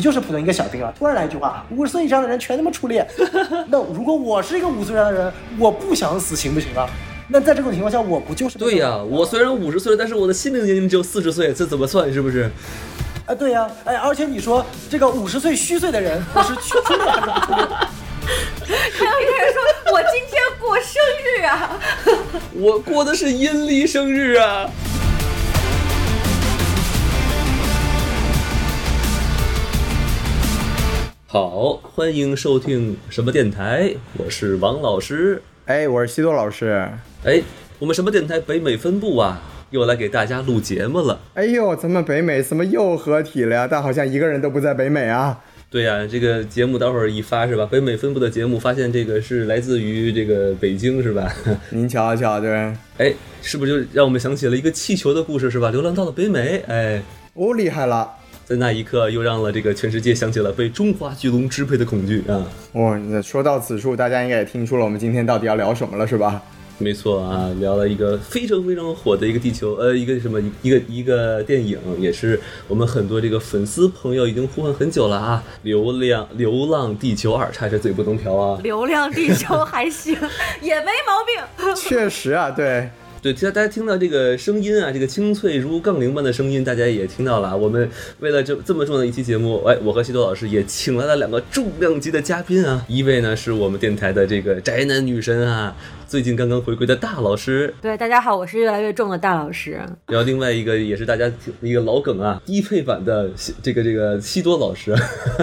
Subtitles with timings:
[0.00, 0.90] 你就是普通一个小兵啊。
[0.98, 3.06] 突然来一句话，五十岁以上的人全他妈出列。
[3.68, 6.88] 那如果我是一个五十岁以上的人，我不想死行不行啊？
[7.28, 8.96] 那在这种情况下，我不就是对呀？
[8.96, 12.10] 我虽然五十岁了，但是我的心灵年龄只有四十岁，这怎么算？
[12.10, 12.50] 是不是？
[13.26, 17.66] 啊，对呀，哎，而且你说这个五十岁虚岁的人，我是出列还是不出列？
[18.96, 19.60] 还有一个人说
[19.92, 20.94] ：“我今天过生
[21.26, 21.78] 日啊！”
[22.56, 24.66] 我过的是阴历生日啊！
[31.32, 33.94] 好，欢迎收听什么电台？
[34.18, 35.40] 我是王老师。
[35.66, 36.90] 哎，我是西多老师。
[37.22, 37.40] 哎，
[37.78, 39.40] 我们什么电台北美分部啊，
[39.70, 41.20] 又来给大家录节目了。
[41.34, 43.68] 哎呦，咱们北美怎么又合体了呀？
[43.70, 45.38] 但好像一个人都不在北美啊。
[45.70, 47.64] 对呀，这个节目待会儿一发是吧？
[47.70, 51.32] 北美分部的节目，发现这个是来自于这个北京是吧？
[51.70, 52.50] 您瞧瞧，对。
[52.98, 55.70] 哎，是不是就让我们想起了一个气球的故事是吧？
[55.70, 57.00] 流浪到了北美，哎，
[57.34, 58.16] 哦，厉害了。
[58.50, 62.44] 在那一刻，又让了这个全世界想起了被中华巨龙支配的恐惧啊！
[62.72, 66.42] 哇，那说到此处，大家应该也听出了我们今天到底要聊什么了，是吧？
[66.78, 75.44] 没错啊，聊了一个非常非常火的一个地球，呃，一个什么一个一个电影，也是我们很多这个粉丝朋友已经呼唤很久了啊！
[75.62, 78.58] 流量流浪地球二，差点嘴不能瓢啊！
[78.64, 80.16] 流浪地球还行，
[80.60, 81.76] 也没毛病。
[81.76, 82.90] 确实啊，对。
[83.22, 87.54] 对，其实大家听到这个声音啊，这个清脆如杠铃般的声音，大家也听到了。
[87.54, 87.86] 我们
[88.20, 92.82] 为了这这么重要的一期节目，哎，我和西多老师也请来了两个重量级的嘉宾啊。
[92.88, 95.76] 一位呢是我们电台的这个宅男女神啊。
[96.10, 99.80] 最近刚刚回归的大老师，对大家好，我是越来越重的大老师。
[100.06, 101.30] 然后另外一个也是大家
[101.60, 103.30] 一个老梗啊，低配版的
[103.62, 104.92] 这个这个西多老师。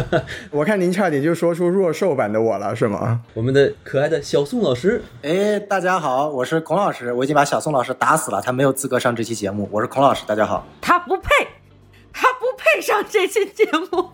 [0.52, 3.22] 我看您差点就说出弱瘦版的我了，是吗？
[3.34, 9.70] 我们的可爱的小宋老师，哎，大家好，我是孔老师，我已经把小宋老师打死了，他没有资格上这期节目。
[9.72, 10.68] 我是孔老师，大家好。
[10.82, 11.30] 他不配，
[12.12, 14.10] 他不配上这期节目。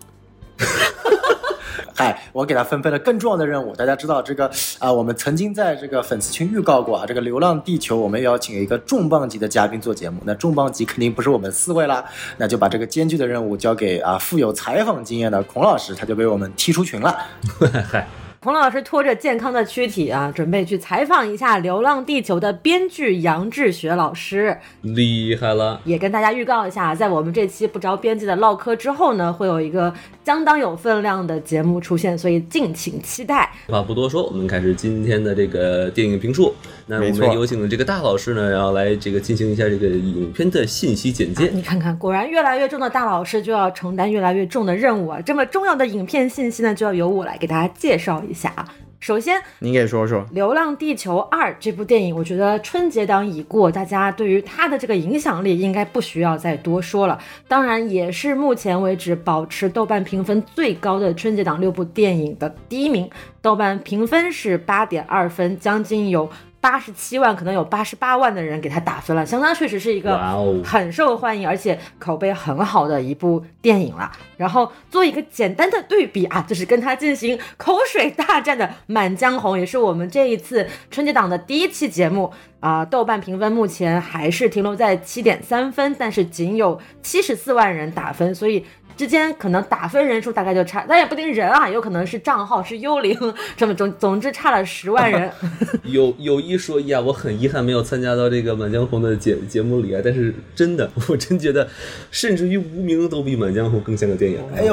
[1.96, 3.74] 嗨， 我给他分配了更重要的任务。
[3.74, 10.20] 大家知道这个啊，我们曾经在这个粉丝群预告过啊，这个《流浪地球》我们邀请一个重磅级的嘉宾做节目。
[10.24, 12.04] 那重磅级肯定不是我们四位啦，
[12.36, 17.16] 那就把这个艰巨的任务交给啊富有采访经验的孔老师，他就被我们踢出群了。
[17.90, 18.23] 嗨。
[18.44, 25.80] 孔老师拖着健康的躯体啊，准备去采访一下《流浪地球》的编剧杨志学老师，厉害了！
[25.86, 29.90] 也跟大家预告一下，在我们这期不着边际的唠嗑之后呢，会有一个
[30.26, 33.50] 相当有分量的节目出现，所以敬请期待。
[33.68, 36.54] 话不多说，我们开始今天的这个电影评述。
[36.86, 41.48] 那我们有请这个大老师呢，然后来这个进行一下这个影片的信息简介。
[41.50, 45.18] 你看看，果然越来越重的大老师就要承担越来越重的任务啊！
[45.22, 48.68] 这么重要的影片信息呢，就要由我来给大家介绍一下啊。
[49.00, 57.18] 首先，您给说说《流浪地球二》这部电影，我觉得春节档已过，大家对于它的这个影响力应该不需要再多说了。
[57.46, 63.10] 当然，也是目前为止保持豆瓣评分最高的春节档六部电影的第一名，
[63.42, 66.30] 豆瓣评分是八点二分，将近有。
[66.64, 70.18] 八十七万，可能有八十八万的人给他打分了，相当确实是一个
[70.64, 74.10] 很受欢迎，而且口碑很好的一部电影了。
[74.38, 82.82] 然后做一个简单的对比啊，就是跟他进行口水大战的《满江红》，也是我们这一次春节档的第一期节目啊。
[82.82, 88.64] 豆瓣评分目前还是停留在七点三分，但是仅有七十四万人打分，所以。
[88.96, 93.16] 之间可能打分人数大概就差，但也不定人啊，有可能是账号是幽灵，
[93.56, 95.30] 这么总总之差了十万人。
[95.84, 101.68] 有有一说一啊，我很遗憾没有参加到这个《满江红》的节节目里啊，但是真的， 我真觉得，
[102.12, 104.38] 甚至于无名都比《满江红》更像个电影。
[104.54, 104.72] 哎呀，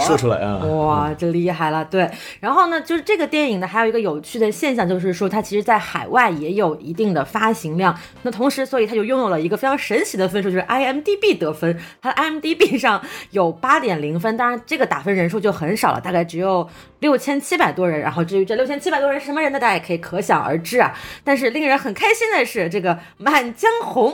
[0.00, 0.58] 说出来啊！
[0.64, 1.82] 哇，这厉害了。
[1.84, 2.10] 对，
[2.40, 7.96] 然后呢，就是这个电影呢，还有一个有趣的现象，就是说它其实在海外也有一定的发行量。
[8.22, 13.00] 那同时，所以它就拥有了一个非常神奇的分数，就是 IMDB 得分，它 IMDB 上
[13.30, 13.50] 有。
[13.62, 16.68] 八点零分，当然这个打分人数就很少了，大概只有
[16.98, 18.00] 六千七百多人。
[18.00, 19.60] 然后至于这六千七百多人是什么人呢？
[19.60, 20.92] 大家也可以可想而知啊。
[21.22, 24.10] 但是令人很开心的是，这个《满江红》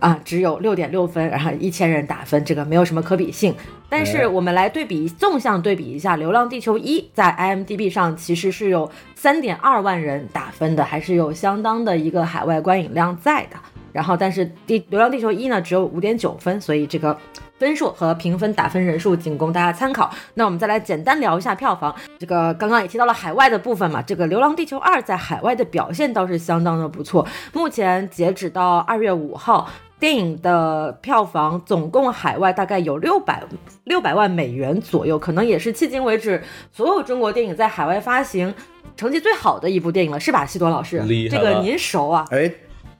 [0.00, 3.54] 啊只有六点六分，然后一千人打分，这个没有什么可比性。
[3.88, 13.56] 但是我们来对比，纵向对比一下，《流浪地球一》在 IMDB 上其实是有三点二万人打分的，还是有相当的一个海外观影量在的。
[13.92, 17.16] 然后，但是《地流浪地球一》呢只有五点九分，所以这个。
[17.60, 20.10] 分数和评分打分人数仅供大家参考。
[20.32, 21.94] 那我们再来简单聊一下票房。
[22.18, 27.26] 这个刚刚也提到了海外的部分嘛，这个《流浪地球二》在海外的表现倒是相当的不错。
[27.52, 29.68] 目前截止到二月五号，
[29.98, 33.42] 电影的票房总共海外大概有六百
[33.84, 36.42] 六百万美元左右，可能也是迄今为止
[36.72, 38.54] 所有中国电影在海外发行
[38.96, 40.46] 成绩最好的一部电影了，是吧？
[40.46, 42.24] 西多老师，这个您熟啊？
[42.30, 42.50] 哎。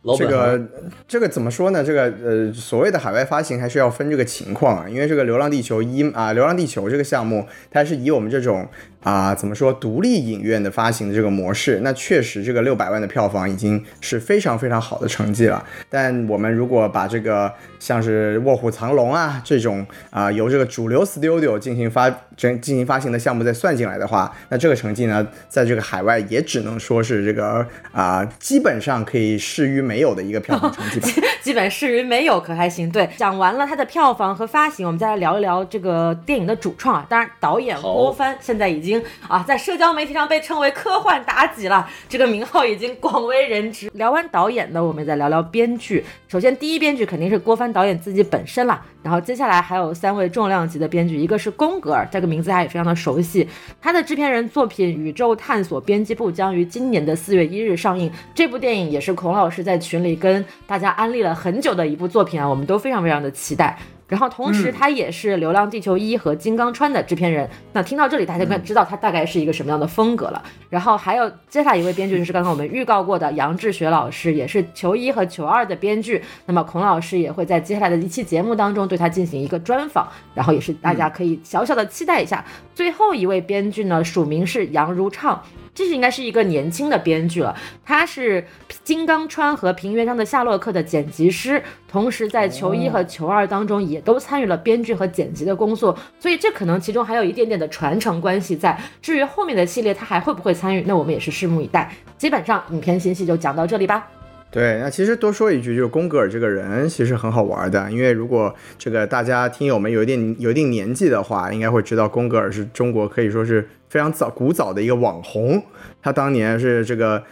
[0.02, 0.58] 老这个
[1.06, 1.84] 这个怎么说呢？
[1.84, 8.66] 这个呃，所谓的海外发行还是要分这个情况啊，因为这个《流浪地球一》啊，《流浪地球》这个项目，它是以我们这种
[9.02, 15.64] 啊怎么说独立影院的发行的这个模式，那确实这个六百万的票房已经是非常非常好的成绩了。
[15.88, 31.08] 但我们如果把这个像是《卧虎藏龙》啊这种啊由这个主流 studio 进行发进进行发行的项目再算进来的话，那这个成绩呢，在这个海外也只能说是这个啊基本上可以视于没有的一个票房成绩吧。
[31.42, 32.90] 基本视于没有，可还行。
[32.90, 37.06] 对，讲完了它的票房和发行，我们再来聊一聊这个电影的主创啊。
[37.08, 38.89] 当然，导演好郭帆现在已经
[39.28, 43.90] 啊在社交媒体上被称为科幻妲己了，这个名号已经广为人知。
[43.94, 46.04] 聊完导演呢，我们再聊聊编剧。
[46.28, 53.46] 首先，第一编剧肯定是郭帆导演自己本身啦，然后接下来还有三位重量级的编剧，一个是宫格尔，这个名字大家也非常的熟悉。
[53.80, 58.10] 他的制片人作品《宇宙探索编辑部》将于今年的四月一日上映。
[58.34, 63.78] 这部电影也是孔老师在群里跟大家安利了很久的一部作品啊，我们都非常非常的期待。
[64.10, 67.48] 然后同时，他也是《流浪地球一》和《金刚川》的制片人。
[67.72, 70.42] 那听到这里，大家就知道他大概是一个什么样的风格了。
[70.68, 76.20] 然后还有接下来一位编剧就是刚刚我们预告过的杨志学老师，也是《球一》和《球二》的编剧。
[76.46, 82.44] 那么孔老师也会在接下来的一期节目当中对他进行一个专访，然后也是大家可以小小的期待一下。
[82.74, 85.40] 最后一位编剧呢，署名是杨如畅。
[85.74, 88.42] 这是应该是一个年轻的编剧了，他是
[88.84, 98.78] 《金刚川》和《平原上的夏洛克》的剪辑师，同时在《球一》和《球二》当中也都参与了编剧和剪辑的工作，所以这可能其中还有一点点的传承关系在。
[99.00, 101.90] 至于后面的系列他还会不会参与，那我们也是拭目以待。
[102.18, 104.06] 基本上影片信息就讲到这里吧。
[104.50, 115.62] 对，那其实多说一句，就是宫格尔这个人其实很好玩的，因为如果这个大家听友们有一点有一定年纪的话，应该会知道宫格尔是中国可以说是非常早古早的一个网红，
[116.02, 117.22] 他当年是这个。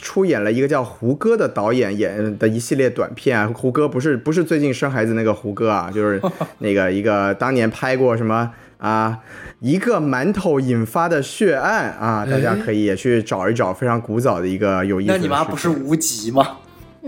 [0.00, 6.22] 出演了一个叫胡歌的导演演的一系列短片啊，胡歌不是不是最近生孩子那个胡歌啊，就是
[6.60, 8.48] 那个一个当年拍过什么
[8.78, 9.18] 啊，
[9.58, 15.42] 一个馒头引发的血案啊，大家可以也去找一找，非常古早的一个有意思的那你妈。
[15.42, 16.58] 不是无极吗？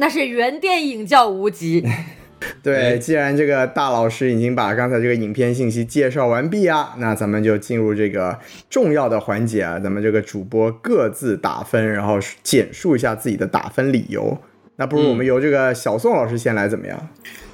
[0.00, 1.82] 那是原电影叫《无极》，
[2.64, 8.38] 对，既然这个大老师已经把刚才这个影片信息介绍完毕啊，那咱们就进入这个
[8.70, 14.38] 重要的环节啊，咱们这个主播各自打分，然后简述一下自己的打分理由。
[14.76, 17.08] 那不如我们由这个小宋老师先来，怎么样？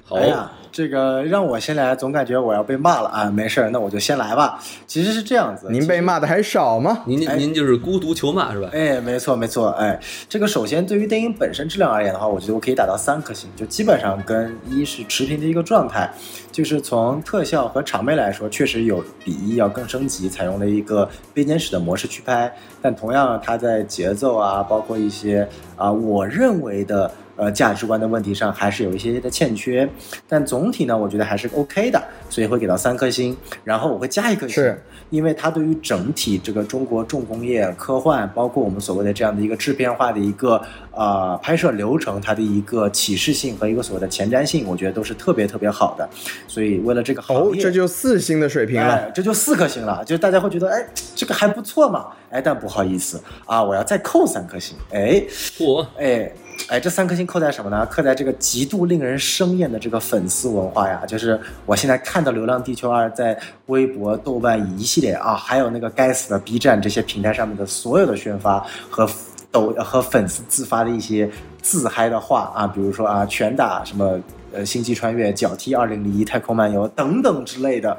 [0.05, 3.31] 好哎，呀，这个让我先来，总感觉我要被骂了啊！
[3.31, 4.62] 没事儿，那我就先来吧。
[4.87, 7.02] 其实是这样子，您被骂的还少吗？
[7.06, 8.69] 您哎您就是孤独求骂是吧？
[8.75, 16.12] 哎，没错没错，哎，这个首先对于电影本身质量而言的话，我觉得我可以打到三颗星，就基本上跟一是持平的一个状态，
[16.52, 27.11] 就是从特效和场面来说，确实有比一要更升级，采用了一个编年史的模式去拍，但同样它在节奏啊，包括一些啊、我认为的。
[27.37, 29.88] 呃，价值观的问题上还是有一些些的欠缺，
[30.29, 33.37] 但总体呢，我觉得还是 OK 的，所以会给到三颗星。
[33.62, 40.61] 然后我会加一颗星，是因为它对于整体这个中国重工业科幻，包括我们所谓的这样的一个制片化的一个
[40.93, 46.09] 呃拍摄流程，它的一个启示性和一个所谓的前瞻性，我觉得都是特别特别好的。
[46.49, 48.94] 所以为了这个行哦，业，这就四星的水平了。
[48.94, 55.23] 哎，这就四颗星了，就大家会觉得，哎，这个还不错嘛，哎，但不好意思啊，我要再扣三颗星，哎，
[55.59, 56.33] 我，哎，
[56.69, 57.87] 哎，这三颗星扣在什么呢？
[57.87, 61.04] 扣在这个极度令人生厌的这个粉丝文化呀！
[61.07, 69.09] 就是我现在看到《流浪地球二》在微博、豆瓣一系列啊，还有那个该死的 B 站这些平台上面的所有的宣发和
[69.50, 71.31] 抖和粉丝自发的一些
[71.62, 74.21] 自嗨的话啊，比如说啊，拳打什么。
[74.52, 77.95] 呃，星际穿越、脚踢二零零一、太空漫游等等之类的，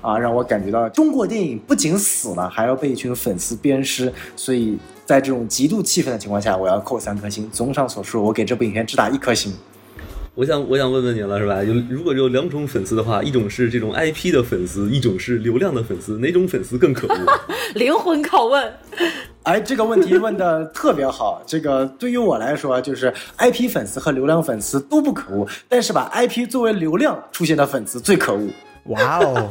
[0.00, 4.76] 啊，让我感觉到中国电影不仅死了，还要被一群粉丝鞭尸，所以
[5.10, 7.50] 在这种极度气愤的情况下，我要扣三颗星。
[7.50, 9.52] 综上所述，我给这部影片只打一颗星。
[10.36, 11.64] 我想我想问问你了是吧？
[11.64, 17.18] 有如果有两种粉丝的话，一种是这种 IP 的粉丝，一种是流量的粉丝，哪种粉丝更可恶？
[17.74, 18.72] 灵魂拷问。
[19.42, 21.42] 哎，这个问题问的特别好。
[21.44, 28.48] 这个对于我来说，就是 IP 粉丝和流量粉丝都不可恶，但是把 IP 作为流量出现的粉丝最可恶。
[28.84, 29.50] 哇哦，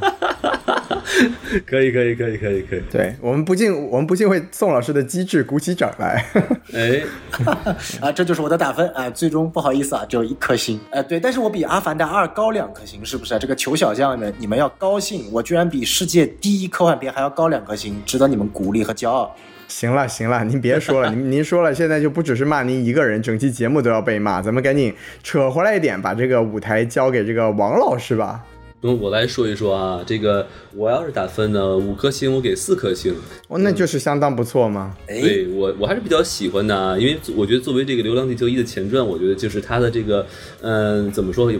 [1.65, 6.25] 可以可以可以可以可以，对我们不禁我们不禁为宋老师的机智鼓起掌来。
[6.74, 7.01] 哎，
[8.01, 10.79] 啊，这就是我的打分啊，最终不好意思啊，只有一颗星。
[10.91, 13.38] 哎，对，但是我比《阿凡达二》高两颗星，是不是？
[13.39, 19.36] 这个求小将们，你们要高兴，我居然比世界第一科幻片还要高两颗星，值得你们鼓励和骄傲。
[19.67, 24.91] 行了行了，您别说了，您您说了，现在就不只是骂您一个人，整期节目都要被骂，咱们赶紧
[25.22, 28.43] 扯回来一点，把这个舞台交给这个王老师吧。
[28.81, 33.13] 那我来说一说啊，这个我要是打分呢，五颗星我给四颗星。
[33.48, 34.95] 哦，那就是相当不错嘛。
[35.07, 40.25] 哎，对我我还是比较喜欢的啊，因为我觉得作为这个《流浪地球一》的前传，我觉得就是它的这个，
[40.62, 41.51] 嗯、怎么说。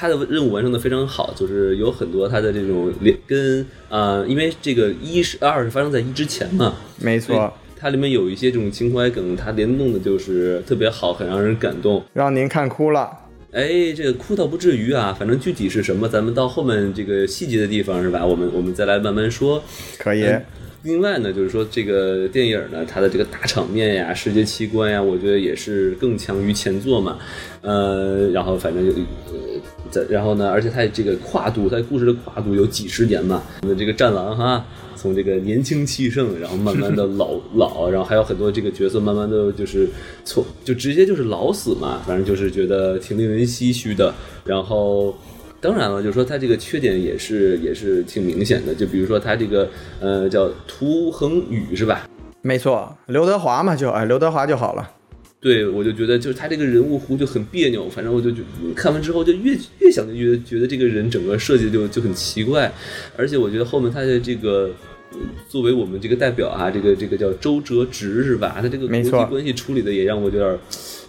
[0.00, 12.04] 它的任务完成的非常好，就是有很多它的这种连跟啊、因为这个一是二是发生在一之前嘛，没错，它里面有一些这种情怀梗，它联动的就是特别好，很让人感动。
[12.12, 13.10] 让您看哭了。
[13.52, 18.24] 哎，这个哭倒不至于啊，反正具体是什么，咱们到后面这个细节的地方是吧？
[18.24, 19.62] 我们我们再来慢慢说。
[19.98, 20.44] 可以，嗯
[20.84, 27.18] 另外呢，就是说这个电影呢，它的这个大场面呀、视觉奇观呀，我觉得也是更强于前作嘛。
[27.62, 33.42] 呃，然后反正有，呃，在然后呢，而且它这个跨度，它故事的跨度有几十年嘛。
[33.62, 34.64] 我们这个战狼哈，
[34.98, 39.88] 从这个年轻气盛，然后慢慢的老老，然后还有很多这个角色慢慢的就是
[40.24, 44.12] 从就直接就是老死嘛，反正就是觉得挺令人唏嘘的。
[44.44, 45.14] 然后。
[45.60, 52.08] 当然了，就是说他这个缺点也是也是挺明显的，就比如说他这个呃叫涂恒宇是吧？
[52.42, 54.88] 没错，刘德华嘛，就哎，刘德华就好了。
[55.40, 58.42] 对，我就觉得就是他这个人物弧就很别扭，反正我就觉
[58.74, 62.72] 看完之后就越越想就越觉得这个人整个设计就就很奇怪，
[63.16, 64.70] 而且我觉得后面他的这个。
[65.10, 65.18] 呃
[65.48, 68.58] 作为我们这个代表啊，这个这个叫周哲直是吧？
[68.60, 70.58] 他这个国际关系处理的也让我有点儿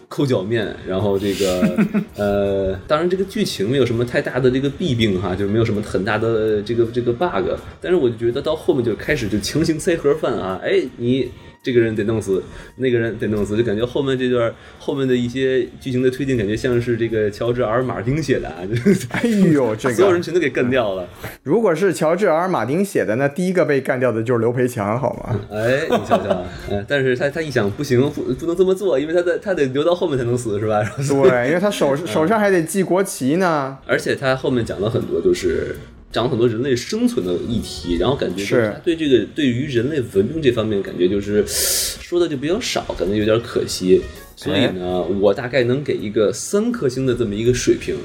[0.08, 0.74] 抠脚面。
[0.88, 7.52] 然后这个 呃，当然这个剧情没有什么太大的这个弊病哈，就是没有什么很大的这个这个 bug。
[7.82, 11.30] 但是我就觉得到后面就开始就强行塞盒饭啊，哎你。
[11.62, 12.42] 这个人得弄死，
[12.78, 17.84] 那个人得弄死，就感觉后面这段后面的一些剧情的推进，感觉像是这个乔治 ·R.
[17.84, 19.22] 马丁写的啊，就是哎
[19.54, 21.08] 呦， 这个所有人个全都给干掉了。
[21.44, 22.48] 如果是乔治 ·R.
[22.48, 25.40] 马丁写的，那第一个被干掉的就是刘培强，好吗？
[25.52, 30.82] 哎，你瞧瞧，嗯，但是他他一想不行，不不能这么做，因为他在他得留到后面才能死，是吧？
[30.98, 33.78] 对，因为他手手上还得系国旗呢。
[33.86, 35.76] 而且他后面讲了很多，就是
[36.12, 38.72] 讲了很多人类生存的议题，然后感觉就是。
[38.74, 44.02] 他对这个对于人类文明这方面，感觉就是说的就比较少，感觉有点可惜。
[44.36, 47.96] 所以呢，我大概能给一个三颗星的这么一个水平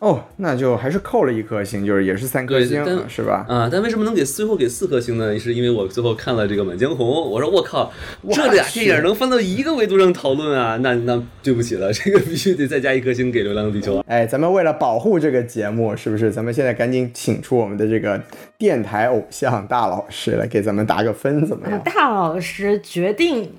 [0.00, 3.44] 哦，那就还是扣了一颗星，就是也是三颗星，是吧？
[3.48, 3.68] 啊。
[3.70, 5.36] 但为什么能给最后给四颗星呢？
[5.36, 7.92] 是因为我最后看了这个《满江红》，我说我靠，
[8.30, 10.76] 这俩电影能放到一个维度上讨论啊？
[10.76, 14.04] 那那对不起了，这个必须得再加一颗星给《流浪地球》啊。
[14.06, 16.30] 哎，咱们为了保护这个节目，是不是？
[16.30, 18.22] 咱们现在赶紧请出我们的这个
[18.56, 21.80] 电台偶像大老师来给咱们打个分，怎么样？
[21.84, 23.50] 大老师决定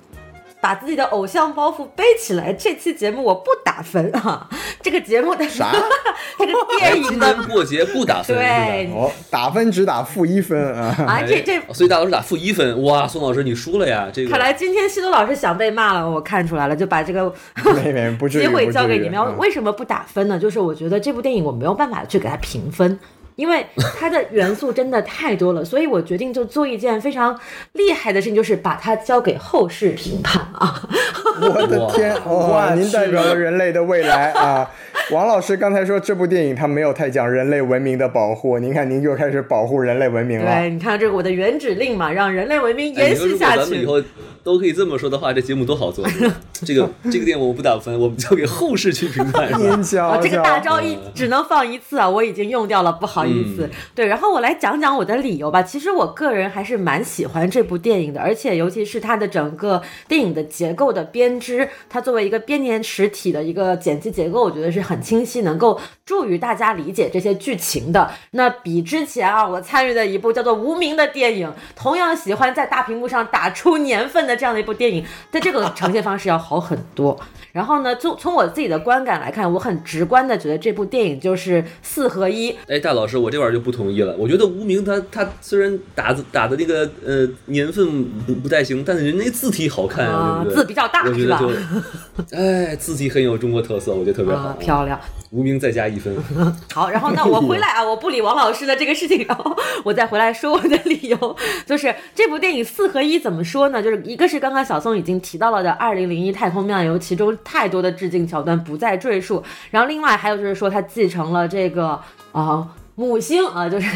[0.62, 4.48] 把自己的偶像包袱背起来，这期节目我不打分啊！
[4.82, 5.72] 这个节目的啥？
[6.38, 10.96] 这个电影今天过节不打分，对哦，打分只打负一分啊！
[11.08, 14.10] 啊，这这所以大老师打负一分，哇，宋老师你输了呀！
[14.12, 17.34] 这个看来今天西多老师想被骂了，我看出来了，就把这个
[17.76, 19.18] 没没 不机会交给你们。
[19.20, 20.38] 嗯为什么不打分呢？
[20.38, 23.00] 就是我觉得这部电影我没有办法去给它评分。
[23.40, 23.66] 因为
[23.98, 27.40] 它的元素真的太多了，所以我决定就做一件非常
[27.72, 30.82] 厉害的事情，就是把它交给后世评判啊。
[31.42, 32.74] 我的天，哇！
[32.76, 34.70] 您代表了 人类的未来啊！
[35.12, 40.54] 王老师刚才说这部电影它没有太讲人类文明的保护，您看您又开始保护人类文明了。
[40.54, 43.82] 对，你看这个我的原指令嘛，让人类文明哎延续下去。
[43.82, 44.04] 以后
[44.44, 46.06] 都可以这么说的话，这节目多好做。
[46.66, 49.50] 这个这个电影我不打分，我们交给后世去评判。
[49.58, 53.66] 您瞧啊，这个大招一只能放一次啊，我已经用掉了，不好意思。
[53.66, 55.62] 嗯对，然后我来讲讲我的理由吧。
[55.62, 68.10] 其实我个人还是蛮喜欢这部电影的，而且尤其是它的整个电影的结构的编织，它作为一个编年实体的一个剪辑结构，我觉得是很清晰，能够助于大家理解这些剧情的。
[68.32, 77.20] 那比之前啊，我参与的一部叫做《无名》的电影，同样喜欢在大屏幕上打出年份的这样的一部电影，在这个呈现方式要好很多。
[77.52, 84.16] 然后呢，从从我自己的观感来看，我很直观的觉得这部电影就是四合一，哎，大老师，我这玩意儿就不同意了。
[84.18, 90.56] 我觉得无名他他虽然打字打的那个呃年份不不太行，但是人家字体好看啊对对？
[90.56, 94.50] 字比较大我觉是吧得就，哎，字体很有中国特色，我觉得特别好。
[94.50, 95.00] 啊，漂亮。
[95.32, 96.16] 无名再加一分。
[96.74, 103.82] 好，然后那我回来啊，我不理王老师的这个事情，然后我再回来说我的理由，就是这部电影四合一怎么说呢？
[103.82, 112.00] 就是一个是刚刚小宋已经提到了的《二零零一太空漫游》，其中太多的致敬桥段不再赘述，然后另外还有就是说它继承了这个
[112.32, 112.68] 啊。
[113.00, 113.88] 母星啊，就是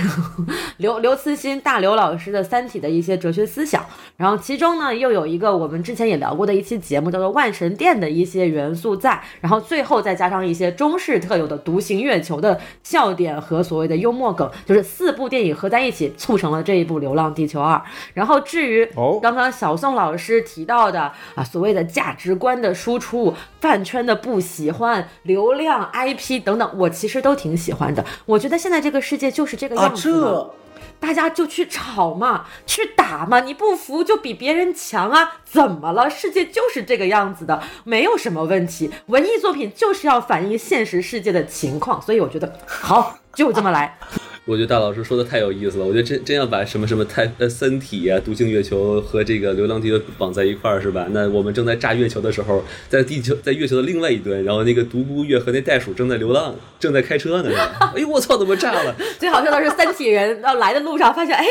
[0.77, 17.75] 刘刘慈欣大刘老师的《三体》的一些哲学思想，然后其中呢又有一个我们之前也聊过的一期节目，叫做《万神殿》的一些元素在，然后最后再加上一些中式特有的独行月球的笑点和所谓的幽默梗，就是四部电影合在一起促成了这一部《流浪地球二》。
[18.13, 18.89] 然后至于
[19.21, 28.05] 刚刚小宋老师提到的啊，所谓的价值观的输出、饭圈的不喜欢、流量 IP 等等，我其实都挺喜欢的。
[28.25, 30.21] 我觉得现在这个个世界就是这个啊，样子的。
[30.21, 30.53] 这
[30.99, 36.09] 大家就去吵嘛，去打嘛，你不服就比别人强啊，怎么了？
[36.09, 38.89] 世界就是这个样子的，没有什么问题。
[39.07, 43.97] 文艺作品就是要反映现实世界的情况，所以我觉得好，就这么来。
[44.45, 51.07] 我觉得大老师说的太有意思了，我觉得真真要把什么什么太呃《三体》啊、《独行月球》和这个《流浪地球》绑在一块儿是吧？
[51.11, 57.93] 那我们正在炸月球的时候，在地球在月球的另外一端，然后那个独孤月和那袋鼠正在流浪，正在开车呢，是吧？
[57.95, 58.93] 哎呦我操，怎么炸了？
[59.17, 61.45] 最好笑的是，三体人要来的路上发现，哎，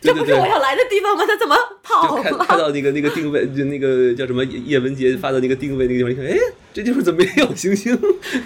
[0.00, 1.24] 这不是我要来的地方吗？
[1.26, 2.22] 他怎么跑了？
[2.22, 2.58] 看看？
[2.58, 6.38] 到那个那个定位，就那个叫什么叶叶文洁发的那个定位那个地方，一看，哎，
[6.72, 7.98] 这地方怎么没有星星？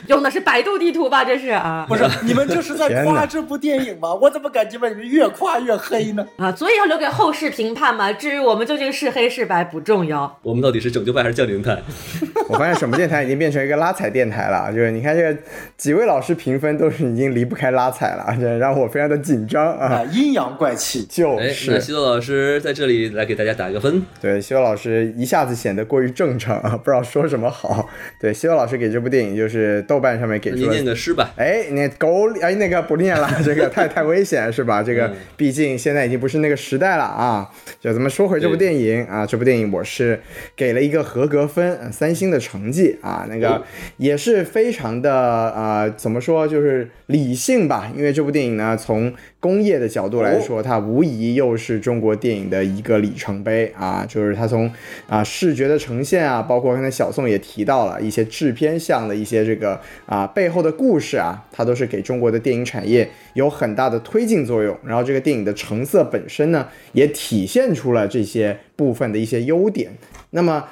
[0.09, 1.25] 用的是百度地图吧？
[1.25, 4.15] 这是啊不是你们这是在夸这部电影吗？
[4.15, 6.27] 我怎么感觉把你们越夸越黑呢？
[6.37, 8.13] 啊，所以要留给后世评判嘛。
[8.13, 10.39] 至于我们究竟是黑是白不重要。
[10.43, 11.81] 我们到底是拯救派还是降临派？
[12.49, 15.39] 我发现什么电台已经变成一个拉踩电台了，就是你看这个
[15.77, 19.87] 几位老师评分都是已经离不开拉踩了，这让我非常的紧张啊。
[19.87, 21.05] 啊，阴阳怪气。
[21.09, 24.03] 就哎，那是西多老师在这里来给大家打一个分。
[24.21, 27.89] 对西多老师一下子显得过于正常啊，不知道说什么好。
[28.21, 31.31] 对西多老师给这部电影就是豆瓣上面给那您出了念个诗吧。
[31.37, 34.83] 哎，那狗哎，那个不念了，这个太太危险是吧？
[34.83, 37.51] 这个嗯毕竟现在已经不是那个时代了啊。
[37.81, 40.21] 就咱们说回这部电影啊，这部电影我是
[40.57, 43.63] 给了一个合格分，呃三星的成绩啊，那个哦
[43.97, 47.91] 也是非常的啊、怎么说就是理性吧？
[47.97, 54.71] 因为这部电影呢，从工业的角度来说，它无疑又是中国电影的一个里程碑啊，就是它从
[55.09, 64.77] 啊视觉的呈现啊，包括刚才小宋也提到了一些制片项的一些这个啊背后的故事啊，它都是给中国的电影产业有很大的推进作用。
[64.85, 69.91] 然后这个电影的成色本身呢，也体现出了这些部分的一些优点。
[70.31, 70.65] 那么。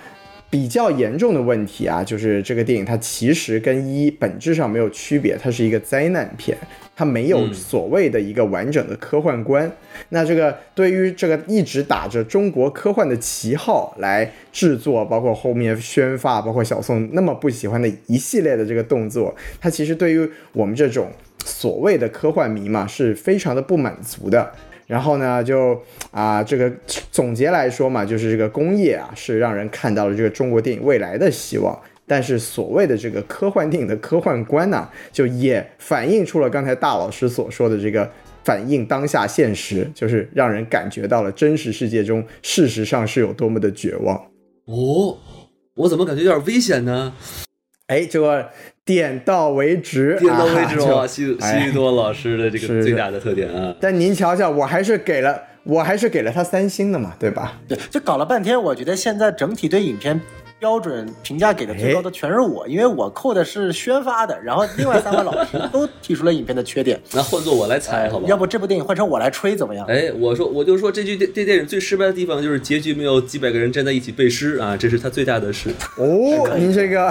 [0.53, 6.59] 比较严重的问题啊，就是这个电影它其实跟一本质上没有区别，它是一个灾难片，
[6.97, 9.71] 它没有嗯所谓的一个完整的科幻观。
[10.09, 21.13] 那这个对于这个一直打着中国科幻的旗号来制作，包括后面宣发，包括小宋那么不喜欢的一系列的这个动作，它其实对于我们这种
[21.45, 24.53] 所谓的科幻迷嘛，是非常的不满足的。
[24.87, 26.73] 然后呢，就啊，这个
[27.13, 31.81] 总结来说嘛，就是这个工业啊，是让人看到了这个中国电影未来的希望。
[32.07, 38.11] 但是所谓的这个科幻电影的科幻观呢、就也反映出了刚才大老师所说的这个
[38.43, 44.17] 反映当下现实，就是让人感觉到了真实世界中事实上是有多么的绝望。
[44.65, 45.19] 哦，
[45.77, 47.15] 我怎么感觉有点危险呢？
[47.87, 48.51] 哎，这个
[48.91, 53.73] 点到为止，点到为止啊西，西哎西多老师的这个最大的特点啊。
[53.81, 57.61] 但您瞧瞧，我还是给了，我还是给了他三星的嘛，对吧？
[57.69, 60.21] 对，就搞了半天，我觉得现在整体对影片
[60.61, 67.01] 标准评价给的最高的全是我，因为我扣的是宣发的，然后另外三位老师都提出了影片的缺点。
[67.15, 68.27] 那换做我来猜，好吧？
[68.29, 69.87] 要不这部电影换成我来吹怎么样？
[69.89, 75.71] 哎，我说，我就说这句这这电影最失败的地方就是结局没有几百个人站在一起背诗啊，这是他最大的事。
[75.97, 77.07] 哦，您这个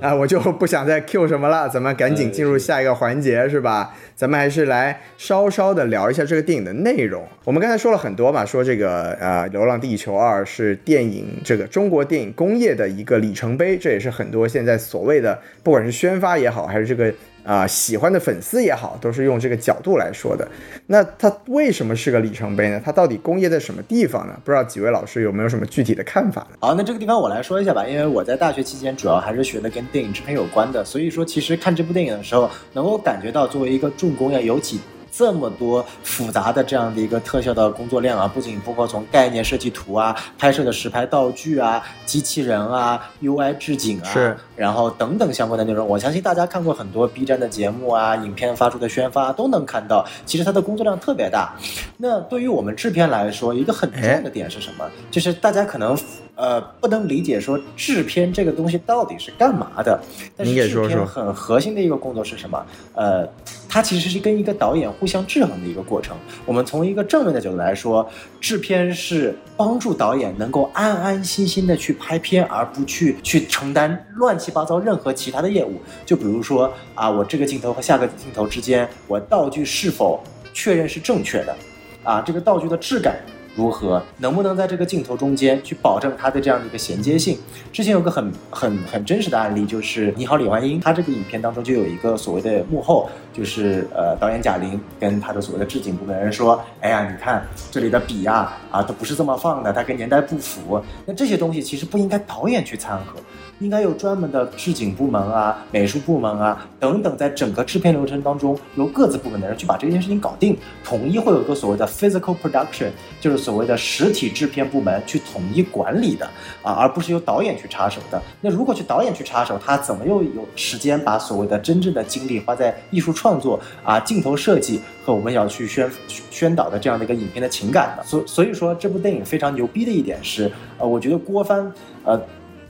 [0.00, 3.96] 啊，我就不想再 Q 什么了，咱们赶紧进入下一个环节，是吧？
[4.14, 7.26] 咱们还是来稍稍的聊一下这个电影的内容。
[7.42, 20.46] 我们刚才说了很多嘛，说这个呃，《流浪地球二》是电影这个中国电影工业业的一个里程碑，这也是很多现在所谓的不管是宣发也好，还是这个啊、喜欢的粉丝也好，都是用这个角度来说的。
[20.86, 22.80] 那它为什么是个里程碑呢？
[22.84, 24.38] 它到底工业在什么地方呢？
[24.44, 26.58] 不知道几位老师有没有什么具体的看法呢？
[26.60, 34.78] 好，那这个地方我来说一下吧，因为我在大学期间主要还是学的跟电影制片有关的，所以说其实看这部电影的时候，能够感觉到作为一个重工业，尤其
[35.20, 51.54] 这么多复杂的这样的一个特效的工作量啊，不仅包括从概念设计图啊、拍摄的实拍道具啊、机器人啊、UI 置景啊，是然后等等相关的内容，我相信大家看过很多 B 站的节目啊、影片发出的宣发都能看到，其实它的工作量特别大。
[51.98, 54.88] 那对于我们制片来说，一个很重要的点是什么？
[55.10, 55.94] 就是大家可能
[56.40, 60.00] 呃不能理解说制片这个东西到底是干嘛的。
[60.34, 62.66] 但是制片很核心的一个工作是什么？
[62.94, 63.28] 呃，
[63.68, 66.16] 它其实是跟一个导演互相制衡的一个过程。
[66.46, 68.08] 我们从一个正面的角度来说，
[68.40, 75.80] 制片是帮助导演能够安安心心的去拍片，而不去去承担乱七八糟任何其他的业务。
[76.06, 80.22] 就比如说啊，我这个镜头和下个镜头之间，我道具是否
[80.54, 81.54] 确认是正确的？
[82.02, 83.20] 啊，这个道具的质感
[83.56, 87.36] 如何，能不能在这个镜头中间去保证它的这样的一个衔接性。
[87.72, 100.82] 之前有个很很很真实的案例，就是《你好，李焕英》，它这个影片当中就有一个所谓的幕后，就是呃导演贾玲跟他的所谓的置景部门人说，哎呀，你看这里的笔呀啊都不是这么放的，它跟年代不符。
[101.04, 103.18] 那这些东西其实不应该导演去掺和。
[103.60, 112.88] 应该有专门的制景部门啊、美术部门啊等等，在整个制片流程当中，由各自部门的人去把这件事情搞定，统一会有一个所谓的 physical production，
[113.20, 116.26] 就是所谓的实体制片部门去统一管理的
[116.62, 118.20] 啊，而不是由导演去插手的。
[118.40, 125.90] 那如果去导演去插手，他怎么又有时间把所谓的真正的精力花在艺术创作啊、镜头设计和我们要去宣
[126.30, 128.02] 宣导的这样的一个影片的情感呢？
[128.06, 131.70] 所所以说，这部电影非常牛逼的一点是，呃，我觉得郭帆，
[132.04, 132.18] 呃。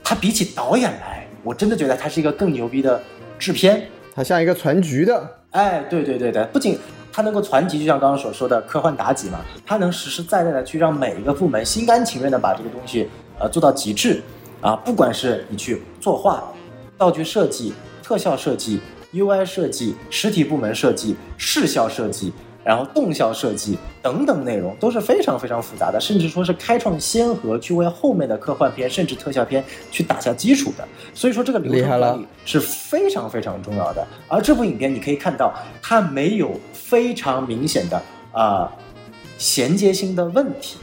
[0.03, 3.01] 他比起导演来，我真的觉得他是一个更牛逼的
[3.39, 3.87] 制片。
[4.13, 6.77] 他像一个传局的，哎，对对对对，不仅
[7.13, 13.07] 他能够传局，就像刚刚所说的科幻妲己嘛，他能实实在在的去让每一个部门心甘情愿的把这个东西
[13.39, 14.21] 呃做到极致
[14.59, 16.43] 啊，不管是你去作画、
[16.97, 18.81] 道具设计、特效设计、
[19.13, 22.33] UI 设计、实体部门设计、视效设计。
[22.63, 30.87] 然后动效设计等等内容都是非常非常复杂的，甚至说是开创先河，去为后面的科幻片甚至特效片去打下基础的。
[31.13, 34.05] 所以说这个流程管理是非常非常重要的。
[34.27, 38.71] 而这部影片你可以看到，它没有非常明显的啊
[39.37, 40.77] 衔接性的问题，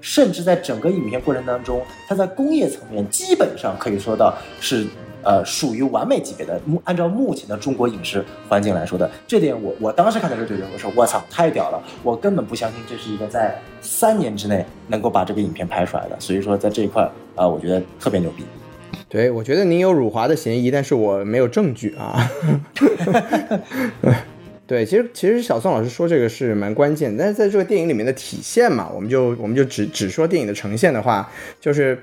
[0.00, 4.86] 甚至在整个影片过程当中，它在工业层面基本上可以说到是。
[5.22, 6.60] 呃，属于完美级别的。
[6.84, 11.82] 按照目前的中国影视环境来说的，这点我我当时看的时候就觉得，我说我操，太屌了！
[12.02, 16.16] 我根本不相信这是一个在三年之内能够把这个影片拍出来的。
[16.18, 17.02] 所以说，在这一块
[17.34, 18.44] 啊，我觉得特别牛逼。
[19.08, 22.30] 对，我觉得您有辱华的嫌疑，但是我没有证据啊。
[24.66, 31.28] 对，其实其实小宋老师说这个是蛮关键，但是在这个电影里面的体现嘛，我们就我们就只只说电影的呈现的话，
[31.60, 32.02] 就是。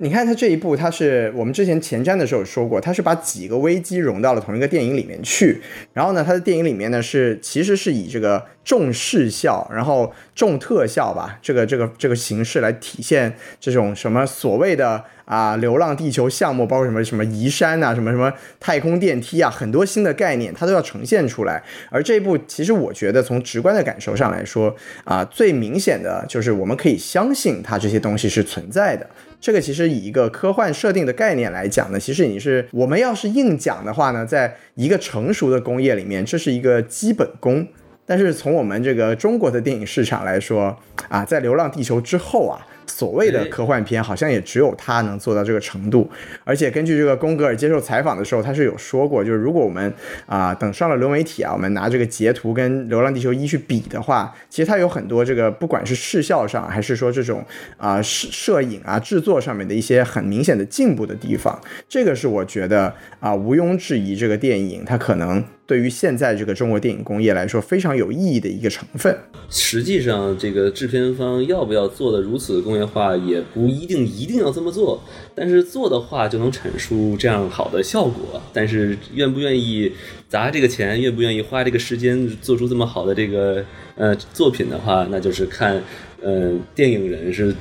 [0.00, 5.60] 你看他这一部，他是我们之前前瞻的时候说过，他是把几个危机融到了同一个电影里面去。
[5.92, 21.60] 然后呢，他的电影里面呢是其实是以这个重视效，然后重特效吧，这个这个这个形式来体现这种什么所谓的啊流浪地球项目，包括什么什么移山啊，什么什么太空电梯啊，很多新的概念，它都要呈现出来。
[21.90, 29.04] 而这一部其实我觉得从直观的感受上来说啊，最明显的就是我们可以相信它这些东西是存在的。
[29.40, 37.66] 这个其实以一个科幻设定的概念来讲呢，其实你是我们要是硬讲的话呢，在一个成熟的工业里面，这是一个基本功。
[38.04, 40.76] 但是从我们这个中国的电影市场来说
[41.08, 42.66] 啊，在《流浪地球》之后啊。
[42.98, 46.10] 所谓的科幻片，好像也只有他能做到这个程度。
[46.42, 49.94] 而且根据这个宫格尔接受采访的时候，他是有说过，就是如果我们
[50.26, 57.44] 啊等上了流媒体啊，我们拿这个截图跟《流浪地球一》去比的话，其实它有很多这个不管是视效上，还是说这种
[57.76, 61.56] 啊摄摄影啊制作上面的一些很明显的进步的地方。
[61.88, 65.44] 这个是我觉得啊毋庸置疑，这个电影它可能。
[65.68, 69.14] 对于现在这个中国电影工业来说，非常有意义的一个成分。
[69.50, 75.04] 实际上，这个制片方要不要做的如此工业化，也不一定一定要这么做。
[75.34, 78.40] 但是做的话，就能产出这样好的效果。
[78.54, 79.92] 但是愿不愿意
[80.26, 83.62] 砸这个钱，愿不愿意花这个时间做出这么好的这个
[83.94, 85.82] 呃作品的话，那就是看
[86.22, 87.54] 呃电影人是。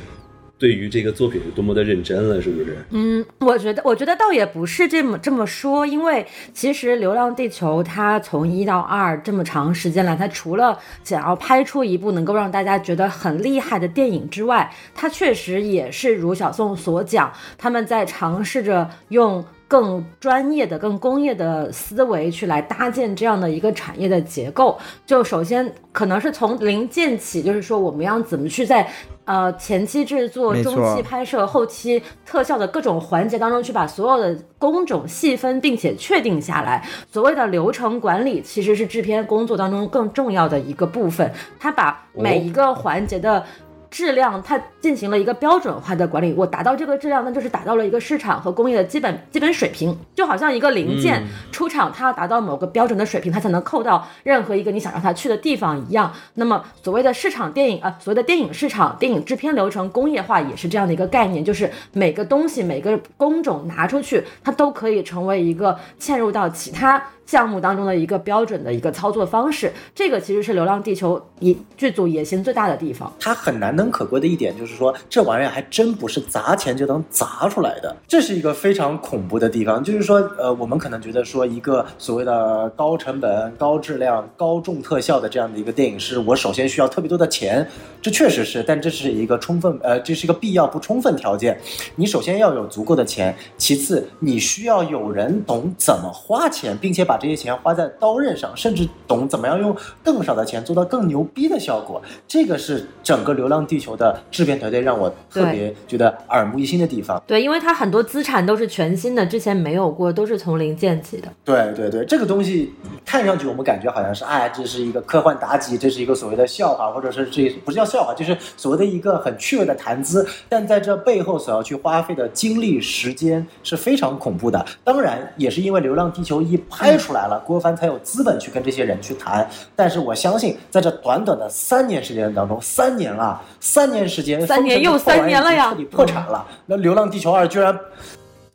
[0.60, 2.78] 对于这个作品是多么的认真了，是不是？
[2.90, 19.46] 嗯，我觉得，我觉得倒也不是这么这么说，因为其实《流浪地球》它从一到二这么长时间来，它除了想要拍出一部能够让大家觉得很厉害的电影之外，它确实也是如小宋所讲，他们在尝试着用。
[19.68, 28.88] 更专业的、更工业的思维去来搭建这样的一个产业的结构，就首先可能是从零建起，就是说我们要怎么去在
[29.26, 36.88] 呃前期制作、中期拍摄、后期特效的各种环节当中去把所有的工种细分并且确定下来。
[37.12, 43.44] 所谓的流程管理其实是制片工作当中更重要的一个部分，它把每一个环节的。
[43.90, 46.34] 质量，它进行了一个标准化的管理。
[46.34, 49.98] 我达到这个质量，那就是达到了一个市场和工业的基本基本水平。
[50.16, 56.12] 就好像一个零件出厂，它要达到某个标准的水平，它才能扣到任何一个你想让它去的地方一样。
[56.36, 67.02] 那么，所谓的市场电影啊，所谓的电影市场、电影制片流程工业化，也是这样的一个概念，就是每个东西、每个工种拿出去，它都可以成为一个嵌入到其他。
[67.28, 73.14] 项目当中的一个标准的一个操作方式，这个其实是《流浪地球》一剧组野心最大的地方。
[73.20, 79.84] 它很难能可贵的一点就是说，这玩意儿还真不是砸钱就能砸出来的，这是一个非常恐怖的地方。
[79.84, 87.68] 就是说，呃，我们可能觉得说一个所谓的高成本、高质量、高重特效的这样的一个电影，是我首先需要特别多的钱，
[88.02, 91.60] 这确实是，但这是一个充分，呃，这是一个必要不充分条件。
[91.98, 102.02] 你首先要有足够的钱，其次你需要有人懂怎么花钱，并且把这些钱花在刀刃上，甚至懂怎么样用更少的钱做到更牛逼的效果。
[102.28, 107.22] 这个是整个《流浪地球》的制片团队让我特别觉得耳目一新的地方。
[107.26, 111.28] 对，因为它很多资产都是全新的，之前没有过，都是从零建起的。
[111.44, 112.74] 对对对，这个东西
[113.06, 120.28] 看上去我们感觉好像是，哎，这是一个科幻妲己，这是一个所谓的笑话，或者是这不是叫笑话，就是所谓的一个很趣味的谈资。
[120.50, 124.66] 但在这背后所要去花费的精力、时间是非常恐怖的。
[124.84, 129.48] 当然，也是因为《流浪地球》一拍出来了，郭帆才有资本去跟这些人去谈。
[129.76, 136.46] 但是我相信，在这短短的三年时间当中，三年啊，三年时间，三年又三年了呀，彻底破产了。
[136.66, 137.78] 那《流浪地球二》居然，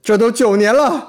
[0.03, 1.09] 这都九年了。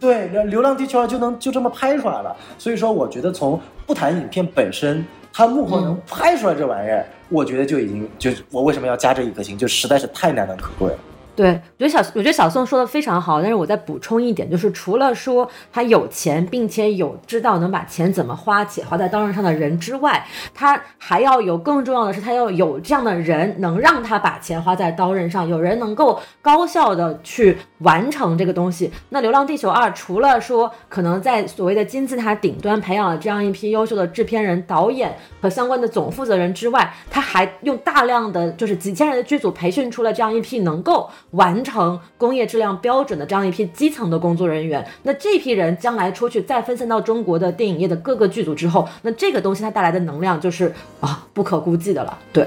[0.00, 2.34] 对，《流浪地球二》就能就这么拍出来了。
[2.58, 10.98] 所以说，我觉得从不谈影片本身，它幕后能拍出来这玩意儿，我觉得就已经就我为什么要加这一颗星，就实在是太难能可贵了。
[11.34, 28.92] 对，我觉得小我觉得小宋说的非常好，但是我再补充一点，就是除了说他有钱，并且有知道能把钱怎么花且花在刀刃上的人之外，他还要有更重要的是，他要有这样的人能让他把钱花在刀刃上，有人能够高效的去完成这个东西。
[29.08, 41.10] 那《流浪地球二》除了说可能在所谓的金字塔顶端培养了这样一批优秀的制片人、导演和相关的总负责人之外，他还用大量的就是几千人的剧组培训出了这样一批能够。
[41.32, 52.16] 完成工业质量标准的这样一批基层的工作人员，那这批人将来出去再分散到中国的电影业的各个剧组之后，那这个东西它带来的能量就是啊不可估计的了。
[52.32, 52.46] 对，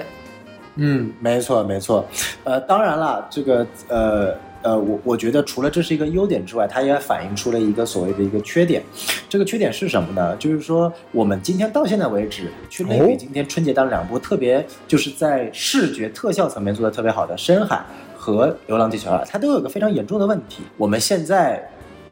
[0.75, 2.05] 嗯，没错没错，
[2.43, 8.81] 呃，当然了，这个呃呃，我我觉得除了这是一个优点之外，它也反映出了一个所谓的一个缺点。
[9.29, 10.35] 这个缺点是什么呢？
[10.37, 17.75] 就是说我们今天到现在为止去类比今天春节档两部特别就是在视觉特效层面做的特别好的《深海》。
[18.17, 20.63] 和《流浪地球二》，它都有个非常严重的问题。
[20.77, 21.63] 我们现在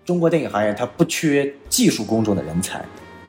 [0.06, 2.78] 中国电影行业它不缺技术工种的人才，《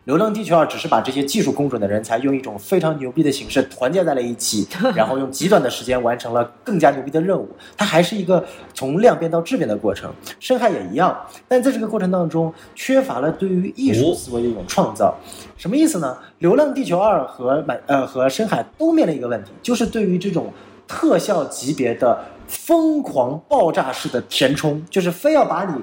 [0.05, 7.49] 流浪地球二》只是把这些技术工种的人才用一种非常牛逼的形式团结在了一起， 然后用极短的时间完成了更加牛逼的任务。
[7.77, 11.17] 它还是一个从量变到质变的过程，《深海》也一样。
[11.49, 15.14] 但在这个过程当中，缺乏了对于艺术思维的一种创造。
[15.57, 16.17] 什么意思呢？
[16.38, 20.53] 《流浪地球二》和满呃和《深海》都面临一个问题，就是对于这种
[20.87, 22.19] 特效级别的。
[22.47, 25.75] 疯狂爆炸式的填充，就是非要把你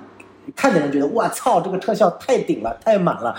[0.55, 3.35] 看的人觉得，哇操，这个特效太顶了，太满了，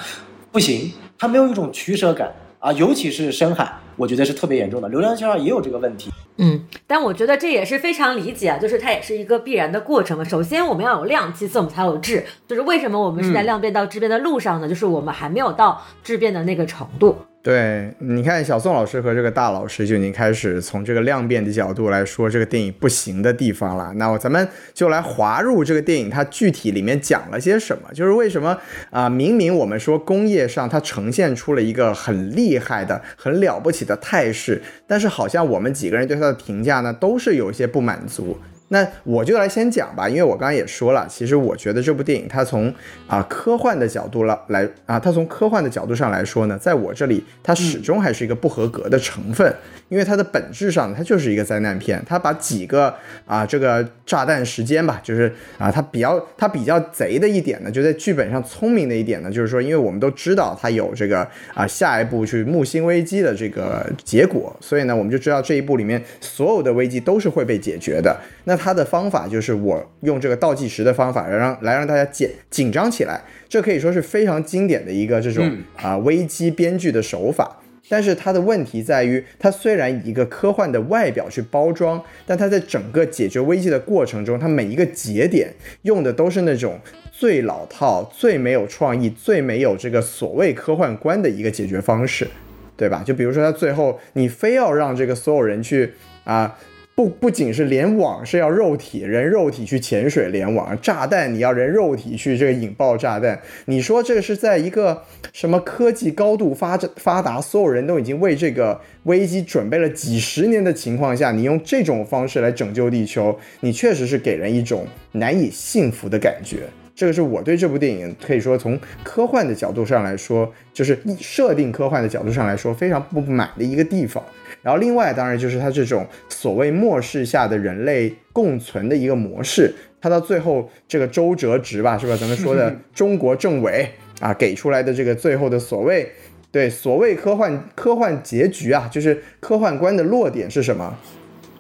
[0.53, 4.89] 不行，它没有一种取舍感啊，尤其是深海，我觉得是特别严重的。
[4.91, 10.23] 流量圈上也有这个问题，嗯，但我觉得这也是非常理解啊，就是它也是一个必然的过程嘛。
[10.23, 14.69] 首先我们要有量，其次我们才有质，就是为什么我们是在量变到质变的路上呢？
[14.69, 17.17] 就是我们还没有到质变的那个程度。
[17.43, 23.93] 对，你看小宋老师和这个大老师就已经开始从这个量变的角度来说这个电影不行的地方了。
[23.97, 27.93] 那我咱们就来滑入这个电影，它具体里面讲了些什么？
[27.93, 28.57] 就是为什么
[28.91, 29.09] 啊？
[29.09, 38.39] 明明我们说工业上它呈现出了一个很厉害的、很了不起的态势，但是好像我们几个人对它的评价呢，都是有一些不满足。
[38.73, 42.73] 那我就来先讲吧，因为我刚刚也说了，其实我觉得这部电影它从
[43.07, 49.55] 啊科幻的角度了来啊，它从科幻的角度上来说呢，在我这里它始终还是一个不合格的成分，
[49.91, 52.95] 因为它的本质上它就是一个灾难片，它把几个
[53.27, 68.17] 啊这个炸弹时间吧，就是啊它比较它比较贼的一点呢，就在剧本上聪明的一点呢，就是说，因为我们都知道它有这个啊下一步去木星危机的这个结果，所以呢，我们就知道这一步里面所有的危机都是会被解决的。
[68.45, 77.59] 那他的方法就是我用这个倒计时的方法，来让来让大家紧紧张起来，这可以说是非常经典的一个这种啊危机编剧的手法。
[77.89, 92.29] 但是它的问题在于，它虽然以一个科幻的外表去包装，但它在整个解决危机的过程中，它每一个节点用的都是那种最老套、最没有创意、最没有这个所谓科幻观的一个解决方式，
[92.77, 93.03] 对吧？
[93.05, 95.93] 就比如说，他最后你非要让这个所有人去
[96.25, 96.57] 啊。
[96.95, 103.41] 不不仅是联网是要肉体人肉体去潜水联网，炸弹你要人肉体去这个引爆炸弹。
[103.65, 105.03] 你说这是在一个
[105.33, 116.59] 什么科技高度发展发达，所有人都已经为这个危机准备了几十年的情况下，你用这种方式来拯救地球，你确实是给人一种难以信服的感觉。
[116.95, 124.23] 这个是我对这部电影可以说从科幻的角度上来说，就是设定科幻的角度上来说非常不满的一个地方。
[124.63, 132.17] 然后另外当然就是它这种所谓末世下的人类共存的一个模式，它到最后这个周折直吧，是吧？
[132.17, 133.89] 咱们说的中国政委
[134.21, 136.09] 啊给出来的这个最后的所谓
[136.51, 140.97] 对所谓科幻科幻结局啊，就是科幻观的落点是什么？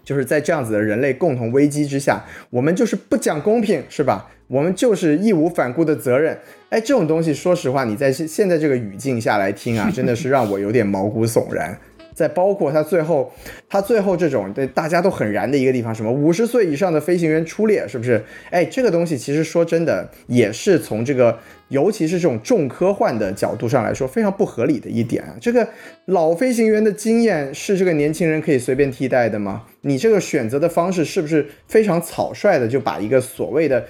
[0.04, 4.28] 就是在这样子的人类共同危机之下，我们就是不讲公平，是吧？
[4.48, 6.36] 我们就是义无反顾的责任。
[6.70, 11.78] 哎，这种东西，说实话，你在现现在这个语境下来听啊，真的是让我有点毛骨悚然。
[12.14, 13.32] 再包括他最后，
[13.68, 18.22] 他最后这种对大家都很燃的一个地方，什么五十岁以上的飞行员出列，是不是？
[18.50, 25.34] 哎，这个东西其实说真的，也是从这个，尤其是这种重科幻的角度上来说，非常不合理的一点啊。
[25.40, 25.66] 这个
[26.06, 29.64] 老飞行员的经验是这个年轻人可以随便替代的吗？
[29.82, 33.84] 你这个选择的方式是不是非常草率的，就把一个所谓的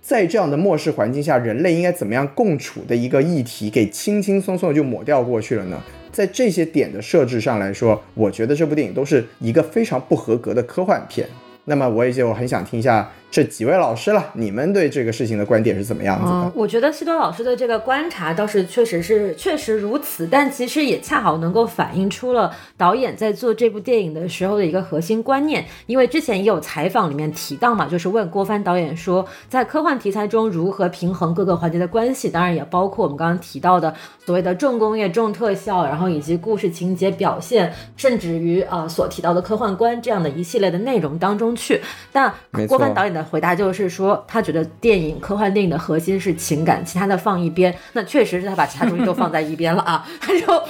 [0.00, 5.82] 在这样的末世环境下，人类应该怎么样共处的一个议题，给轻轻松松的就抹掉过去了呢？
[6.14, 11.28] 在这些点的设置上来说，我觉得这部电影都是一个非常不合格的科幻片。
[11.64, 13.10] 那么我也就很想听一下。
[13.34, 16.52] 这几位老师了，你们对这个事情的观点是怎么样子的？
[16.54, 25.64] 我觉得西多老师的这个观察倒是确实是确实如此，但其实也恰好能够反映出了导演在做这部电影的时候的一个核心观念。
[25.86, 33.92] 因为之前也有采访里面提到嘛，就是问郭帆导演说，在科幻题材中如何平衡各个环节的关系，当然也包括我们刚刚提到的
[34.24, 41.80] 所谓的重工业、重特效，然后以及故事情节表现，甚至于呃所提到的科幻观这样的一系列的内容当中去。
[42.12, 42.32] 但
[42.68, 43.23] 郭帆导演的。
[43.24, 47.74] 回答就是说，他觉得电影科幻电影的核心是情感，其他的放一边。
[47.92, 50.62] 那确实是他把其他东西都放在一边了啊， 他就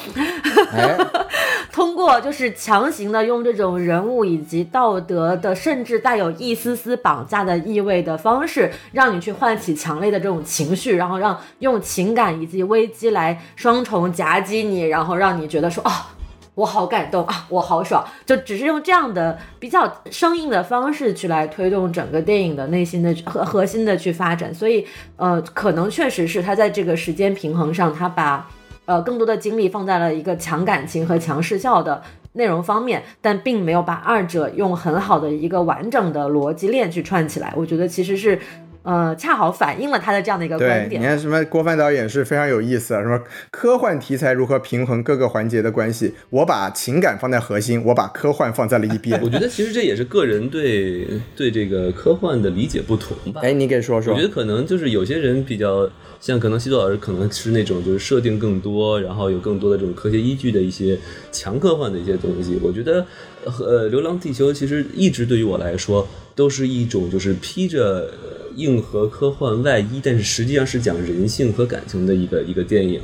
[1.72, 16.10] 通过就是强行的用这种人物以及道德的，甚至带有一丝丝绑架的意味的方式，让你去唤起强烈的这种情绪，然后让用情感以及危机来双重夹击你，然后让你觉得说啊。
[16.54, 17.46] 我好感动啊！
[17.48, 24.86] 我好爽，就只是用这样的比较生硬的方式去来推动整个电影的内心的核核心的去发展，所以
[25.16, 28.48] 呃，可能确实是他在这个时间平衡上，他把
[28.84, 32.02] 呃更多的精力放在了一个强感情和强视效的
[32.34, 37.52] 内容方面，但并没有把二者用很好的一个完整的逻辑链去串起来。
[37.56, 38.38] 我觉得其实是。
[38.84, 41.00] 呃，恰好反映了他的这样的一个观点。
[41.00, 43.18] 你看，什么郭帆导演是非常有意思啊，什么
[43.50, 46.12] 科幻题材如何平衡各个环节的关系？
[46.28, 49.18] 我把情感放在核心，我把科幻放在了一边。
[49.22, 53.40] 我觉得其实这也是个人对对这个科幻的理解不同吧。
[53.42, 54.12] 哎，你给说说。
[54.12, 60.98] 我觉得可能就是有些人比较像，可能西多老师可能是那种就是设定更多，然后有更多的这种科学依据的一些
[61.32, 62.58] 强科幻的一些东西。
[62.62, 63.06] 我觉得，
[63.44, 68.10] 呃，《流浪地球》其实一直对于我来说都是一种就是披着。
[68.56, 73.00] 硬核科幻外衣，但是实际上是讲人性和感情的一个一个电影，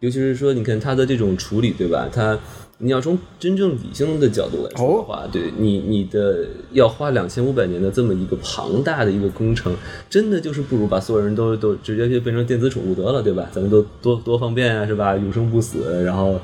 [0.00, 2.08] 尤其是说，你看它的这种处理，对吧？
[2.12, 2.38] 它。
[2.82, 9.76] 你要从真正理性的角度来说的话，对你你的要花两千五百年的这么一个庞大的一个工程，
[10.08, 13.46] 真的就是不如把所有人都都直接就变成电子宠物得了，对吧？
[13.52, 15.14] 咱们都多多方便啊，是吧？
[15.14, 16.40] 永生不死，然后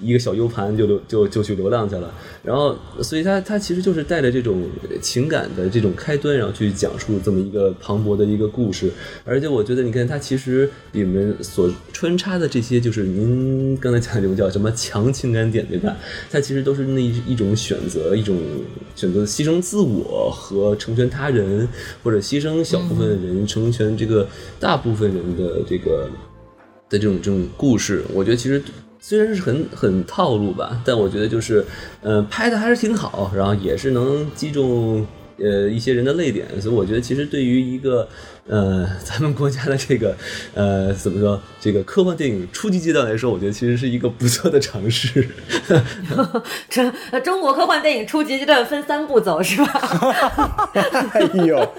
[0.00, 2.10] 一个小 U 盘就流就就去流浪去了。
[2.42, 4.62] 然后，所以它它其实就是带着这种
[5.02, 8.90] 情感的这种开端，然后去讲述这么一个磅礴的一个故事。
[9.24, 15.66] 而且我觉得，你看它其实里面所穿插的这些，就是您刚才讲的这种叫什么强情感点。
[15.66, 15.96] 对吧？
[16.30, 18.38] 它其实都是那一种选择，一种
[18.94, 21.68] 选择牺牲自我和成全他人，
[22.04, 24.28] 或者牺牲小部分人成全这个
[24.60, 26.08] 大部分人的这个
[26.88, 28.04] 的这种这种故事。
[28.14, 28.62] 我觉得其实
[29.08, 31.64] 虽然是很很套路吧，但我觉得就是，
[32.02, 35.06] 嗯，拍的还是挺好，然后也是能击中。
[35.38, 38.08] 呃，一些人的泪点，所以我觉得其实对于一个
[38.48, 40.16] 呃 咱们国家的这个
[40.54, 45.28] 呃怎么说这个科幻电影初级阶段来说，我觉得其实是一个不错的尝试。
[46.70, 46.90] 中
[47.22, 50.70] 中国科幻电影初级阶段分三步走是吧？
[51.12, 51.72] 哎呦。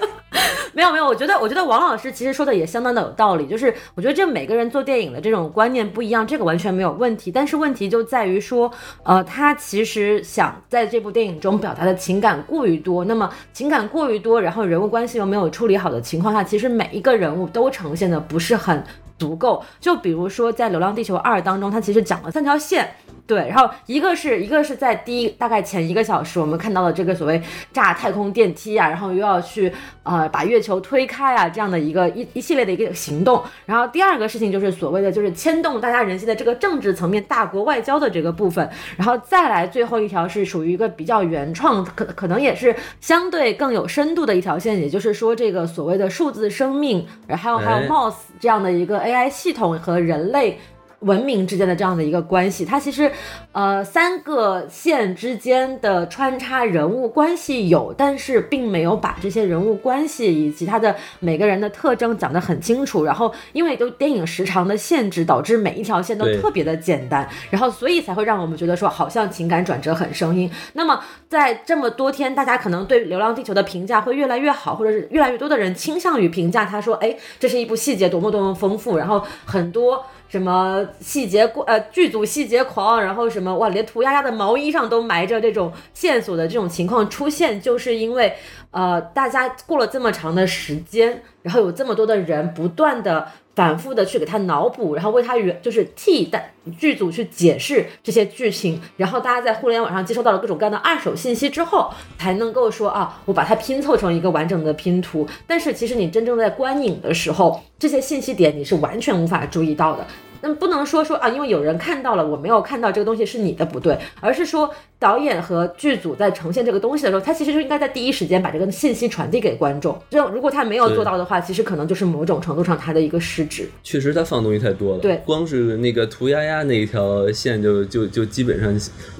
[0.77, 7.31] 没有没有，我觉得我觉得王老师其实说的也相当的有道理，就是我觉得这每个人做电影的这种观念不一样，这个完全没有问题。
[7.31, 18.83] 但是问题就在于说，呃，他其实想在这部电影中表达的情感过于多，那么情感过于多，然后人物关系又没有处理好的情况下，其实每一个人物都呈现的不是很。
[19.17, 19.63] 足够。
[19.79, 22.87] 就比如说在《流浪地球二》当中，它其实讲了三条线。
[23.27, 27.41] 对，然后一个是一个是在第一大概前一个小时，我们看到了这个所谓
[27.73, 29.69] 炸太空电梯啊，然后又要去
[30.03, 33.43] 呃把月球推开啊这样的一个一一系列的一个行动。
[33.65, 38.69] 然后第二个事情就是所谓的就是牵动大家人心的这个政治层面大国外交的这个部分。
[38.95, 50.57] 然后再来最后一条是属于一个比较原创，可可能也是相对更有深度的一条线，也就是说这个所谓的数字生命，然后还有哎 MOS 这样的一个 AI 系统和人类。
[51.01, 53.11] 文明之间的这样的一个关系，它其实，
[53.51, 63.05] 呃，三个线之间的穿插人物关系有，但是并没有把这些人物关系以及他的每个人的特征讲得很清楚。
[63.05, 70.49] 然后，因为都电影时长的限制，导致每一条线都特别的简单，然后所以才会让我们觉得说，好像情感转折很生硬。
[70.73, 70.99] 那么，
[71.29, 80.03] 在这么多天，大家可能对《流浪地球》的评价会越来越好，或者是越来越多的人倾向于评价他说，哎，这是一部细节多么多么丰富，然后很多。
[80.29, 88.33] 什么细节过呃剧组细节狂，然后什么哇，连涂鸦鸦的毛衣上都埋着这种线索的这种情况出现，就是因为
[88.71, 93.27] 呃大家过了这么长的时间，然后有这么多的人不断的
[93.57, 105.27] 反复的去给他脑补，然后为他原就是替代剧组去解释这些剧情，然后大家在互联网上接收到了各种各样的二手信息之后，才能够说啊，我把它拼凑成一个完整的拼图。
[105.47, 110.05] 但是其实你真正在观影的时候，这些信息点你是完全无法注意到的。
[110.41, 114.69] 那不能说说啊，因为有人看到了，我没有看到这个东西是你的不对，而是说
[114.99, 119.97] 导演和剧组在呈现这个东西的时候，他其实就应该在第一时间把这个信息传递给观众。
[120.09, 123.69] 这如果他没有做到的话，其实可能就是某种程度上他的一个失职。
[123.83, 128.73] 确实他放东西太多了，对光是那个涂鸦鸦那一条线就就就基本上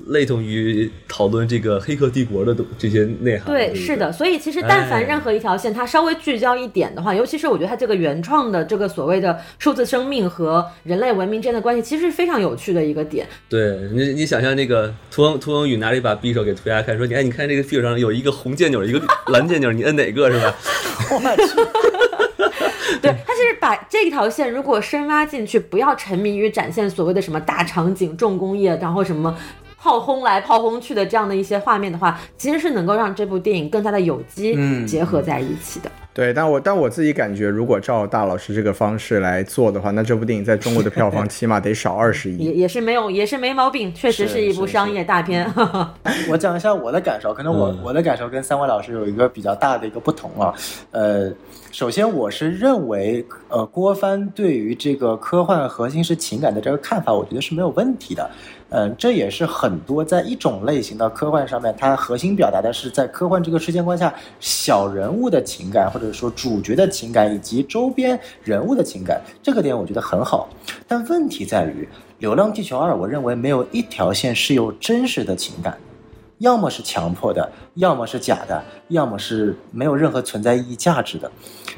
[0.08, 3.48] 类同于讨论这个《黑客帝国》的东这些内涵。
[3.48, 13.28] 对，是的，所以其实但凡哎任何一条线，它稍微聚焦一点的话，尤其是我觉得它这个原创的这个所谓的数字生命和人类文明之间的关系，其实是非常有趣的一个点。
[13.50, 20.56] 对你，你想象那个涂恒涂恒宇拿着一把匕首给涂鸦看，说：“你看，你看这个匕首上有一个红箭钮，一个蓝箭钮，你摁哪个是吧
[21.12, 29.36] 我去， 对，他其实把这条线如果深挖进去，不要沉迷于展现所谓的什么大场景、重工业，然后什么。
[29.80, 35.90] 炮轰来炮轰去的这样的一些画面的话，其实是能够让这部电影更加的有机嗯结合在一起的。
[36.18, 42.38] 对，但我但我自己感觉，如果照大老师这个方式来做的话，那这部电影在中国的票房起码得少二十亿。
[42.44, 45.48] 也也是没有，也是没毛病，确实是是一部商业大片。
[46.28, 50.52] 我讲一下我的感受，可能我、嗯我的感受跟三位老师有一个比较大的一个不同啊。
[50.90, 51.32] 呃，
[51.72, 58.28] 首先我是认为，呃，郭帆对于这个科幻核心是情感的这个看法，我觉得是没有问题的。
[58.70, 70.50] 嗯、这也是很多在一种类型的科幻上面，它核心表达的是在科幻这个世界观下小人物的情感，或者说主角的情感以及周边人物的情感，这个点我觉得很好。
[70.88, 71.84] 但问题在于，
[72.20, 75.78] 《流浪地球二》，我认为没有一条线是有真实的情感。
[76.40, 81.32] 要么是强迫的，要么是假的，要么是没有任何存在意义价值的。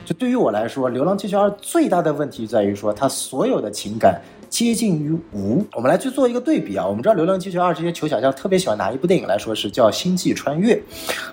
[0.03, 4.19] 就对于我来说，《流浪地球二》最大的问题在于说，它所有的情感
[4.49, 5.63] 接近于无。
[5.73, 10.73] 我们来去做一个对比啊，我们知道《流浪地球二》这些球小将特别喜欢拿一部电影来说是叫《星际穿越》，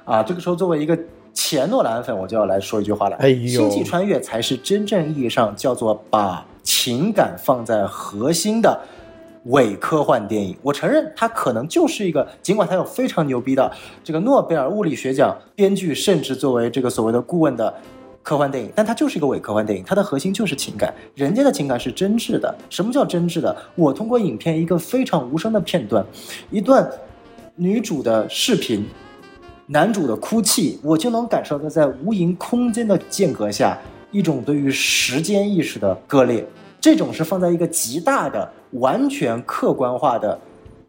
[0.05, 0.99] 啊，这个时候作为一个
[1.33, 8.79] 前诺兰粉，我就要来说一句话了，哎呦星际穿越》才是真正意义上叫做把情感放在核心的。
[9.51, 13.71] 伪科幻电影，我承认它可能就是一个，尽管它有非常牛逼的
[14.03, 17.73] 这个诺贝尔物理学奖编剧，甚至作为这个所谓的顾问的
[18.27, 22.53] 科幻电影，但它就是一个伪科幻电影，它的核心就是情感，人家的情感是真挚的。
[22.69, 23.57] 什么叫真挚的？
[23.77, 26.05] 我通过影片一个非常无声的片段，
[26.51, 26.91] 一段
[27.55, 28.85] 女主的视频，
[29.69, 33.79] 男主的哭泣，我就能感受到在无垠空间的间隔下，
[34.11, 36.45] 一种对于时间意识的割裂。
[36.81, 40.37] 这种是放在一个极大的、完全客观化的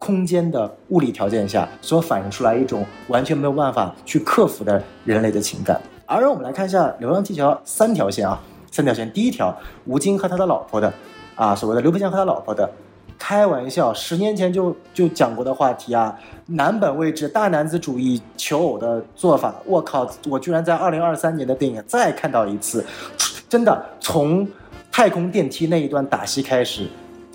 [0.00, 5.80] 空间的物理条件下所反映出来一种完全没有办法去克服的人类的情感。
[6.10, 8.40] 而让我们来看一下《流浪地球》三条线啊，
[8.72, 9.12] 三条线。
[9.12, 9.54] 第一条，
[9.84, 10.90] 吴京和他的老婆的
[11.36, 12.68] 啊，所谓的刘培强和他老婆的。
[13.18, 22.82] 开玩笑，十年前就就讲过的话题啊，男本位置、大男子主义求偶的做法，我靠，我居然在二零二三年的电影再看到一次，
[23.46, 24.48] 真的从
[24.90, 26.88] 太空电梯那一段打戏开始，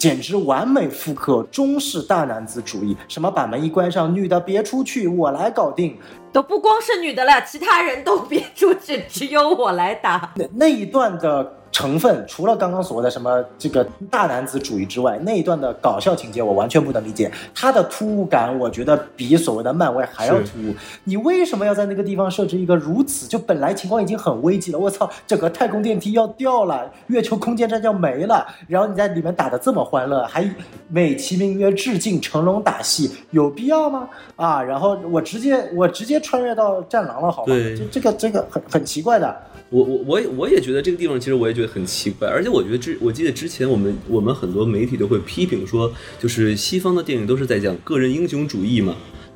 [0.04, 5.98] 简直完美复刻中式大男子主义，什么把门一关上，女的别出去，我来搞定，
[6.34, 10.34] 都不光是女的了，其他人都别出去，只有我来打。
[10.36, 17.30] 那那一段的成分，除了刚刚所谓的什么这个大男子主义之外，那一段的搞笑情节我完全不能理解。
[17.54, 20.74] 它的突兀感，我觉得比所谓的漫威还要突兀。
[21.04, 24.78] 你为什么要在那个地方设置一个如此就本来情况已经很危机了？
[24.78, 30.48] 我操，整个太空电梯要掉了，月球空间站要没了，然后你在里面打的这么欢乐，还
[30.90, 34.08] 美其名曰致敬成龙打戏，有必要吗？
[34.36, 37.48] 啊，然后我直接我直接穿越到战狼了，好吗？
[37.48, 39.36] 对这这个这个很很奇怪的。
[39.74, 48.96] 我我我也我也觉得这个地方其实我也觉得很奇怪，而且我觉得之我记得之前我们我们很多媒体都会批评说，就是西方的电影都是在讲个人英雄主义嘛。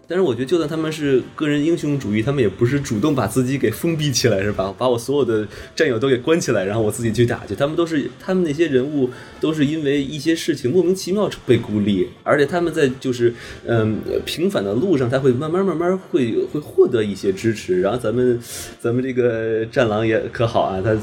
[0.10, 4.74] 但是我觉得，就算他们是个人英雄主义，他们也不是主动把自己给封闭起来，是吧？
[4.80, 5.46] 把我所有的
[5.76, 7.54] 战友都给关起来，然后我自己去打去。
[7.54, 9.10] 他们都是，他们那些人物
[9.42, 13.34] 都是因为一些事情莫名其妙被孤立，而且他们在就是
[13.66, 17.82] 嗯平反的路上，他会慢慢慢慢会会获得一些支持。
[17.82, 18.40] 然后咱们
[18.80, 20.96] 咱们这个战狼也可好啊，他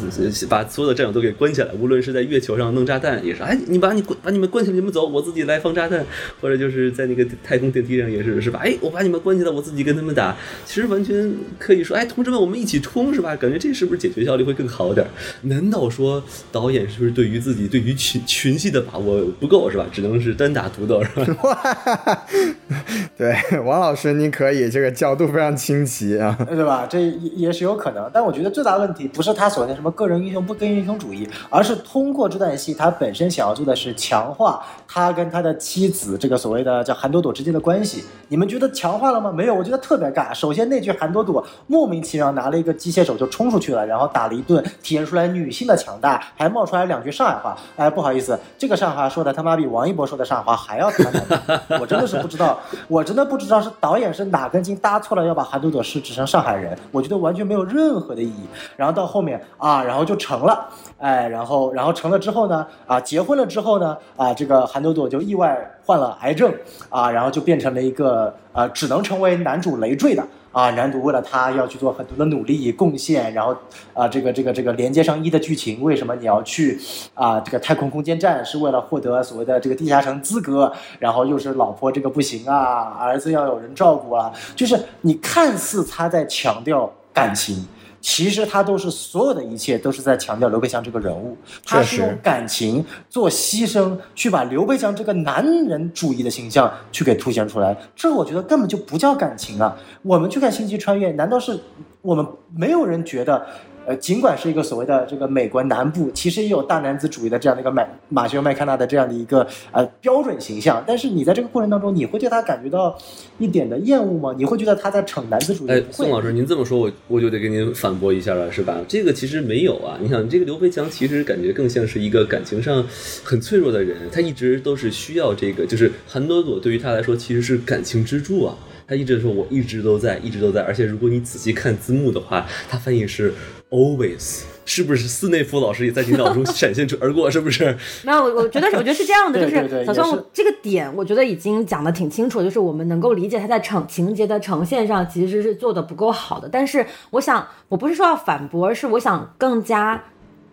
[0.49, 6.07] 把所有的战友都给关起来，无论是在月球上弄炸弹，也是哎，你把你关把你们关起来，你们走，我自己来放炸弹，
[6.41, 8.61] 或者就是在那个太空电梯上也是是吧？
[8.65, 8.94] 哎，我。
[8.95, 10.37] 把你们关起来，我自己跟他们打。
[10.65, 13.35] 其实完全可以说，哎，同志们，我们一起冲，是吧？
[13.35, 15.05] 感觉这是不是解决效率会更好点？
[15.43, 16.23] 难道说
[16.53, 19.87] 导演是不是对于自己对于群群戏的把握不够，是吧？
[19.91, 22.27] 只能是单打独斗，是吧？
[23.17, 26.87] 对，王老师，您可以，这个角度非常清奇啊，对吧？
[26.87, 27.01] 这
[27.37, 28.11] 也是有可能。
[28.13, 38.05] 但我觉得最大问题不是他所谓的什么个人英雄不跟英雄主义，而是通过这段戏，他本身想要做的是强化他跟他的妻子这个所谓的叫韩朵朵之间的关系。
[38.29, 38.71] 你们觉得？
[38.75, 39.33] 强强化了吗？
[39.33, 40.35] 没有，我觉得特别尬。
[40.35, 47.57] 首先那句韩朵朵莫名其妙拿了一个机械手就冲出去了，然后打了一顿，体现出来女性的强大，还冒出来两句上海话。
[47.77, 58.47] 哎，不好意思，这个上海话说的他妈比王一博说的上海话还要他妈我真的是不知道，我真的不知道是导演是哪根筋搭错了，要把韩朵朵是指成上海人，我觉得完全没有任何的意义。
[58.77, 60.69] 然后到后面啊，然后就成了，
[61.05, 65.71] 哎，然后然后成了之后呢，啊，结婚了之后呢，啊，这个韩朵朵就意外。
[65.87, 66.51] 患了癌症
[66.89, 70.71] 啊，然后就变成了一个呃，只能成为男主累赘的啊。
[70.71, 73.55] 男主为了他要去做很多的努力贡献，然后
[73.93, 76.81] 啊，这个这个这个连接上一的剧情，为什么你要去
[77.13, 77.39] 啊？
[77.41, 87.67] 这个太空空间站是为了获得所谓的这个地下城资格，然后又是老婆这个不行啊，儿子要有人照顾啊，就是你看似他在强调感情。
[88.07, 91.35] 其实他都是所有的一切都是在强调刘培强这个人物，
[91.65, 97.75] 他是用感情做牺牲，去把刘培强这个男人主义的形象去给凸显出来。
[97.97, 99.75] 这我觉得根本就不叫感情啊！
[100.03, 101.59] 我们去看《星际穿越》，难道是
[102.05, 102.25] 我们
[102.55, 103.45] 没有人觉得？
[103.87, 112.99] 呃，尽管是一个所谓的这个美国南部，其实也有大男子主义的这样的一个麦马修麦康纳的这样的一个呃标准形象，但是你在这个过程当中，你会对他感觉到
[113.37, 114.35] 一点的厌恶吗？
[114.39, 115.71] 你会觉得他在逞男子主义？
[115.71, 118.81] 哎，宋老师，您这么说，我我就得给您反驳一下了，是吧？
[118.89, 122.83] 这个其实没有啊，你想，这个刘培强其实感觉更像是一个感情上
[123.23, 128.57] 很脆弱的人，他一直都是需要这个，就是韩朵朵对于他来说其实是感情支柱啊。
[128.87, 130.63] 他一直说，我一直都在，一直都在。
[130.63, 133.33] 而且如果你仔细看字幕的话，他翻译是
[133.71, 135.09] always，是不是？
[135.09, 137.77] 斯内夫老师也在你脑中 闪现出而过，是不是？
[138.03, 146.49] 没有，我觉得，我觉得是这样的， 就是小宋这个点，我觉得已经讲的挺清楚，就是我们能够理解他在呈情节的呈现上其实是做的不够好的。
[146.51, 150.05] 但是，我想，我不是说要反驳，而是我想更加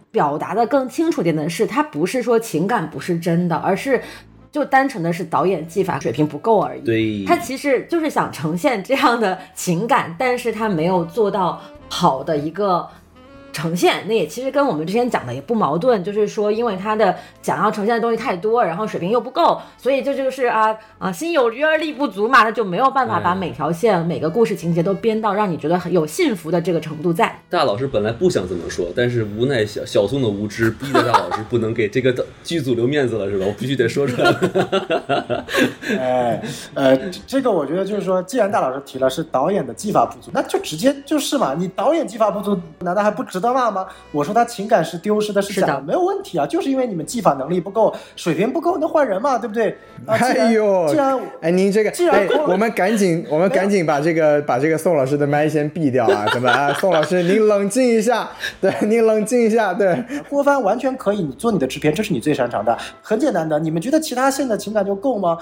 [0.09, 4.01] 表达的更清楚点的是，他不是说情感不是真的，而是。
[4.51, 6.81] 就单纯的是导演技法水平不够而已。
[6.81, 12.87] 对，他其实就是想呈现这样的情感，但是他没有做到好的一个。
[13.51, 27.37] 呈现那也其实跟我们之前讲的也不矛盾，就是说因为他的想要呈现的东西太多，然后水平又不够，所以这就是啊啊心有余而力不足嘛，那就没有办法把每条线每个故事情节都编到让你觉得很有幸福的这个程度在。
[27.49, 33.45] 大老师本来不想这么说，但是无奈小小宋的无知逼得大老师不能给这个剧组留面子了，是吧？
[33.45, 34.31] 我必须得说出来。
[35.99, 36.41] 哎
[36.73, 36.97] 呃，
[37.27, 43.40] 这个我觉得就是说，既然大老师提了是导演的技法不足，那就直接就是嘛，你导演技法不足，难道还不值？
[43.41, 43.85] 得骂吗？
[44.11, 49.75] 我说他情感是丢失的，是假的，没有问题啊，就是因为你们技法能力不够，水平不够，那换人嘛，对不对？
[50.05, 56.25] 哎呦，既然哎，您这个，哎，我们赶紧，我们赶紧把这个把这个宋老师的麦先闭掉啊！
[56.33, 56.73] 怎么啊？
[56.73, 58.29] 宋老师，您冷静一下，
[58.59, 60.03] 对， 您冷静一下，对。
[60.29, 63.59] 郭帆完全可以，你做你的制片，这是你最擅长的，很简单的。
[63.59, 65.37] 你们觉得其他线的情感就够吗？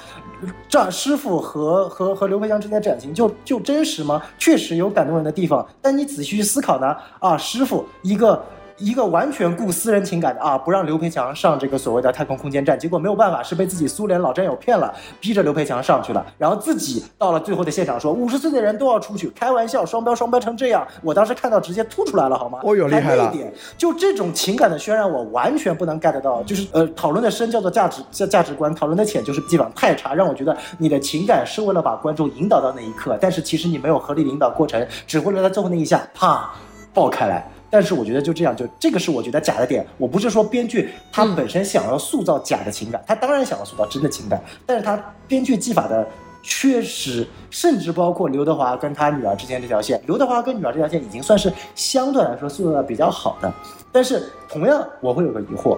[0.67, 4.21] 这师傅和和和刘培强之间的感情就就真实吗？
[4.37, 7.85] 确实有感动人的地方，但你仔细去思考呢，啊，师傅。
[8.01, 8.43] 一个
[8.77, 22.59] 一个完全顾私人情感的啊，不让刘培强上这个所谓的太空空间站，结果没有办法，是被自己苏联老战友骗了，逼着刘培强上去了，然后自己到了最后的现场说五十岁的人都要出去，开玩笑，双标双标成这样，我当时看到直接吐出来了，好吗？
[22.63, 23.29] 哦哟厉害了
[23.77, 36.49] 就这种情感的渲染，我完全不能 get 到，就是呃，讨论的深叫做价值价价值观，讨论的浅就是基本上太差，让我觉得你的情感是为了把观众引导到那一刻，但是其实你没有合理的引导过程，只为了在最后那一下啪
[36.93, 37.45] 爆开来。
[37.70, 39.86] 但是我觉得就这样，就这个是我觉得假的点。
[39.97, 46.07] 我不是说编剧他本身想要塑造假的情感，他当然想要塑造真的情感，但是他编剧技法的
[46.41, 53.53] 缺失，甚至包括刘德华跟他女儿之间这条线，刘德华跟女儿这条线已经算是相对来说塑造的比较好的。
[53.91, 55.78] 但是同样，我会有个疑惑，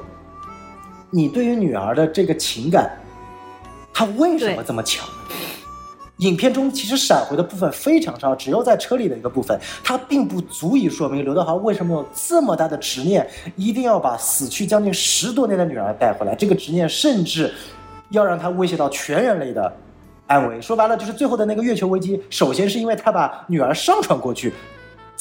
[1.09, 2.91] 你对于女儿的这个情感，
[3.93, 5.07] 他为什么这么强？
[6.21, 16.35] 影片中其实闪回的部分非常少，只有在车里的一个部分，它并不足以说明刘德华为什么有这么大的执念，一定要把死去将近十多年的女儿带回来。
[16.35, 17.51] 这个执念甚至
[18.09, 19.73] 要让他威胁到全人类的
[20.27, 20.61] 安危。
[20.61, 24.53] 说白了，就是最后的那个月球危机，首先是因为他把女儿上传过去。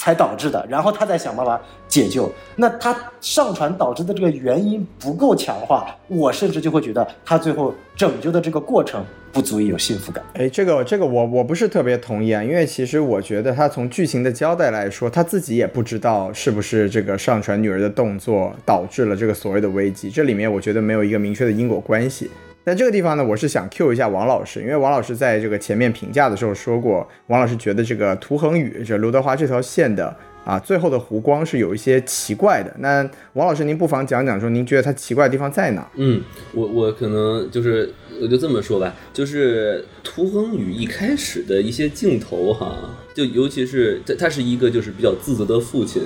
[0.01, 2.33] 才导致的，然后他再想办法解救。
[2.57, 10.25] 那他上传导致的这个原因不够强化，我甚至就会觉得他最后拯救的这个过程不足以有幸福感。
[10.33, 22.31] 哎，这个这个我我不是特别同意啊，因为其实我觉得他从剧情的交代来说，他自己也不知道是不是这个上传女儿的动作导致了这个所谓的危机，这里面我觉得没有一个明确的因果关系。
[22.71, 32.73] 在这个地方呢，我是想 Q 一下王老师，因为王老师在这个前面评价的时候说过，王老师觉得这个涂恒宇这刘德华这条线的啊最后的弧光是有一些奇怪的。
[32.79, 33.03] 那
[33.33, 35.85] 王老师您不妨讲讲说您觉得它奇怪的地方在哪？
[35.97, 36.23] 嗯，
[36.55, 37.93] 我我可能就是
[38.23, 46.01] 我就这么说吧，就是涂恒宇一开始的一些镜头哈，就尤其是他他是一个就是比较自责的父亲，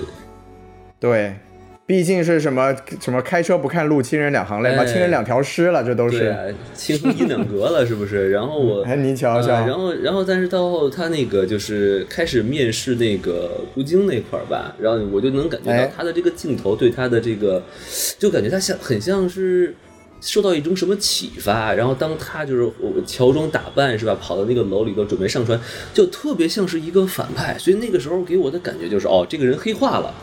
[0.98, 1.36] 对，
[1.86, 6.18] 毕竟是什么什么开车不看路，亲人两行泪嘛，哎亲人两条尸了，这都是。
[6.18, 6.38] 对啊，
[6.74, 8.30] 亲和一两格了是不是？
[8.32, 17.62] 然后我哎，您瞧瞧，呃然后，然后，但是到后他那个就是开始面试那个吴京那块儿吧，然后我就能感觉到哎他的这个镜头对他的这个，
[18.18, 19.74] 就感觉他像很像是
[20.22, 25.60] 受到一种什么启发，然后当他就是我乔装打扮是吧，跑到那个楼里头准备上船，
[25.92, 30.14] 就特别像是一个反派，所以那个时候给我的感觉就是哦，这个人黑化了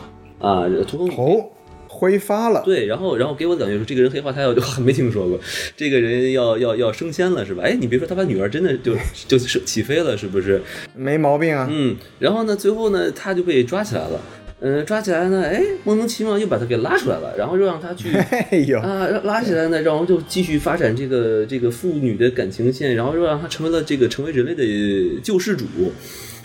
[0.42, 1.52] 啊，涂恒宇头
[1.88, 2.62] 挥发了。
[2.64, 5.38] 对，然后然后给我的感觉是这个人黑化，他要就没听说过，
[5.76, 7.62] 这个人要要要升仙了是吧？
[7.64, 8.94] 哎，你别说，他把女儿真的就
[9.28, 10.60] 就是起飞了，是不是？
[10.96, 11.68] 没毛病啊。
[11.70, 14.20] 嗯，然后呢，最后呢，他就被抓起来了。
[14.64, 25.64] 嗯，抓起来呢，哎，莫名其妙又把他给拉出来了，然后又让他去 哎呦，啊，拉起来呢，然后就继续发展这个这个父女的感情线，然后又让他成为了这个成为人类的救世主。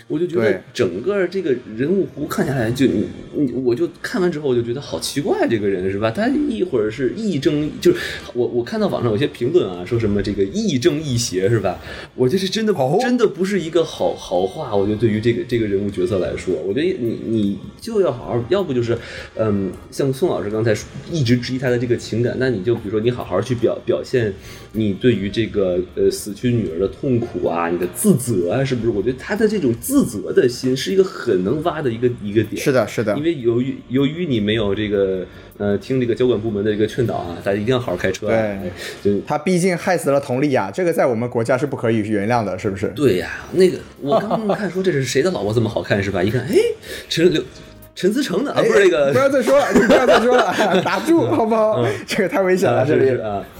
[0.08, 6.10] 我就觉得整个这个人物弧看下来就，你你我就看完之后我就觉得好奇怪，这个人是吧？
[6.10, 7.98] 他一会儿是亦正，就是
[8.32, 11.78] 我我看到网上有些评论啊，说什么这个亦正亦邪是吧？
[12.14, 14.74] 我觉得这真的、哦真的不是一个好好话。
[14.74, 18.96] 我觉得对于这个这个人物角色来说，我觉得你你就要好好，要不就是
[19.36, 20.74] 嗯，像宋老师刚才
[21.12, 24.32] 一直质疑他的这个情感，那你就比如说你好好去表表现
[24.78, 28.90] 你对于这个呃死去女儿的痛苦啊，你的自责啊，是不是？
[28.90, 32.62] 我觉得他的这种自责的心是一个很能挖的一个一个点。
[32.62, 35.26] 是的，是的因，为由于由于你没有这个
[35.58, 38.30] 呃听这个交管部门的这个劝导啊，大家一定要好好开车、啊。
[38.30, 38.70] 对哎
[39.02, 42.86] 就他毕竟害死了佟丽娅，这个在我们国家是不可以原谅的，是不是？
[42.94, 46.22] 对呀，那个我刚刚看说这是谁的老婆这么好看是吧？
[46.22, 46.54] 一看，哎，
[47.08, 47.42] 陈刘
[47.94, 50.54] 陈思诚的啊，哎不是那个不要再说了，你不要再说了，
[50.84, 51.84] 打住好不好？
[52.06, 53.10] 这个太危险了，啊，这里。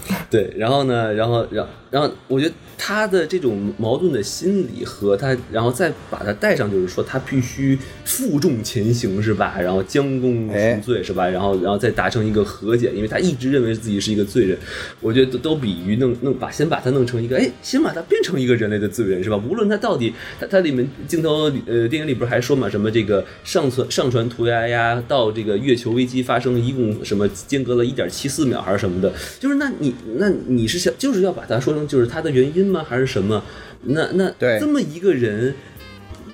[0.29, 9.57] 对，然后呢，然后，然后，然后，我觉得他的这种矛盾的心理和他，然后再把他带上，就是说他必须负重前行，是吧？
[9.59, 11.27] 然后将功哎赎罪，是吧？
[11.27, 14.57] 然后，然后再达成一个和解，因为他一直认为自己是一个罪人，
[14.99, 19.37] 我觉得都都比于弄弄把先把他弄成一个，哎，先把他变成一个人类的罪人，是吧？
[19.47, 32.85] 无论他到底，他他里面镜头呃电影里不是还说嘛，什么这个上传上传涂鸦呀到这个月球危机发生，一共什么间隔了一点七四秒还是什么的，就是那你那你是想就是要把它说成就是他的原因吗？
[32.87, 33.43] 还是什么？
[33.83, 35.53] 那那对这么一个人。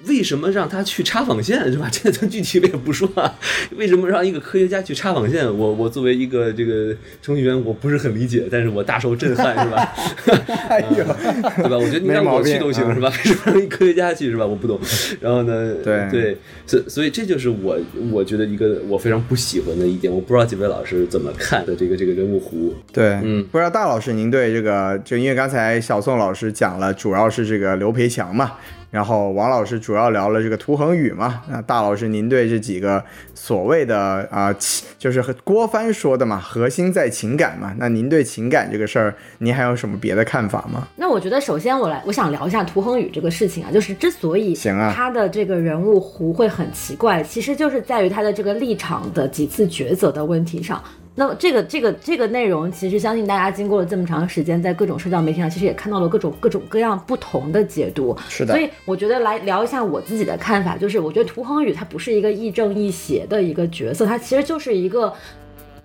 [0.07, 1.89] 为什么让他去插纺线是吧？
[1.91, 3.33] 这咱具体我也不说啊。
[3.77, 5.45] 为什么让一个科学家去插纺线？
[5.45, 9.93] 我我作为一个这个程序员，我不是很理解，但是我大受震撼是吧？
[10.69, 11.03] 哎呦，
[11.57, 11.77] 对吧？
[11.77, 13.09] 我觉得你让我去都行啊是吧？
[13.23, 14.45] 为什么让一科学家去是吧？
[14.45, 14.79] 我不懂。
[15.19, 17.77] 然后呢，对对，所所以这就是我
[18.11, 20.13] 我觉得一个我非常不喜欢的一点。
[20.13, 22.71] 我不知道几位老师怎么看的这个这个人物弧。
[22.93, 28.53] 对，嗯不知道大老师您对这个，就因为刚才小宋老师讲了，主要是这个刘培强嘛。
[28.95, 40.87] 然后王老师主要聊了这个涂恒宇嘛，那大老师您对这几个所谓的啊、其就是和郭帆说的嘛，核心在情感嘛，那您对情感这个事儿，您还有什么别的看法吗？
[40.95, 50.81] 那我觉得，首先我来，我想聊一下涂恒宇这个事情啊，就是之所以行啊他的这个人物弧会很奇怪，其实就是在于他的这个立场的几次抉择的问题上。
[51.15, 58.15] 那么这个这个这个内容，其实相信大家经过了这么长时间，在各种社交媒体上，其实也看到了各种各种各样不同的解读。
[58.27, 65.13] 是的所以我觉得来聊一下我自己的看法，就是我觉得涂恒宇他不是一个亦正亦邪的一个角色，他其实就是一个。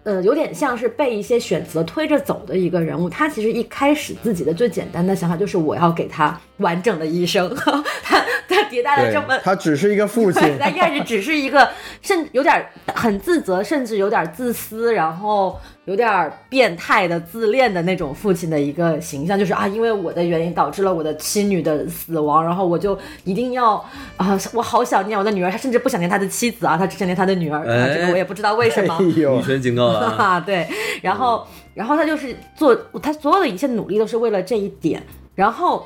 [0.03, 3.09] 呃，有点像是被一些选择推着走的一个人物。
[3.09, 7.55] 他其实一开始自己的最简单的想法就是我要给他完整的一生。
[8.03, 11.69] 他他迭代了这么，他只是一个父亲对，，他一开始只是一个，
[12.03, 15.59] 甚有点很自责，甚至有点自私，然后
[15.91, 23.75] 有点变态的自恋的那种父亲的一个形象，就是啊，因为我的原因导致了我的妻女的死亡，然后我就一定要
[24.17, 28.97] 啊，我好想念我的女儿，他甚至不想念他的妻子啊，他只想念他的女儿，啊这个我也不知道为什么。
[29.01, 29.87] 哎女，权警告！
[29.87, 30.65] 啊，对，
[31.03, 32.73] 然后，然后他就是做
[33.03, 35.03] 他所有的一切努力都是为了这一点，
[35.35, 35.85] 然后。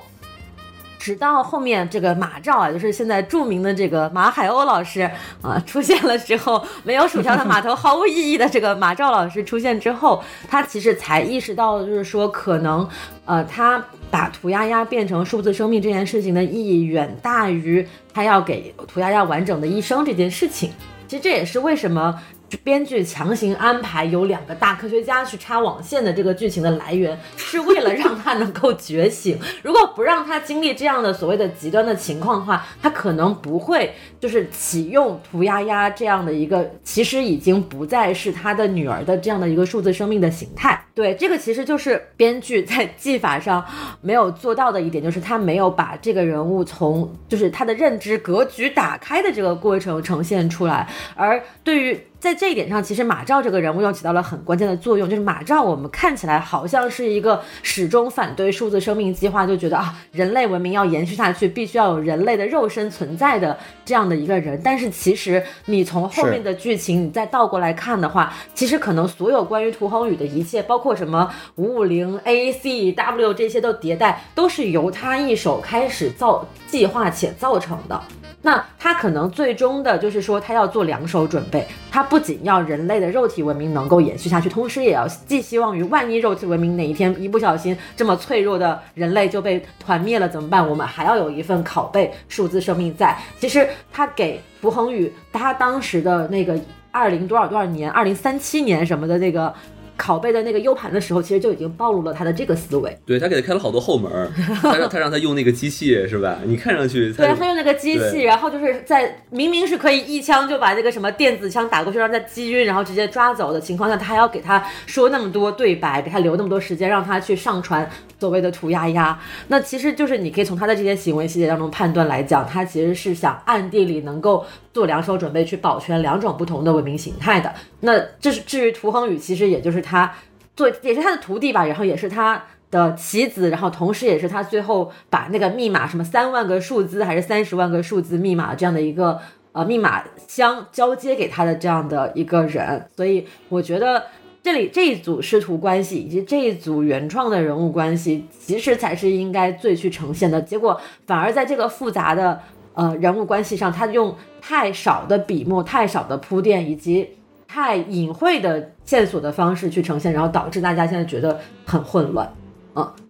[1.04, 5.02] 直到后面这个马照啊，就是现在著名的这个马海鸥老师
[5.42, 12.88] 啊出现了之后，没有薯条的码头毫无意义的这个马照老师出现之后，他其实才意识到，就是说可能
[13.26, 20.72] 呃，他把涂鸦鸦变成数字生命这件事情的意义远大于他要给涂鸦鸦完整的一生这件事情。
[21.06, 22.18] 其实这也是为什么
[22.62, 29.38] 编剧强行安排有两个大科学家去插网线的这个剧情的来源，是为了让他能够觉醒。
[29.62, 40.80] 如果不让他经历这样的所谓的极端的情况的话，他可能不会就是启用涂鸦鸦这样的一个其实已经不再是他的女儿的这样的一个数字生命的形态。
[40.94, 43.64] 对，这个其实就是编剧在技法上
[44.00, 52.00] 没有做到的一点，就是他没有把这个人物从就是他的认知格局打开的这个过程呈现出来，而对于。
[52.24, 55.10] 在这一点上，其实马照这个人物又起到了很关键的作用。
[55.10, 63.54] 就是马照，我们看起来好像是一个始终反对数字生命计划，就觉得啊，人类文明要延续下去，必须要有人类的肉身存在的
[63.84, 64.58] 这样的一个人。
[64.64, 78.00] 但是其实你从后面的剧情，你再倒过来看的话，其实可能所有关于涂恒宇的一切，包括什么五五零、A C W 这些都迭代，都是由他一手开始造计划且造成的。
[78.40, 81.66] 那他可能最终的就是说，他要做两手准备。
[81.90, 90.64] 他不不仅要人类的肉体文明能够延续下去，同时也要寄希望于万一肉体文明哪一天一不小心这么脆弱的人类就被团灭了怎么办？
[90.64, 93.18] 我们还要有一份拷贝数字生命在。
[93.40, 96.56] 其实他给符恒宇他当时的那个
[96.92, 99.52] 二零多少多少年，二零三七年什么的这个。
[99.98, 102.96] 拷贝的那个 U 盘的时候，其实就已经暴露了他的这个思维。
[103.06, 104.30] 对他给他开了好多后门儿，
[104.60, 106.38] 他让他让 他用那个机器是吧？
[106.44, 117.88] 你看上去对，他他用那个机器，然后就是在明明是可以一枪就把那个什么电子枪打过去，让他击晕，然后直接抓走的情况下，他还要给他说那么多对白，给他留那么多时间，让他去上传
[118.18, 119.18] 所谓的涂鸦鸦。
[119.48, 124.44] 那其实就是你可以从他的这些行为细节当中判断来讲，他其实是想暗地里能够
[124.74, 127.50] 做两手准备，去保全两种不同的文明形态的。
[127.80, 130.12] 那这是至于涂恒宇，其实也就是他
[130.54, 132.44] 做，也是他的徒弟吧，然后也是他。
[132.70, 139.20] 的棋子，然后同时也是他最后把那个密码什么三万个数字还是三十万个数字密码这样的一个
[139.52, 144.02] 呃密码箱交接给他的这样的一个人，所以我觉得
[144.42, 150.42] 这里这一组师徒关系以及这一组原创的人物关系，其实才是应该最去呈现的。
[150.42, 152.40] 结果反而在这个复杂的
[152.74, 157.08] 呃人物关系上，他用太少的笔墨、太少的铺垫以及
[157.48, 162.30] 太隐晦的线索的方式去呈现，然后导致大家现在觉得很混乱。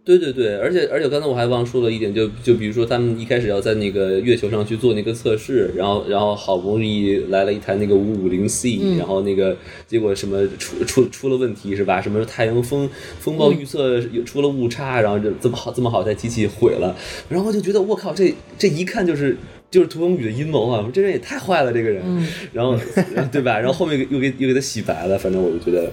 [0.04, 9.56] 对对对，而且而且刚才我还忘说了一点，就就比如说他们一开始要在那个月球上去做那个测试，然后然后好不容易来了一台那个五五零 C，、嗯然后那个
[9.86, 12.00] 结果什么出出出了问题是吧？
[12.00, 12.88] 什么太阳风
[13.18, 16.94] 风暴预测有出了误差，然后这这么好这么好一台机器毁了，
[17.28, 19.36] 然后就觉得我靠，这这一看就是。
[19.70, 20.88] 就是涂恒宇的阴谋啊！
[20.94, 22.00] 这人也太坏了，这个人。
[22.06, 22.78] 嗯然后，
[23.12, 23.58] 然后对吧？
[23.58, 25.90] 然后后面又给又给他洗白了，反正我就觉得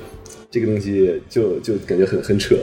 [0.51, 2.55] 这个东西就就感觉很很扯。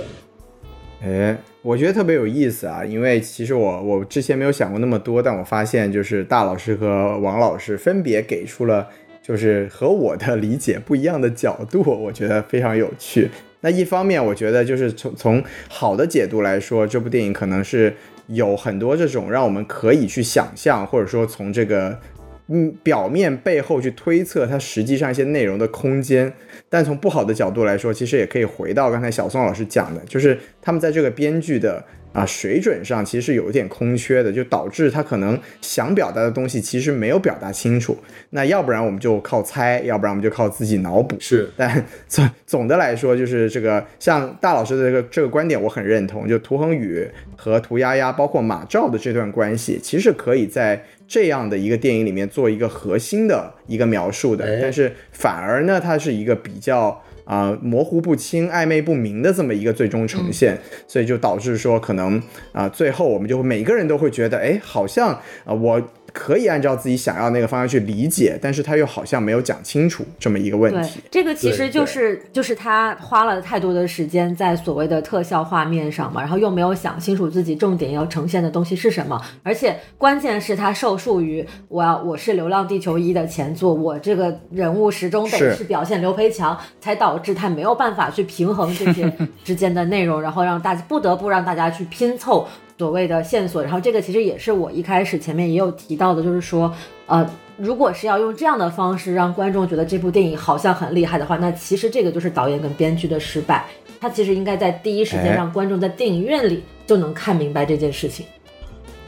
[1.01, 8.89] 哎，我觉得特别有意思啊，因为其实我我之前没有想过那么多，但我发现就是大老师和王老师分别给出了
[9.23, 13.31] 就是和我的理解不一样的角度，我觉得非常有趣。
[13.61, 17.95] 那一方面，我觉得就是从从好的解读来说，这部电影可能是
[18.27, 21.97] 有很多这种让我们可以去想象，或者说从这个
[22.49, 26.33] 嗯表面背后去推测它实际上一些内容的空间。
[26.69, 31.83] 但从不好的角度来说，其实也可以回到刚才小宋老师讲的，就是他们在这个编剧的
[32.13, 37.97] 啊水准上其实是有一点空缺的，就导致他可能想表达的东西其实没有表达清楚。
[38.31, 41.17] 那要不然我们就靠猜，要不然我们就靠自己脑补。
[41.21, 46.29] 是， 但总总的来说，就是这个像大老师的这个这个观点，我很认同。
[46.29, 47.07] 就涂恒宇
[47.37, 54.45] 和涂丫丫，包括马照的这段关系，其实可以在这样的一个电影里面做一个核心的一个描述的。
[54.45, 57.03] 哎但是反而呢，它是一个比较。
[57.29, 62.21] 啊、模糊不清、暧昧不明的这么一个最终呈现，所以就导致说，可能
[62.53, 65.11] 啊、最后我们就每个人都会觉得，哎，好像
[65.45, 65.83] 啊、我
[66.19, 85.55] 可以按照自己想要那个方向去理解，但是他又好像没有讲清楚这么一个问对题。，这个其实就是就是他花了太多的时间在所谓的特效画面上嘛，然后又没有想清楚自己重点要呈现的东西是什么，而且关键是他受束于我要我是《流浪地球一》的前作，我这个人物始终得是。
[85.55, 89.13] 是表现刘培强，才导致他没有办法去平衡这些
[89.45, 92.47] 之间的内容，然后让大家不得不让大家去拼凑
[92.79, 96.73] 所谓的线索，然后这个其实也是我一开始前面也有提到的，就是说，
[97.07, 103.67] 呃，如果是要用这样的方式让观众觉得这部电影好像很厉害的话，那其实这个就是导演跟编剧的失败。
[104.01, 108.25] 他其实应该在第一时间哎让观众在电影院里就能看明白这件事情。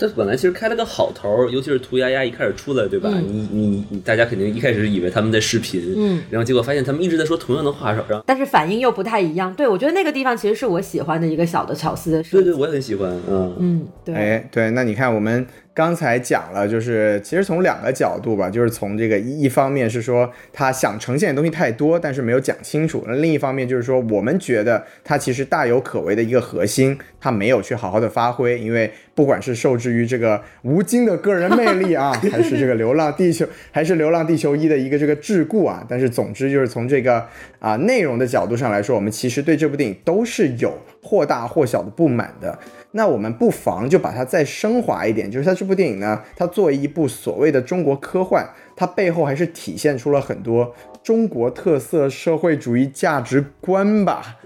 [0.00, 3.10] 这本来其实开了个好头儿，尤其是涂鸦鸦一开始出来，对吧？
[3.12, 9.52] 嗯你你你，大家肯定一开始是以为他们在视频，嗯，然后结果发现他们一直在说同样的话，然后但是反应又不太一样。
[9.54, 12.22] 对我觉得那个地方其实是我喜欢的一个小的巧思的。
[12.22, 14.14] 对对，我也很喜欢，嗯，嗯，对。
[14.14, 37.24] 哎，对，那你看我们刚才讲了，就是其实从两个角度吧，就是从这个一方面是说他想呈现的东西太多，但是没有讲清楚；那另一方面就是说我们觉得他其实大有可为的一个核心，他没有去好好的发挥，因为不管是受制于这个吴京的个人魅力啊，还是这个《流浪地球》，还是《流浪地球一》的一个这个桎梏啊，但是总之就是从这个
[37.60, 42.58] 啊内容的角度上来说，我们其实对这部电影都是有或大或小的不满的。
[42.92, 54.36] 那我们不妨就把它再升华一点，就是它这部电影呢，它作为一部所谓的中国科幻，它背后还是体现出了很多中国特色社会主义价值观吧。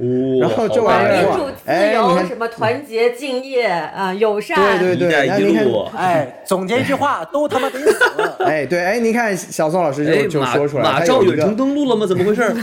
[0.41, 7.99] 然后这玩意儿民主、自由、哎你看什么团结、敬业啊、友善，对对一带一那你看路，哎，总结一句话，都他妈得死！
[8.45, 12.07] 哎，对，哎，你看小宋老师就、哎，就说出来，马他有一个照远程登陆了吗？
[12.07, 12.43] 怎么回事？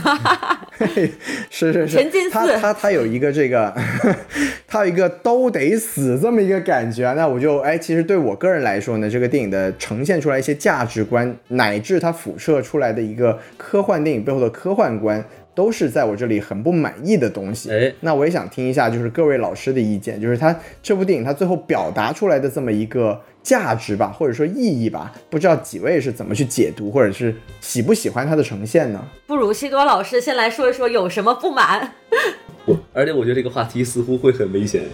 [1.50, 3.72] 是是是，前进四他他他有一个这个，
[4.66, 7.12] 他有一个都得死这么一个感觉啊。
[7.12, 15.24] 那我就哎，其实对我个人来说呢，这个电影的呈现出来一些价值观，乃至它辐射出来的一个科幻电影背后的科幻观。
[15.54, 17.70] 都是在我这里很不满意的东西。
[17.70, 29.04] 哎那我也想听一下，就是各位老师的意见，就是他这部电影他最后表达出来的这么一个价值吧，或者说意义吧，不知道几位是怎么去解读，或者是喜不喜欢它的呈现呢？
[29.26, 31.92] 不如西多老师先来说一说有什么不满。
[32.64, 34.84] 我而且我觉得这个话题似乎会很危险。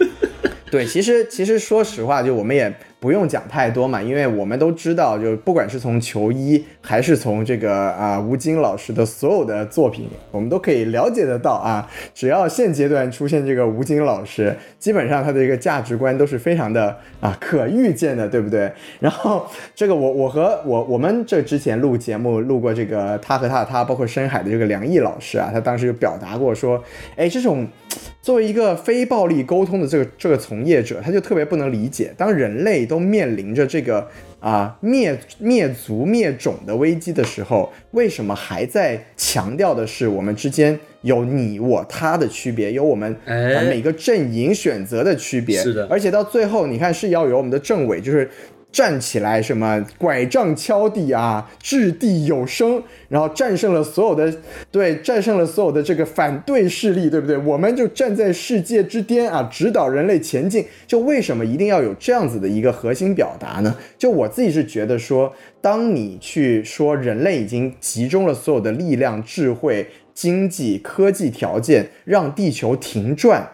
[0.68, 18.70] 对，其实其实说实话，就我们也不用讲太多嘛，因为我们都知道，就不管是从球衣，还是从这个啊吴京老师的所有的作品，我们都可以了解得到啊，只要现阶段出现这个吴京老师，基本上他的一个价值观都是非常的啊可预见的，对不对？
[18.98, 26.82] 然后这个我我和我我们这之前录节目录过这个他和他的他，包括深海的这个梁毅老师啊，他当时就表达过说，
[27.14, 27.64] 哎，这种。
[28.26, 34.04] 作为一个非暴力沟通的这个这个从业者，他就特别不能理解，当人类都面临着这个
[34.40, 45.62] 啊灭灭族灭种的危机的时候，为什么还在强调的是我们之间有你我他的区别，有我们、哎啊每个阵营选择的区别？
[45.62, 48.28] 是的而且到最后，你看是要有我们的政委就是。
[48.76, 54.30] 站起来，什么拐杖敲地啊，掷地有声，然后战胜了所有的，
[54.70, 57.38] 对，战胜了所有的这个反对势力，对不对？
[57.38, 60.66] 我们就站在世界之巅啊，指导人类前进。
[60.86, 63.74] 就为什么一定要有这样子的一个核心表达呢？
[63.96, 73.48] 就我自己是觉得说，当你去说人类已经集中了所有的力量、智慧、经济、科技条件，让地球停转。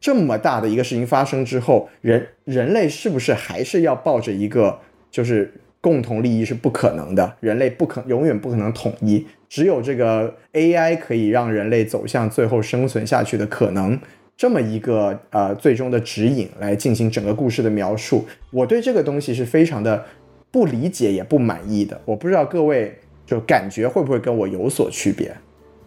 [0.00, 4.80] 这么大的一个事情发生之后，人人类是不是还是要抱着一个
[5.10, 14.00] 就是共同利益是不可能的，人类不可永远不可能统一，只有这个 AI 可以让人类走向最后生存下去的可能。
[14.36, 20.06] 这么一个呃最终的指引来进行整个故事的描述，我对这个东西是非常的
[20.50, 22.00] 不理解也不满意的。
[22.06, 25.30] 我不知道各位就感觉会不会跟我有所区别？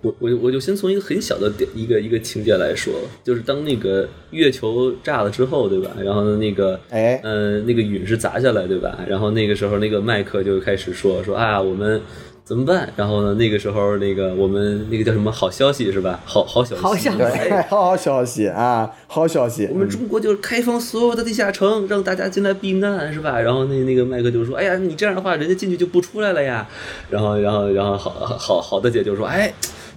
[0.03, 2.93] 我我我就先从一个很小的点一个一个情节来说，
[3.23, 5.91] 就是当那个月球炸了之后，对吧？
[6.03, 8.99] 然后那个哎呃那个陨石砸下来，对吧？
[9.07, 12.01] 然后那个时候那个麦克就开始说说啊，我们
[12.43, 12.91] 怎么办？
[12.97, 16.19] 然后呢，那个时候那个我们那个叫什么好消息是吧？
[16.25, 19.69] 好好消息，好消息好消息啊，好消息。
[19.71, 23.39] 我们中国就是开放所有的地下城，让大家进来避难，是吧？
[23.39, 26.67] 然后那那个麦克就说：“哎呀，你这样的话，人家进去就不出来了呀。”
[27.09, 29.53] 然后，然后，然后好好好的姐就说：“哎。”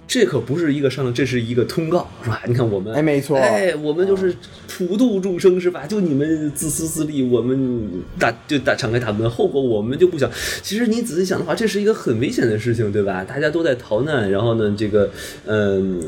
[0.07, 2.41] 这可不是一个商量，这是一个通告，是吧？
[2.47, 4.33] 你看我们，哎没错哎，我们就是
[4.67, 5.85] 普度众生，是吧？
[5.85, 10.31] 就你们自私自利，我们打就打敞开大门，后果我们就不想。
[10.63, 13.23] 其实你仔细想的话，这是一个很危险的事情，对吧？
[13.23, 15.09] 大家都在逃难，然后呢，这个，
[15.45, 15.99] 嗯，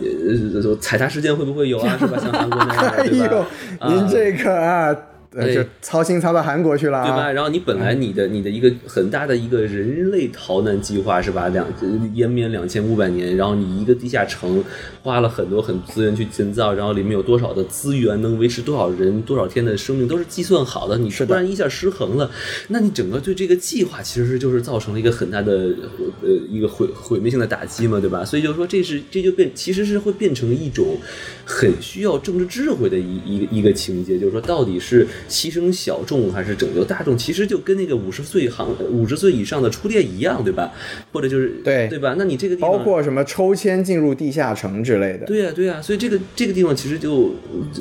[0.63, 1.97] 呃踩踏事件会不会有啊？
[1.99, 2.17] 是吧？
[2.17, 3.47] 像韩国那样哎的， 对吧？
[3.81, 4.97] 呦，您这个啊，呃
[5.35, 7.23] 哎就操心操到韩国去了对吧？
[7.23, 7.31] 啊。
[7.31, 11.47] 然后你本来你的你的一个很大的一个人类逃难计划是吧？
[11.49, 11.67] 两
[12.13, 14.63] 延绵两千五百年，然后你一个地下城
[15.03, 22.31] 花了很多很资源去建造，然后里面有多少的资源能维持多少人多少天的生命都是计算好的，你突然一下失衡了，
[22.69, 25.75] 那你整个对这个计划其实就是造成了一个很大的
[26.23, 28.25] 呃一个毁毁灭性的打击嘛，对吧？
[28.25, 30.97] 所以就是说这是这就变其实是会变成一种
[31.45, 40.71] 很需要政治智慧的一一个一个情节，就是说到底是牺牲小众还是拯救大众，其实就跟那个五十岁行五十岁以上的初恋一样，对吧？
[41.11, 42.15] 或者就是对对吧？
[42.17, 47.31] 那你这个地方包括什么抽签进入地下城之类的，对呀、对呀、所以这个这个地方其实就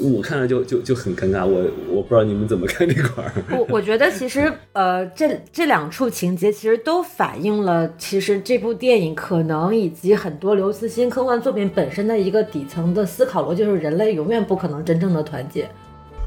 [0.01, 3.33] 我看了就就就很尴尬，我我不知道你们怎么看这块儿。
[3.51, 15.69] 我我觉得其实 呃，这这两处情节其实都反映了，其实这部电影可能以及很多刘慈欣科幻作品本身的一个底层的思考逻辑，就是人类永远不可能真正的团结。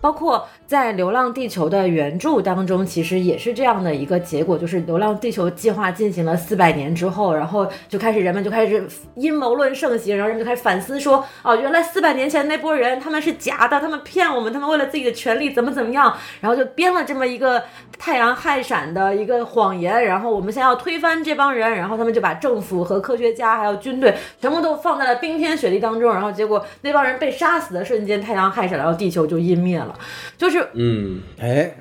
[0.02, 17.62] 包括在《流浪地球》的原著当中，其实也是这样的一个结果，就是《流浪地球》计划进行了四百年之后，然后就开始人们就开始阴谋论盛行，然后人们就开始反思说，哦，原来四百年前那波人他们是假的，他们骗我们，他们为了自己的权利怎么怎么样，然后就编了这么一个
[18.00, 29.94] 太阳害闪的一个谎言，然后我们现在要推翻这帮人，然后他们就把政府和科学家还有军队全部都放在了冰天雪地当中，然后结果那帮人被杀死的瞬间，太阳害闪，然后地球就湮灭了，
[30.38, 31.74] 就是嗯，哎，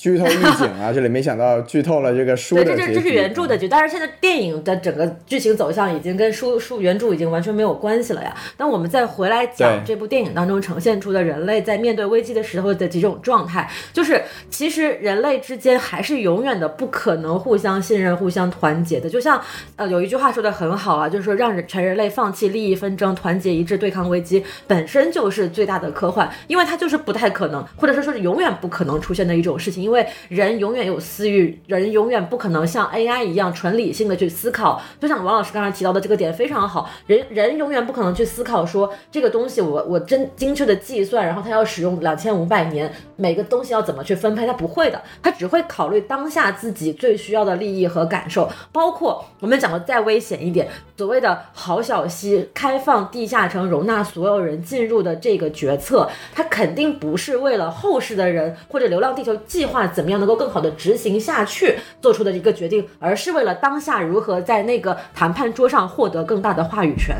[0.00, 0.92] 剧透预警啊！
[0.92, 2.94] 这里没想到剧透了这个书的对，结局。
[2.94, 8.34] 这是这是原著的剧，但是现在电影的整个剧情走向已经跟书书原著已经完全没有关系了呀。
[8.58, 19.10] 那我们再回来讲这部电影当中呈现出的人类在面对危机的时候的几种状态，就是其实人类之间还是永远的不可能互相信任、互相团结的。
[19.10, 19.40] 就像
[19.76, 34.78] 呃有一句话说的很好啊，就是说让人全人类放弃利益纷争，团结一致对抗危机，本身就是最大的科幻，因为它就是不太可能，或者说说是永远不可能出现的一种事情，因为人永远有私欲，人永远不可能像 AI 一样纯理性的去思考。
[35.00, 67.16] 就像王老师刚才提到的这个点非常好，人人永远不可能去思考说这个东西我我真精确的计算，然后它要使用两千五百年，每个东西要怎么去分配，他不会的，他只会考虑当下自己最需要的利益和感受，包括我们讲的再危险一点，所谓的郝小溪开放地下城容纳所有人进入的这个决策，他肯定不是为了后世的人或者《流浪地球》计划怎么样能够更好的执行下去做出的一个决定，而是为了当下如何在那个谈判桌上获得更大的话语权。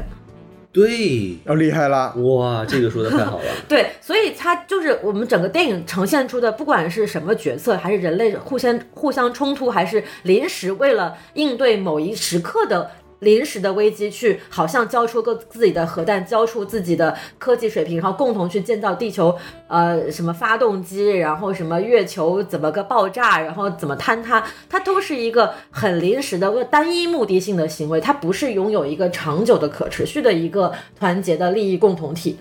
[0.70, 3.44] 对，要厉害了，哇，这个说的太好了。
[3.68, 12.90] 对，所以它就是我们整个电影呈现出的，不管是什么角色，还是人类互相互相冲突，还是临时为了应对某一时刻的。
[13.20, 32.38] 临时的危机，去好像交出个自己的核弹，交出自己的科技水平，然后共同去建造地球，呃，什么发动机，然后什么月球怎么个爆炸，然后怎么坍塌，它都是一个很临时的、单一目的性的行为，它不是拥有一个长久的、可持续的一个团结的利益共同体。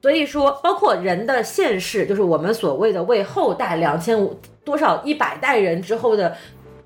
[0.00, 6.36] 所以说，包括人的现世，就是我们所谓的为后代两千五多少一百代人之后的，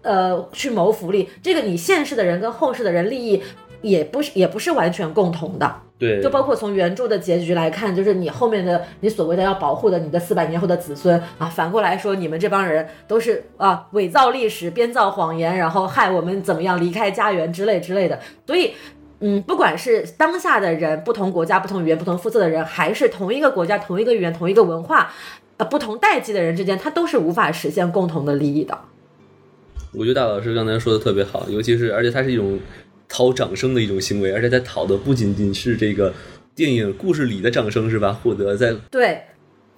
[0.02, 1.28] 呃，去谋福利。
[1.42, 3.42] 这个你现世的人跟后世的人利益
[3.80, 5.74] 也不是也不是完全共同的。
[5.98, 18.18] 对，就包括从原著的结局来看，就是你后面的你所谓的要保护的你的四百年后的子孙啊，反过来说，你们这帮人都是啊伪造历史、编造谎言，然后害我们怎么样离开家园之类之类的。
[18.44, 18.72] 所以，
[19.20, 25.12] 嗯，不管是当下的人，不同国家、不同语言、不同肤色的人，还是同一个国家、同一个语言、同一个文化，
[25.58, 28.76] 呃，不同代际的人之间，他都是无法实现共同的利益的。
[29.94, 32.58] 我觉得大老师刚才说的特别好，尤其是而且他是一种
[33.08, 36.12] 讨掌声的一种行为，而且他讨的不仅仅是这个
[36.54, 38.18] 电影故事里的掌声，是吧？
[38.22, 39.22] 获得在对。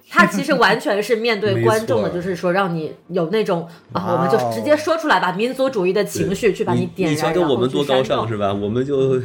[0.07, 8.53] 他其实完全是面对 观众的，就是说让你有那种啊，我们就哦直接说出来吧，民族主义的情绪去把你你点燃，你瞧瞧我们多高尚是吧？
[8.53, 9.19] 我们就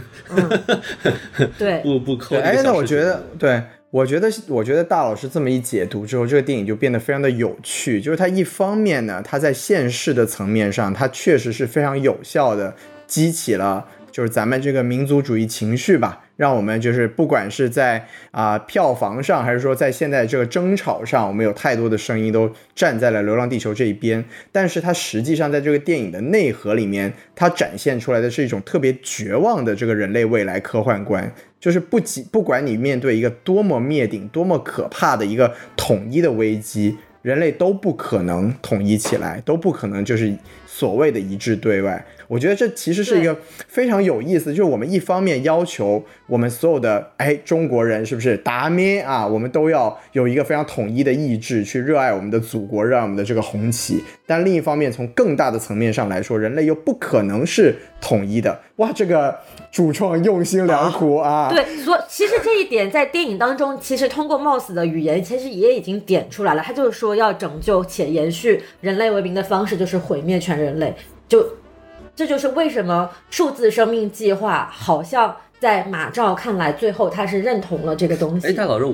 [1.58, 3.62] 对，不不抠对，哎，那我觉得对。
[3.90, 8.00] 我觉得，我觉得大老师这么一解读之后，这个电影就变得非常的有趣。
[8.00, 12.74] 就是它一方面呢，它在现实的层面上，它确实是非常有效的
[13.08, 16.24] 激起了就是咱们这个民族主义情绪吧。
[16.40, 24.24] 让我们就是不管是在啊、票房上，还是说在现在这个争吵上，我们有太多的声音都站在了《流浪地球》这一边。
[24.50, 31.30] 但是它实际上在这个电影的内核里面，它展现出来的是一种特别绝望的这个人类未来科幻观。
[31.60, 40.34] 就是不仅不管你面对一个多么灭顶、多么可怕的一个统一的危机，人类都不可能统一起来，都不可能就是
[40.66, 42.02] 所谓的一致对外。
[42.30, 54.04] 我觉得这其实是一个非常有意思，就是我们一方面要求我们所有的哎中国人是不是达咩啊，我们都要有一个非常统一的意志去热爱我们的祖国，热爱我们的这个红旗。
[54.24, 58.60] 但另一方面，从更大的层面上来说，人类又不可能是统一的。
[58.76, 59.36] 哇，这个
[59.72, 61.50] 主创用心良苦啊！
[61.50, 66.62] 对，所其实这一点在电影当中，其实通过 Moss 的语言，其实也已经点出来了。
[66.62, 70.94] 他就是说要拯救且延续人类文明的方式，就是毁灭全人类。
[71.28, 71.44] 就
[72.14, 78.46] 这就是为什么数字生命计划好像在马照看来，最后他是认同了这个东西。
[78.46, 78.84] 哎，大老师，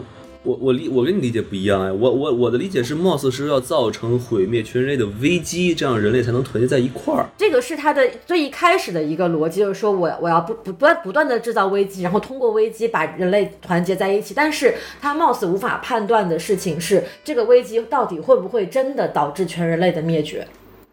[0.42, 7.26] 我我理我跟你理解不一样哎，我我我的理解是，Moss 是要造成毁灭全人类的危机，这样人类才能团结在一块儿。
[7.36, 14.34] 这个是他的最一开始的一个逻辑，就是说我我要不不断不断的制造危机，然后通过危机把人类团结在一起。
[14.34, 20.46] 但是他貌似无法判断的事情是，这个危机到底会不会真的导致全人类的灭绝？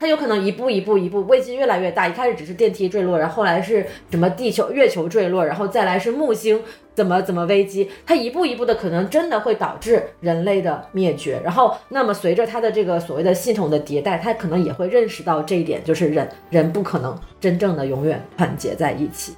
[0.03, 2.09] 它有可能一步一步一步，危机越来越大。
[2.09, 6.61] 一开始只是电梯坠落，然后来是什么地球、月球坠落，然后再来是木星
[6.93, 7.89] 怎么怎么危机。
[8.05, 11.39] 它一步一步的可能真的会导致人类的灭绝。
[11.41, 19.33] 然后，那么随着它的这个所谓的系统的迭代，它可能也会认识到这一点，就是人人不可能真正的永远团结在一起。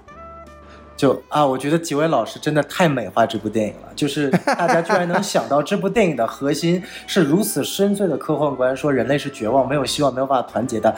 [0.98, 10.96] 就啊，我觉得几位老师真的太美化这部电影了，就是大家居然能想到这部电影的核心是如此深邃的科幻观，说人类是绝望、没有希望、没有办法团结的。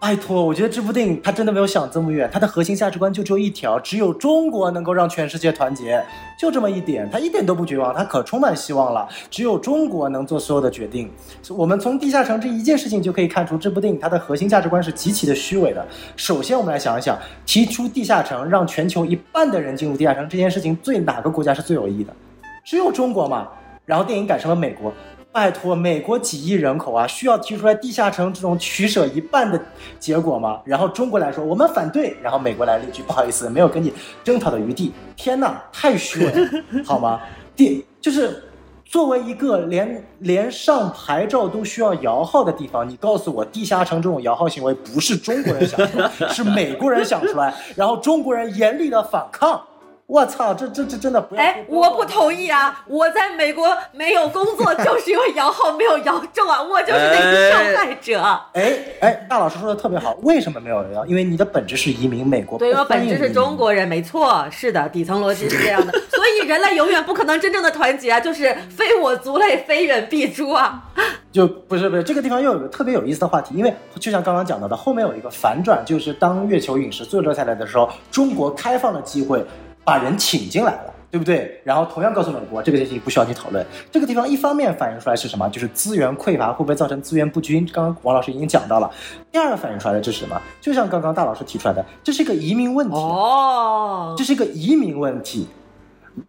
[0.00, 6.02] 拜托，我觉得这部电影它真的没有想这么远，它的核心价值观就只有一条，只有中国能够让全世界团结，
[6.38, 9.06] 就这么一点，它一点都不绝望，它可充满希望了。
[9.30, 11.10] 只有中国能做所有的决定。
[11.50, 15.86] 我们从地下城这一件事情就可以看出，这部电影它的核心价值观是极其的虚伪的。
[16.16, 22.16] 首先，我们来想一想，提出地下城让全球一半的人进入地下城这件事情，对哪个国家是最有意义的？
[22.64, 23.46] 只有中国嘛。
[23.84, 24.90] 然后电影改成了美国。
[25.32, 29.60] 拜托，美国几亿人口啊，需要提出来地下城这种取舍一半的
[29.98, 30.60] 结果吗？
[30.64, 32.16] 然后中国来说，我们反对。
[32.20, 33.92] 然后美国来了一句，不好意思，没有跟你
[34.24, 34.92] 争吵的余地。
[35.14, 36.50] 天哪，太虚伪了，
[36.84, 37.20] 好吗？
[37.54, 38.42] 第就是
[38.84, 49.62] 作为一个连连上牌照都需要摇号的地方，你告诉我，地下城这种摇号行为不是中国人想出来， 是美国人想出来，然后中国人严厉的反抗。
[50.10, 51.40] 我操，这这这真的不要！
[51.40, 52.82] 哎，我不同意啊！
[52.90, 58.20] 我在美国没有工作，就是因为摇号没有摇中啊，我就是那个受害者。
[58.52, 61.06] 哎哎，大老师说的特别好，为什么没有人摇？
[61.06, 65.92] 因为你的本质是移民，美国对，我本质是中国人，没错，是的，底层逻辑是这样的。
[66.10, 70.82] 所以人类永远不可能真正的团结啊，就是非我族类，非人必诛啊。
[71.30, 79.46] 就不是不是这个地方又有个特别有意思的话题，因为就像刚刚讲到的，后面有一个反转，就是当月球陨石坠落下来的时候，中国开放了机会
[79.90, 80.80] 把人请进来了。
[81.12, 81.60] 对不对？
[81.64, 83.66] 然后同样告诉美国，这个事情不需要你讨论。
[83.90, 85.48] 这个地方一方面反映出来是什么？
[85.48, 87.68] 就是资源匮乏会不会造成资源不均？
[87.72, 88.88] 刚刚王老师已经讲到了。
[89.32, 90.40] 第二个反映出来的这是什么？
[90.60, 92.94] 就像刚刚大老师提出来的，这是一个移民问题。
[92.94, 95.48] 哦这是一个移民问题。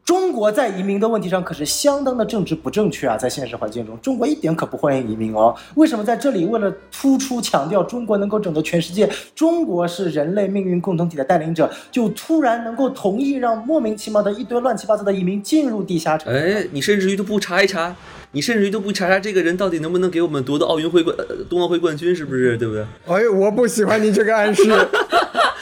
[0.05, 5.55] 中国在移民的问题上可是相当的政治不正确啊，在现实环境中，中国一点可不欢迎移民哦。
[5.75, 16.33] 为什么在这里为了突出强调中国能够拯救全世界，中国是人类命运共同体的带领者，就突然能够同意让莫名其妙的一堆乱七八糟的移民进入地下城？
[16.33, 17.95] 哎，你甚至于都不查一查，
[18.33, 22.55] 你甚至于都不查查这个人到底能不能给我们夺得奥运会冠、呃冬奥会冠军，是不是？
[22.57, 22.85] 对不对？
[23.07, 24.71] 哎，我不喜欢你这个暗示。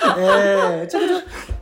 [0.02, 1.16] 哎，这个就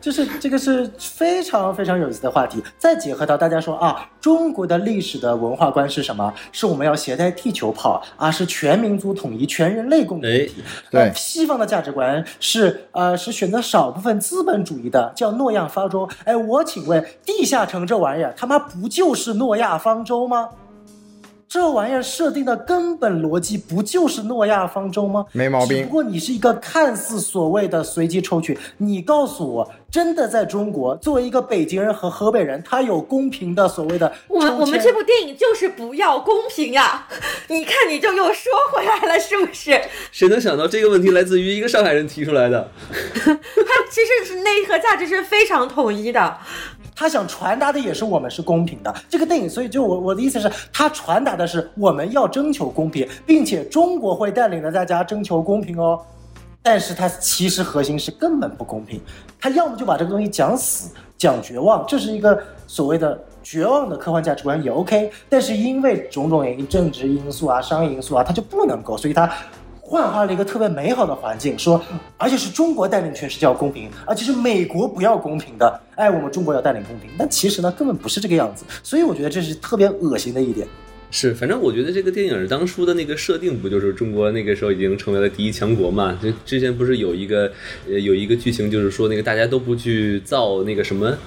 [0.07, 2.63] 就是这个是非常非常有意思的话题。
[2.77, 6.33] 再结合到大家说啊，中国的历史的文化观是什么？
[6.53, 10.63] 是我们要携带地球跑啊，是全民族统一、全人类共同体。
[10.89, 16.07] 对呃西方的价值观是呃是选择少部分资本主义的，叫诺亚方舟。
[16.23, 20.47] 哎，我请问，地下城这玩意儿他妈不就是诺亚方舟吗？
[21.49, 25.25] 这玩意儿设定的根本逻辑不就是诺亚方舟吗？
[25.31, 37.07] 没毛病只不过你是一个看似所谓的随机抽取，你告诉我，真的在中国，作为一个北京人和河北人，他有公平的所谓的我们我们这部电影就是不要公平呀！
[37.47, 39.79] 你看，你就又说回来了，是不是？
[40.11, 42.69] 谁能想到这个问题来自于一个上海人提出来的？
[43.23, 43.33] 它
[43.89, 46.37] 其实是内核价值是非常统一的。
[46.97, 48.93] 他想传达的也是我们是公平的。
[49.07, 56.01] 这个电影，所以就我我的意思是，他传达的是我们要征求公平，并且中国会带领着大家征求公平哦。
[56.63, 58.99] 但是它其实核心是根本不公平。
[59.39, 65.09] 他要么就把这个东西讲死、讲绝望，这是一个所谓的绝望的科幻价值观也 OK。
[65.29, 69.31] 但是因为种种原因，政治因素啊、商业因素啊，它就不能够，所以它
[69.89, 71.81] 幻化了一个特别美好的环境，说
[72.17, 77.09] 而且是中国带领全世界要公平，而且是美国不要公平的，哎，我们中国要带领公平。
[77.17, 78.65] 但其实呢，根本不是这个样子。
[78.83, 80.67] 所以我觉得这是特别恶心的一点。
[81.09, 86.19] 是，反正我觉得这个电影当初的那个设定，不就是中国那个时候已经成为了第一强国嘛？
[86.21, 87.49] 就之前不是有一个
[87.89, 91.17] 呃有一个剧情，就是说那个大家都不去造那个什么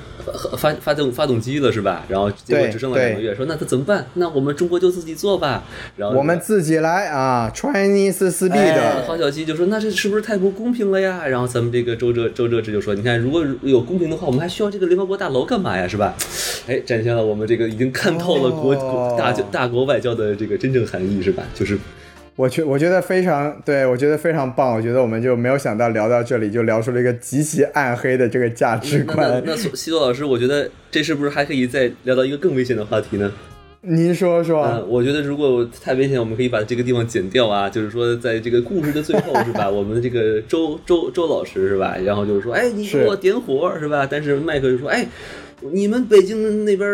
[0.58, 2.04] 发发动发动机了，是吧？
[2.08, 4.06] 然后结果只剩了两个月，说那他怎么办？
[4.14, 5.64] 那我们中国就自己做吧。
[5.96, 9.04] 然后我们自己来啊，Chinese speed。
[9.06, 11.26] 黄小七就说那这是不是太不公平了呀？
[11.26, 15.88] 然后咱们这个周哲周哲之就说，你看如果有公平的话，我们还需要这个联合国大楼干嘛呀？
[15.88, 16.14] 是吧？
[16.68, 18.76] 哎，展现了我们这个已经看透了国
[19.18, 19.69] 大大。
[19.70, 21.42] 国外交的这个真正含义是吧？
[21.54, 21.78] 就是，
[22.36, 24.74] 我觉我觉得非常对，我觉得非常棒。
[24.74, 29.42] 我觉得我们就没有想到聊到这里就聊出了一个极其暗黑的这个价值观。
[29.44, 33.30] 那西多老师，我觉得这是不是还可以再聊到一个更危险的话题呢？
[33.82, 34.62] 您说说。
[34.64, 37.68] 嗯，我觉得如果太危险，我们可以把这个地方剪掉啊。
[37.68, 39.68] 就是说，在这个故事的最后是吧？
[39.70, 41.96] 我们的这个周周周老师是吧？
[42.04, 44.06] 然后就是说，哎，你给我点火是吧？
[44.10, 45.06] 但是麦克就说，哎。
[45.72, 46.88] 你们北京那边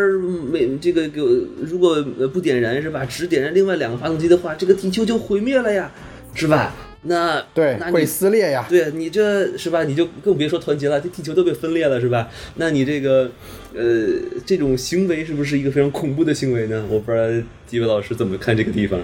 [0.51, 1.21] 没这个给
[1.61, 2.01] 如果
[2.33, 3.05] 不点燃是吧？
[3.05, 5.91] 只点燃另外两个发动机的话，这个地球就毁灭了呀，
[6.33, 6.75] 是吧？
[7.03, 8.65] 那对，那会撕裂呀。
[8.67, 9.83] 对你这是吧？
[9.85, 12.29] 你就更别说团结了，这地球都被分裂了，是吧？
[12.55, 13.31] 那你这个
[13.73, 14.07] 呃，
[14.45, 16.85] 这种行为是不是一个非常恐怖的行为呢？
[16.89, 17.23] 我不知道
[17.65, 18.99] 几位老师怎么看这个地方。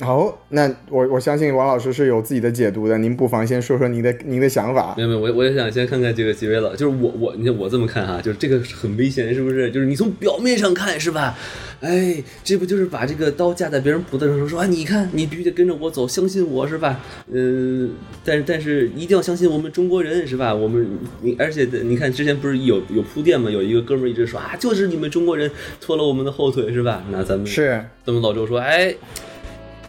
[0.00, 4.92] 好，那我我相信王老师是有自己的解读的，您不妨先说说您的您的想法。
[4.96, 9.70] 没有没有，我我也想先看看这个几位老，就是我我你看我这么看哈，就是这个很危险，是不是？
[9.70, 11.38] 就是你从表面上看是吧？
[11.80, 14.66] 哎，这不就是把这个刀架在别人脖子上说啊？
[14.66, 17.00] 你看，你必须得跟着我走，相信我是吧？
[17.30, 17.92] 嗯，
[18.24, 20.52] 但是但是一定要相信我们中国人是吧？
[20.52, 23.48] 我们你而且你看之前不是有有铺垫吗？
[23.48, 25.48] 有一个哥们儿一直说啊，就是你们中国人
[25.80, 27.04] 拖了我们的后腿是吧？
[27.12, 28.92] 那咱们是，咱们老周说哎。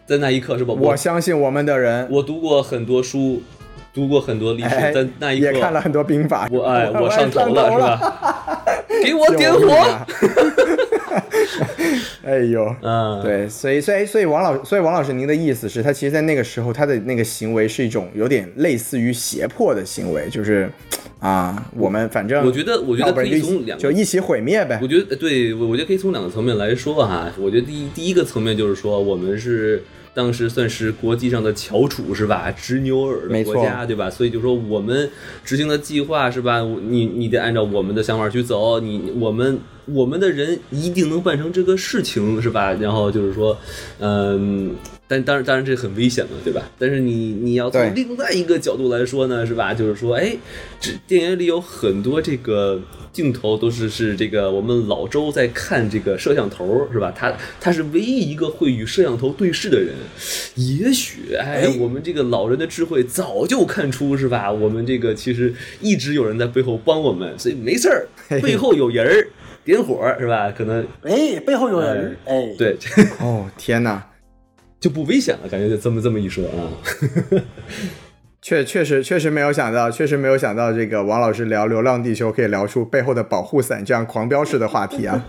[0.06, 0.74] 在那一刻是吧？
[0.78, 2.08] 我相信我们的人。
[2.12, 3.42] 我读过很多书，
[3.94, 6.48] 读过很多历史，在那一刻也看了很多兵法。
[6.52, 8.64] 我哎，我上头了是吧？
[9.04, 9.66] 给我点火！
[12.24, 20.70] 哎呦，嗯，对，所以所以所以王老所以王老师，您的意思是他其实，在那个时候，他的那个行为是一种有点类似于胁迫的行为，就是
[21.20, 24.80] 啊，我们反正我觉得我觉得可以从两就一起毁灭呗。
[24.82, 27.32] 我觉得对，我我觉得可以从两个层面来说哈。
[27.40, 29.84] 我觉得第一第一个层面就是说，我们是。
[30.16, 32.50] 当时算是国际上的翘楚是吧？
[32.50, 34.10] 执牛耳的国家对吧？
[34.10, 35.12] 所以就说我们
[35.44, 36.62] 执行的计划是吧？
[36.62, 42.74] 你你得按照我们的想法去走，你我们我们的人一定能办成这个事情是吧？
[42.74, 43.58] 然后就是说，
[44.00, 44.76] 嗯。
[45.08, 46.64] 但当然，当然这很危险嘛，对吧？
[46.80, 49.72] 但是你你要从另外一个角度来说呢，是吧？
[49.72, 50.36] 就是说，哎，
[50.82, 52.82] 这电影里有很多这个
[53.14, 57.14] 镜头都是是这个我们老周在看这个摄像头，是吧？
[57.16, 57.32] 他
[57.62, 59.94] 他是唯一一个会与摄像头对视的人。
[60.56, 64.52] 也许，哎，我们这个老人的智慧早就看出，是吧？
[64.52, 68.08] 我们这个其实一直有人在背后帮我们，所以没事儿，
[68.42, 69.28] 背后有人儿
[69.66, 70.50] 点火，是吧？
[70.56, 72.78] 可能，哎，背后有人，哎，对，
[73.20, 74.02] 哦，天哪！
[74.80, 76.70] 就不危险了，感觉就这么这么一说啊，
[78.42, 85.26] 确确实确实没有想到，确实没有想到这个王老师聊《流浪地球》可以聊出背后的保护伞这样狂飙式的话题啊。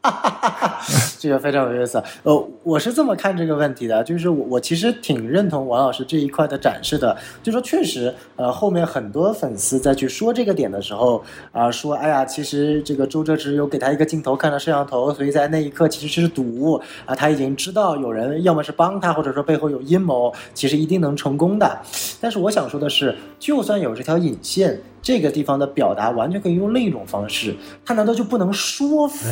[0.00, 0.80] 哈哈哈哈
[1.18, 2.02] 这个非常有意思。
[2.22, 21.78] 呃，我是这么看这个问题的，就是我我其实挺认同王老师这一块的展示的，就说确实，呃，后面很多粉丝在去说这个点的时候，啊，说哎呀，其实这个周哲直有给他一个镜头看到摄像头，所以在那一刻其实是赌啊，他已经知道有人要么是帮他，或者说背后有阴谋，其实一定能成功的。
[22.20, 27.54] 但是我想说的是，就算有这条引线，这个地方的表达完全可以用另一种方式，
[27.84, 29.26] 他难道就不能说服？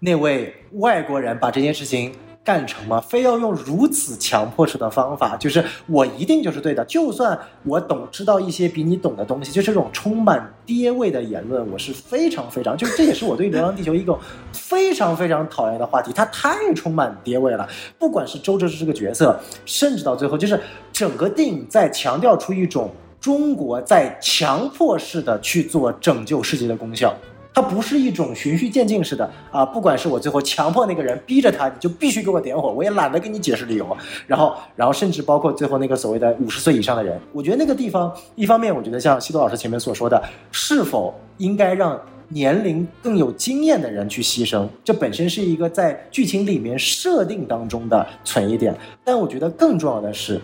[0.00, 2.12] 那位外国人把这件事情
[2.44, 3.00] 干成吗？
[3.00, 14.18] 非要用如此强迫式的方法，就是我一定就是对的，就算我懂知道一些比你懂的东西，就是这种充满爹味的言论，我是非常非常，就是这也是我对《流浪地球》一个
[14.52, 17.68] 非常非常讨厌的话题，它太充满爹味了。
[17.96, 20.60] 不管是周哲是这个角色，甚至到最后，就是
[20.92, 22.90] 整个电影在强调出一种
[23.22, 27.14] 中国在强迫式的去做拯救世界的功效。
[27.54, 33.96] 它不是一种循序渐进式的啊，不管是我最后强迫那个人，逼着他，你就必须给我点火，我也懒得跟你解释理由。
[34.26, 40.20] 然后，然后甚至包括最后那个所谓的五十岁以上的人，我觉得那个地方，一方面我觉得像西多老师前面所说的，
[40.50, 48.74] 是否应该让年龄更有经验的人去牺牲，这本身是一个在剧情里面设定当中的存疑点。
[49.04, 50.40] 但我觉得更重要的是。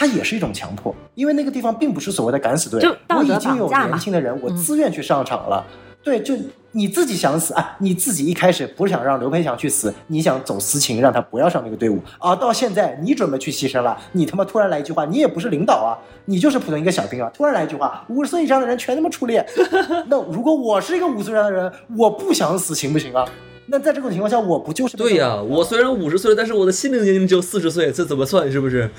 [0.00, 5.62] 它也是一种强迫，因为那个地方并不是所谓的敢死队我已经有年轻的人，我嗯自愿去上场了。
[6.02, 6.34] 对，就
[6.72, 7.76] 你自己想死啊！
[7.80, 12.34] 你自己一开始不是想让刘培强去死，你想走私情，让他不要上那个队伍啊。
[12.34, 15.92] 到现在你准备去牺牲了，你他妈突然来一句话，你也不是领导啊，
[16.24, 19.46] 你就是普通一个小兵啊，突然来一句话，五十岁以上的人全他妈出列。
[20.08, 23.22] 那如果我是一个五十岁以上的人，我不想死行不行啊？
[23.66, 28.50] 那在这种情况下，我不就是对呀、我虽然五十岁了，但是我的心灵年龄只有四十岁，这怎么算？
[28.50, 28.90] 是不是？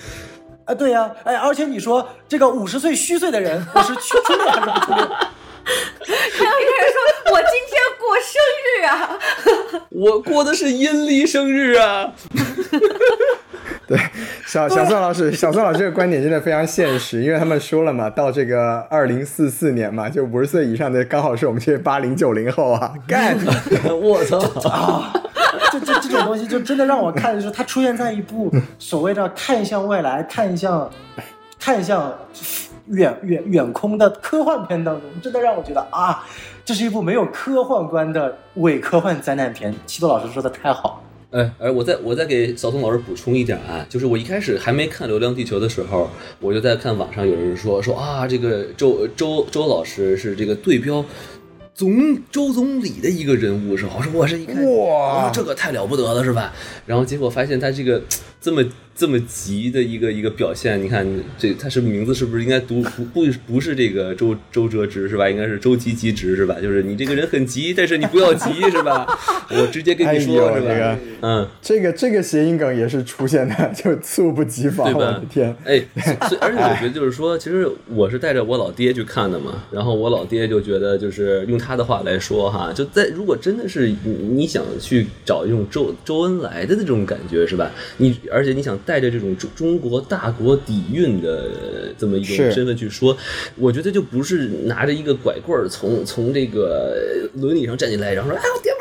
[0.73, 5.07] 对呀、哎，而且你说这个五十岁虚岁的人，我是去初恋还是不出列？
[6.01, 6.97] 还有一个人说
[7.33, 8.33] ：“我今天过生
[8.65, 9.19] 日啊
[9.89, 12.13] 我过的是阴历生日啊！
[13.87, 13.99] 对，
[14.45, 23.37] 小小宋老师，小宋老师这个观点真的非常现实，因为他们说了嘛，到这个二零四四年嘛，就五十岁以上的刚好是我们这些八零九零后啊，干！
[24.01, 24.39] 我操
[24.69, 25.13] 啊！
[25.71, 30.89] 这这这种东西就真的让我看，就是它出现在一部所谓的看向未来、看向
[31.59, 32.13] 看向
[32.91, 36.25] 远远远空的科幻片当中，真的让我觉得啊，
[36.63, 39.73] 这是一部没有科幻观的伪科幻灾难片。
[39.85, 46.09] 七多老师说的太好，哎，而我再我再给小宋老师补充一点啊，就是我一开始还没看《流浪地球》的时候，
[46.39, 51.03] 我就在看网上有人说说啊，这个周周周老师是这个对标
[51.73, 51.89] 总
[52.29, 53.93] 周总理的一个人物是吧？
[53.97, 56.51] 我说我是一看，哇我说这个太了不得了是吧？
[56.85, 58.01] 然后结果发现他这个
[58.41, 58.61] 这么
[58.95, 61.07] 这么急的一个一个表现，你看
[61.37, 65.29] 这他是名字是不是应该读不不不是这个周周哲直是吧？
[65.29, 66.57] 应该是周急急直是吧？
[66.61, 69.07] 就是你这个人很急，但是你不要急是吧？
[69.49, 70.99] 我直接跟你说、是吧？
[71.21, 71.47] 嗯。
[71.61, 75.55] 这个这个谐音梗也是出现的，就猝不及防，对吧我的天！
[75.65, 75.81] 哎，
[76.27, 87.71] 所以而且我觉得就是说，其实我是带着我老爹去看的嘛，然后我老爹就觉得，就是用他的话来说哈，就在如果真的是你你想去找一种周周恩来的那种感觉是吧？
[87.97, 93.15] 你而且你想带着这种中中国大国底蕴的这么一种身份去说，
[93.55, 98.80] 我觉得就不是拿着一个拐棍儿从从这个轮椅上站起来，然后说哎我点火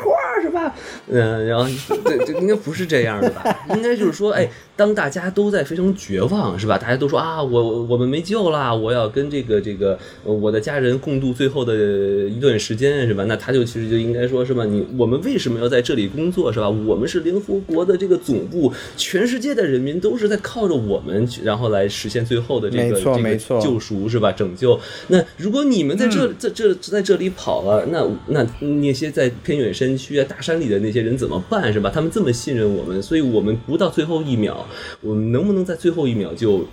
[0.51, 0.75] 吧？
[1.07, 1.65] 嗯，然后
[2.05, 3.65] 这这应该不是这样的吧？
[3.73, 6.77] 应该就是说，哎，当大家都在非常绝望是吧？
[6.77, 13.23] 大家都说啊，我我们没救啦，我要跟这个这个呃我的家人共度最后的一段时间是吧？
[13.27, 14.65] 那他就其实就应该说是吧？
[14.65, 16.69] 你我们为什么要在这里工作是吧？
[16.69, 24.31] 我们是联合国的这个总部，全世界的人民都是在靠着我们去，然后来实现最后的这个这个救赎是吧？
[24.31, 24.79] 拯救。
[25.07, 31.91] 那如果你们在这、在这在这里跑了，那那那些在偏远山区啊、大山里的那些人怎么办是吧？
[31.93, 34.65] 他们这么信任我们，所以我们不到最后一秒，
[35.01, 36.65] 我们能不能在最后一秒就？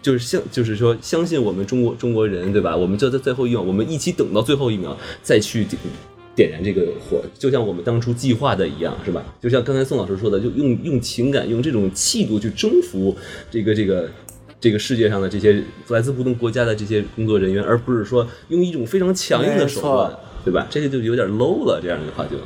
[0.00, 2.74] 就是相，就是说相信我们中国中国人，对吧？
[2.74, 5.76] 我们就在最后一秒，我们一起等到最后一秒再去点
[6.36, 9.20] 点燃这个火，就像我们当初计划的一样，是吧？
[9.42, 13.14] 就像刚才宋老师说的，就用用情感，用这种气度去征服
[13.50, 14.08] 这个这个
[14.60, 20.68] 这个世界上的这些来自不同国家的这些工作人员，而不是说用一种非常强硬的手段，对吧？
[20.70, 22.36] 这个就有点 low 了，这样的话就。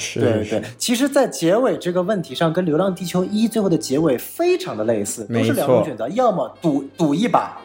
[0.00, 7.58] 是对对，其实，在结尾这个问题上，跟《流浪地球一》最后的结尾非常的类似，都是两种选择，要么赌赌一把，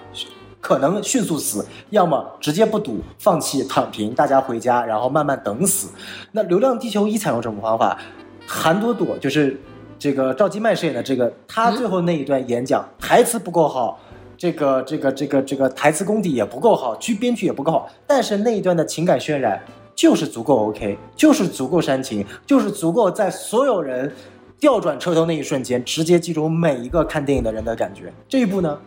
[0.59, 5.87] 可能迅速死，要么直接不赌，放弃躺平，大家回家，然后慢慢等死。
[6.33, 7.97] 那《流浪地球一》采用这种方法，
[8.45, 9.57] 韩朵朵就是
[9.97, 13.97] 这个赵今麦饰演的这个，她最后那一段演讲、台词不够好。
[14.37, 19.63] 这个这个这个这个台词功底也不够好，剧编剧也不够好，但是那一段的情感渲染
[19.95, 24.13] 就是足够 OK，就是足够煽情，就是足够在所有人
[24.59, 28.11] 调转车头那一瞬间，直接记住每一个看电影的人的感觉。
[28.27, 28.77] 这一步呢，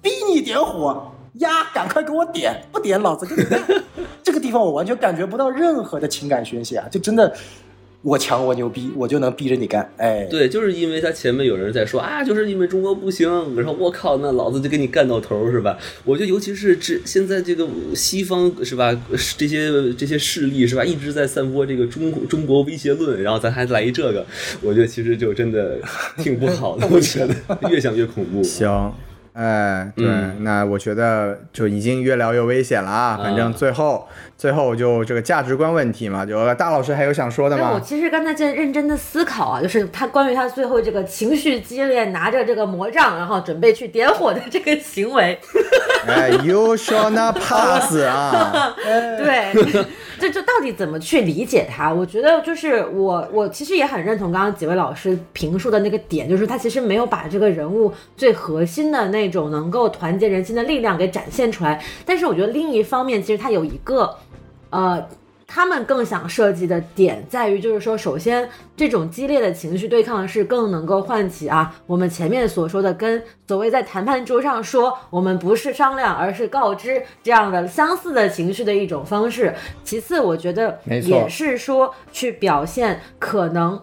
[0.00, 3.60] 逼你点火呀，赶快给我点，不点老子给你干。
[4.22, 7.34] 这个地方我完全感觉不到任何的情感宣泄啊，就真的
[8.02, 9.88] 我强我牛逼，我就能逼着你干。
[9.96, 15.78] 哎，对，就是因为他前面有人在说啊，就是因为中国不行，然后我靠，那老子就给你干到头是吧？
[16.04, 18.92] 我觉得尤其是这现在这个西方是吧，
[19.38, 24.26] 这些这些势力是吧，一直在散播这个中国中国威胁论，然后咱还来一这个，
[24.62, 25.78] 我觉得其实就真的
[26.18, 27.34] 挺不好的， 我觉得
[27.70, 28.42] 越想越恐怖。
[28.42, 28.92] 行，
[29.34, 33.16] 哎，对，嗯那我觉得就已经越聊越危险了啊。
[33.16, 34.06] 反正最后、
[34.42, 37.78] 最后就这个价值观问题嘛，就大老师还有想说的吗我？
[37.78, 45.38] 其实刚才在认真的思考啊，就是他关于他最后这个情绪激烈，拿着这个魔杖，然后准备去点火的这个行为，
[46.08, 48.74] 哎，You shall not pass 啊！
[48.84, 49.54] 对，
[50.18, 51.92] 这这到底怎么去理解他？
[51.92, 61.80] 我觉得就是我我其实也很认同刚刚几位老师评述的那个点，就是他其实没有把这个人物最核心的那种能够团结人心的力量给展现出来。
[62.04, 64.12] 但是我觉得另一方面，其实他有一个
[64.72, 65.06] 呃。
[65.54, 79.54] 他们更想设计的点在于，就是说，首先这种激烈的情绪对抗是更能够唤起啊，我们前面所说的跟所谓在谈判桌上说我们不是商量，而是告知这样的相似的情绪的一种方式。
[79.84, 83.78] 其次，我觉得也是说去表现可能。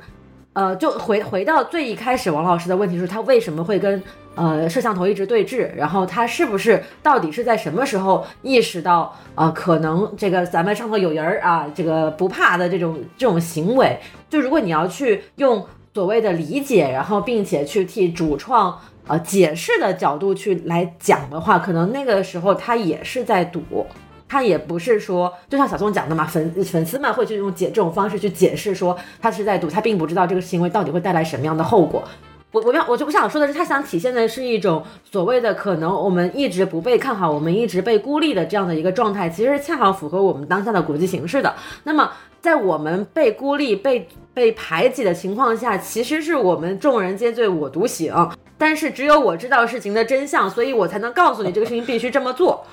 [0.54, 4.02] 呃，就回回到最一开始，王老师的问题是，他为什么会跟
[4.36, 5.70] 呃摄像头一直对峙？
[5.76, 14.00] 然后他是不是到底是在什么时候意识到，呃，可能这个咱们上头有人儿啊，这个不怕的这种这种行为？
[14.30, 23.86] 就如果你要去用所谓的理解，然后并且去替主创呃解释的角度去来讲的话，可能那个时候他也是在赌。
[24.32, 32.04] 他也不是说，就像小宋讲的嘛，粉粉丝们会去用解这种方式去解释说他是在赌，他并不知道这个行为到底会带来什么样的后果。
[32.52, 41.54] 我我要我就我想说的是，他想体现的是一种所谓的可能我们一直不被看好，我们一直被孤立的这样的一个状态，其实恰好符合我们当下的国际形势的。
[41.84, 42.12] 那么
[42.42, 48.12] 在我们被孤立、被被排挤的情况下，其实是我们众人皆醉我独醒，
[48.58, 52.66] 但是只有我知道事情的真相，所以我才能告诉你这个事情必须这么做。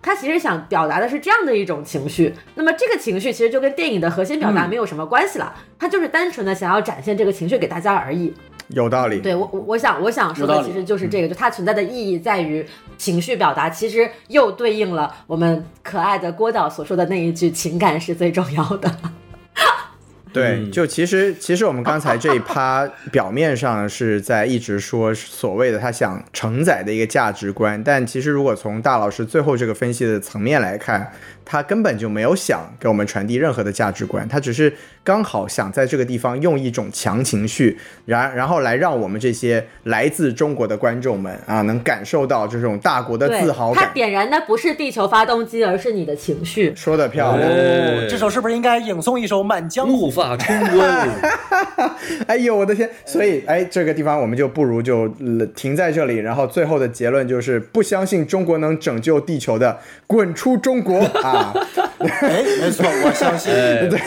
[0.00, 8.32] 他其实想表达的是这样的一种情绪，那么这个情绪其实就跟电影的核心表达没有什么关系了，他就是单纯的想要展现这个情绪给大家而已。
[8.68, 9.20] 有道理。
[9.20, 12.64] 对我，我我想我想说的其实就是这个，就它存在的意义在于
[12.98, 18.94] 情绪表达，其实又对应了我们可爱的郭导所说的那一句“情感是最重要的”。
[20.38, 20.70] 对，嗯。
[20.70, 31.12] 就其实其实我们刚才这一趴表面上是在一直说所谓的他想承载的一个价值观，但其实如果从大老师最后这个分析的层面来看，
[31.50, 34.70] 他根本就没有想给我们传递任何的价值观，他只是
[35.02, 43.86] 刚好想在这个地方用一种强情绪，然然后来让我们这些来自中国的观众们啊，能感受到这种大国的自豪，感。
[43.86, 43.92] 他。
[43.94, 46.74] 点燃的不是地球发动机，而是你的情绪。
[46.76, 47.50] 说的漂亮。
[47.50, 50.10] 哎这首是不是应该吟诵一首《满江怒红》？
[50.12, 51.08] 发冲冠，
[52.26, 52.90] 哎呦，我的天！
[53.06, 61.37] 所以，哎，这个地方我们就不如就、呃停在这里，然后最后的结论就是不相信中国能拯救地球的，滚出中国啊！
[61.98, 63.52] 哎，没错，我相信。
[63.52, 63.98] 对，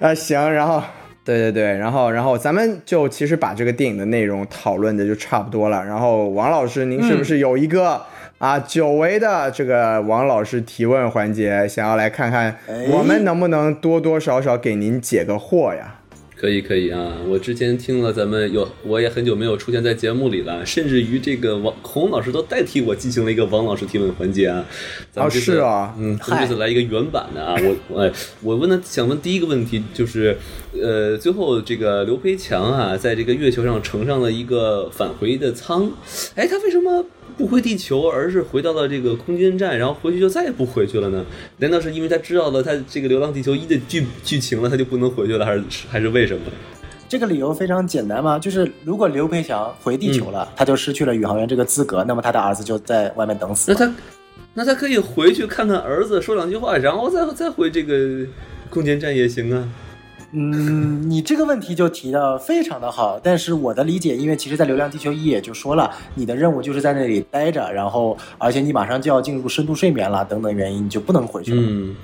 [0.00, 0.82] 啊，行，然后。
[1.24, 5.84] 对对对，然后然后咱们就其实把这个电影的内容讨论的就差不多了。
[5.84, 8.00] 然后王老师，您是不是有一个、
[8.38, 15.96] 啊久违的这个王老师提问环节，想要来看看哎我们能不能多多少少给您解个惑呀？
[16.38, 17.16] 可以可以啊！
[17.26, 24.62] 我之前听了咱们有，我也很久没有出现在节目里了，甚至于这个王孔老师都代替我进行了一个王老师提问环节啊。
[25.10, 27.56] 咱们这次哦是啊嗯，咱们这次来一个原版的啊。
[27.62, 30.36] 我我哎我问的想问第一个问题就是，
[30.82, 35.90] 呃，最后这个刘培强啊，在这个月球上乘上了一个返回的舱，
[36.34, 37.04] 哎，他为什么？
[37.36, 41.22] 不回地球，而是回到了这个空间站，然后回去就再也不回去了呢？
[41.58, 46.40] 难道是因为他知道了他这个《流浪地球一》的剧剧情了，他就不能回去了，还是还是为什么？
[47.10, 53.70] 这个理由非常简单嘛，就是如果刘培强回地球了，他就失去了宇航员这个资格，那么他的儿子就在外面等死。
[53.70, 53.94] 那他
[54.54, 58.26] 那他可以回去看看儿子，说两句话，然后再再回这个
[58.70, 59.68] 空间站也行啊。
[60.38, 71.62] 嗯，你这个问题就提的非常的好，但是我的理解，因为其实，在《流浪地球一》也就说了，你的任务就是在那里待着，然后而且你马上就要进入深度睡眠了，等等原因，你就不能回去了。
[71.64, 71.96] 嗯，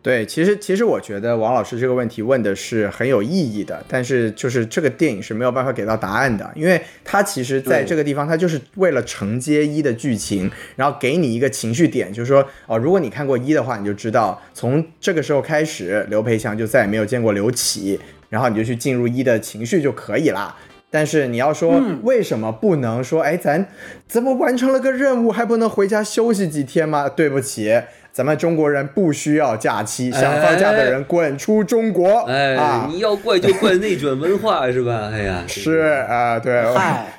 [0.00, 17.98] 对，其实其实我觉得王老师这个问题问的是很有意义的，但是就是这个电影是没有办法给到答案的，因为它其实在这个地方，它就是为了承接一的剧情，然后给你一个情绪点，就是说哦，如果你看过一的话，你就知道从这个时候开始，刘培强就再也没有见过刘启，
[18.30, 20.56] 然后你就去进入一的情绪就可以啦。
[20.90, 23.68] 但是你要说为什么不能说，哎，咱
[24.06, 27.10] 怎么完成了个任务，还不能回家休息几天吗？
[27.10, 32.22] 对不起，咱们中国人不需要假期，想放假的人滚出中国！
[32.22, 35.10] 哎，啊，你要怪就怪内卷文化是吧？
[35.12, 35.78] 哎呀， 是
[36.08, 36.62] 啊、对，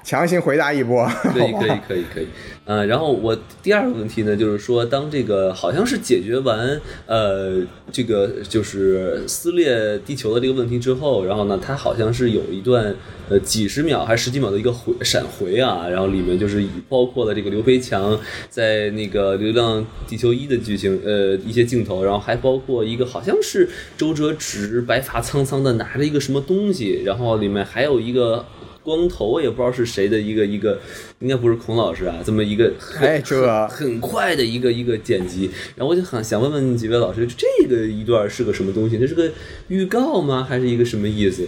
[0.03, 1.07] 强行回答一波。
[1.33, 2.27] 可以可以可以可以，
[2.71, 12.95] 嗯、然后我第二个问题呢，就是说，当这个好像是解决完呃这个就是撕裂地球的这个问题之后，然后呢，它好像是有一段
[13.27, 18.19] 呃几十秒还是十几秒的一个回闪回啊，然后里面就是包括了这个刘培强
[18.51, 23.67] 在那个《流浪地球一》的剧情呃一些镜头，然后还包括一个好像是
[23.97, 28.45] 周哲直白发苍苍的拿着一个什么东西，然后里面还有一个。
[28.89, 30.79] 光头也不知道是谁的一个一个，
[31.19, 38.97] 应该不是孔老师啊，这么一个很哎这很很快的一个一个剪辑，然后我就很想问问几位老师，这个一段是个什么东西？
[38.97, 39.31] 这是个
[39.67, 40.43] 预告吗？
[40.43, 41.47] 还是一个什么意思？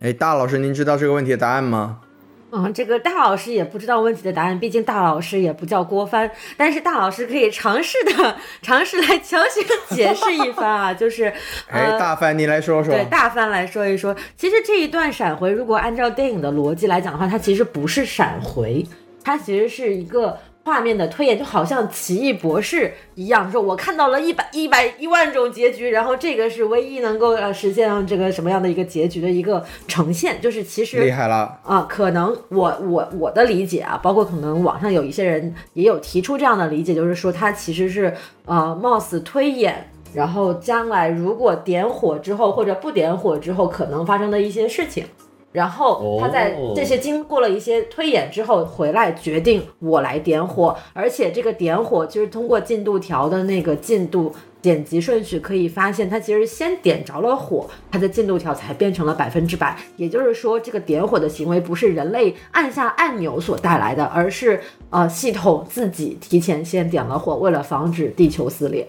[0.00, 2.00] 哎，大老师，您知道这个问题的答案吗？
[2.56, 11.24] 嗯，这个大老师也不知道问题的答案，毕竟大老师也不叫郭帆，但是大老师可以尝试的尝试来强行解释一番啊，就是，
[11.68, 12.94] 哎，呃，大帆你来说说。
[12.94, 18.86] 对大帆来说一说，其实这一段闪回，如果按照电影的逻辑来讲的话，它其实不是闪回，
[19.24, 38.14] 它其实是一个画面的推演，就好像奇异博士一样，说我看到了一百一百一万种结局，然后这个是唯一能够呃实现这个什么样的一个结局的一个呈现，就是其实厉害了，啊，可能我我我的理解啊，包括可能网上有一些人也有提出这样的理解，就是说它其实是
[38.46, 45.04] 呃貌似推演，然后将来如果点火之后或者不点火之后可能发生的一些事情。
[45.54, 59.78] 然后他在哦这些经过了一些推演之后回来，决定我来点火，而且这个点火就是通过进度条的那个进度剪辑顺序可以发现，它其实先点着了火，它的进度条才变成了百分之百。
[59.96, 64.60] 也就是说，这个点火的行为不是人类按下按钮所带来的，而是
[64.90, 68.88] 呃系统自己提前先点了火，为了防止地球撕裂。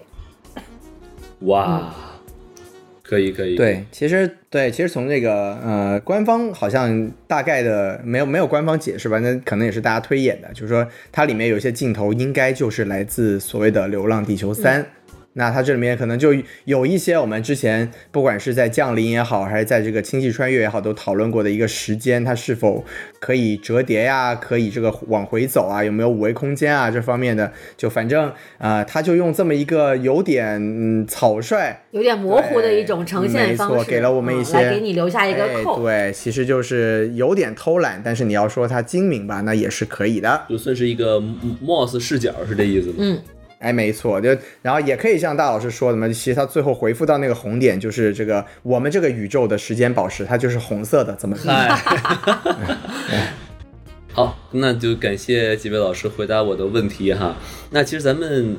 [1.40, 1.94] 哇，
[3.08, 14.82] 可以可以，，对，其实对，其实从这个呃官方好像大概的没有没有官方解释吧，那可能也是大家推演的，就是说它里面有些镜头应该就是来自所谓的《流浪地球三》
[15.38, 16.34] 那它这里面可能就
[16.64, 22.82] 有一些我们之前不管是在降临也好，还是在这个星际穿越也好，都讨论过的一个时间，它是否
[23.20, 31.82] 可以折叠呀，可以这个往回走啊，有没有五维空间啊这方面的，就反正啊、呃，他就用这么一个有点嗯草率。
[31.92, 36.08] 有点模糊的一种呈现方式，没错，给了我们一些，嗯、来给你留下一个扣、哎。
[36.08, 41.20] 对，其实就是有点偷懒，但是你要说它精明吧，那也是可以的，就算是一个
[41.62, 42.94] MOS 视角，是这意思吗？
[42.98, 43.18] 嗯。
[43.58, 51.76] 哎，没错，就然后也可以像大老师说的嘛，其实他最后回复到那个红点，就是这个我们这个宇宙的时间宝石，它就是红色的，怎么看？
[54.12, 57.36] 好，那就感谢几位老师回答我的问题哈。
[57.70, 58.56] 那其实咱们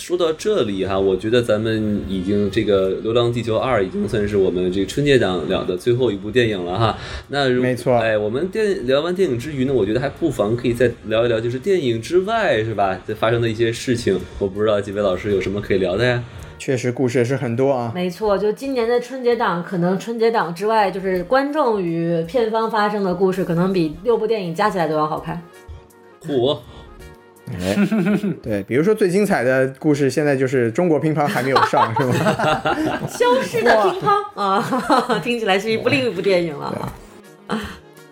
[0.00, 6.98] 说到这里哈，我觉得咱们已经这个《流浪地球二》已经算是我们这个春节档聊的最后一部电影了哈。
[7.28, 12.98] 那如没错，哎，我们电聊完电影之余呢，我觉得还不妨可以再聊一聊，就是电影之外是吧？
[13.06, 16.24] 这发生的一些事情，我不知道几位老师有什么可以聊的呀？
[16.58, 17.92] 确实，故事也是很多啊。
[17.94, 25.42] 没错，就今年的春节档，可能春节档之外，就是观众与片方发生的故事，可能比六部电影加起来都要好看。
[26.26, 26.58] 嚯！
[27.58, 27.76] 哎，
[28.42, 32.14] 对，比如说最精彩的故事，现在就是中国乒乓还没有上，是吗？
[33.08, 36.92] 消失的乒乓啊，听起来是一部另一部电影了。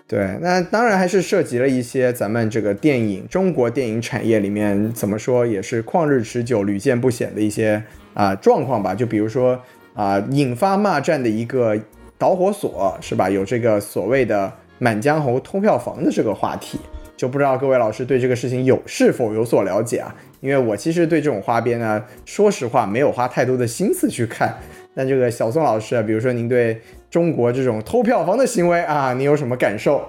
[0.09, 7.75] 对，那当然还是涉及了一些咱们这个电影中国电影产业里面怎么说也是旷日持久、屡见不鲜的一些
[8.15, 8.95] 啊、呃、状况吧。
[8.95, 9.53] 就比如说
[9.93, 11.79] 啊、呃，引发骂战的一个
[12.17, 13.29] 导火索是吧？
[13.29, 14.47] 有这个所谓的
[14.79, 16.81] 《满江红》偷票房的这个话题，
[17.19, 20.15] 就不知道各位老师对这个事情有是否有所了解啊？
[20.41, 24.57] 因为我其实对这种花边呢，说实话没有花太多的心思去看。
[24.95, 26.81] 但这个小宋老师啊，比如说您对
[27.11, 30.09] 中国这种偷票房的行为啊，你有什么感受？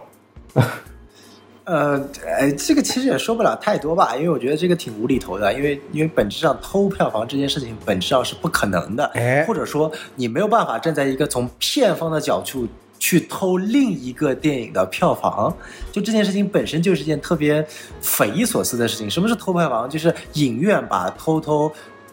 [1.64, 12.68] 呃，哎，这个其实也说不了太多吧，因为我觉得这个挺无厘头的，因为因为本质上偷票房这件事情本质上是不可能的，哎，或者说你没有办法站在一个从片方的角度
[12.99, 15.55] 去偷另一个电影的票房，
[15.91, 17.65] 就这件事情本身就是件特别
[18.01, 19.09] 匪夷所思的事情。
[19.09, 19.89] 什么是偷票房？
[19.89, 21.71] 就是影院把偷偷。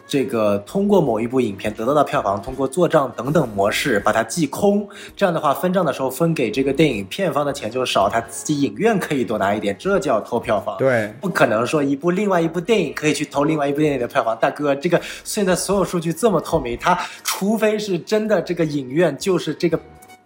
[0.09, 4.87] 这个通过某一部影片得到的票房，通过做账等等模式把它记空，
[5.17, 10.77] 这样的话分账的时候分给这个电影片方的钱就少，他自己影院可以多拿一点，这叫偷票房。
[10.77, 19.77] 对，不可能说一部另外一部电影可以去偷另外一部电影的票房，大哥，这个现在所有数据这么透明，他除非是真的这个影院就是这个。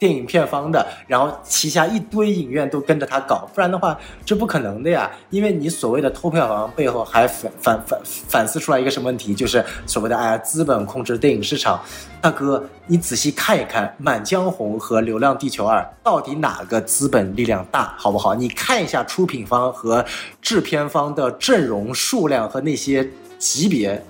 [0.02, 3.96] 电影片方的，然后旗下一堆影院都跟着他搞，不然的话
[4.26, 5.08] 这不可能的呀。
[5.30, 11.80] 因为你所谓的偷票房背后还反反反反思出来一个什么问题，就是所谓的哎呀资本控制电影市场。
[12.20, 18.34] 大哥，你仔细看一看《满江红》和《流浪地球二》到底哪个资本力量大，好不好？
[18.34, 20.04] 你看一下出品方和
[20.42, 23.08] 制片方的阵容数量和那些
[23.38, 24.04] 级别。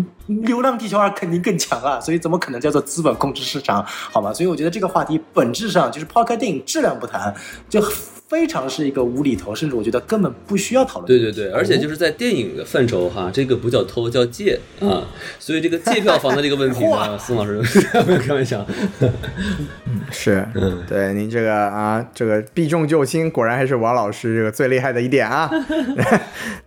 [0.26, 4.32] 流浪地球二肯定更强啊，所以怎么可能叫做资本控制市场，好吗？
[4.32, 7.34] 所以我觉得这个话题本质上就是抛开电影质量不谈，
[7.68, 7.82] 就
[8.32, 11.06] 非常是一个无厘头，甚至我觉得根本不需要讨论。
[11.06, 15.04] 对对对，而且就是在电影的范畴哈，这个不叫偷，叫借啊。
[15.38, 17.60] 所以这个借票房的这个问题呢， 宋老师
[18.06, 18.66] 没有开玩笑。
[20.10, 25.50] 是， 嗯，对您这个啊，这个避重就轻，果然还是王老师这个最厉害的一点啊。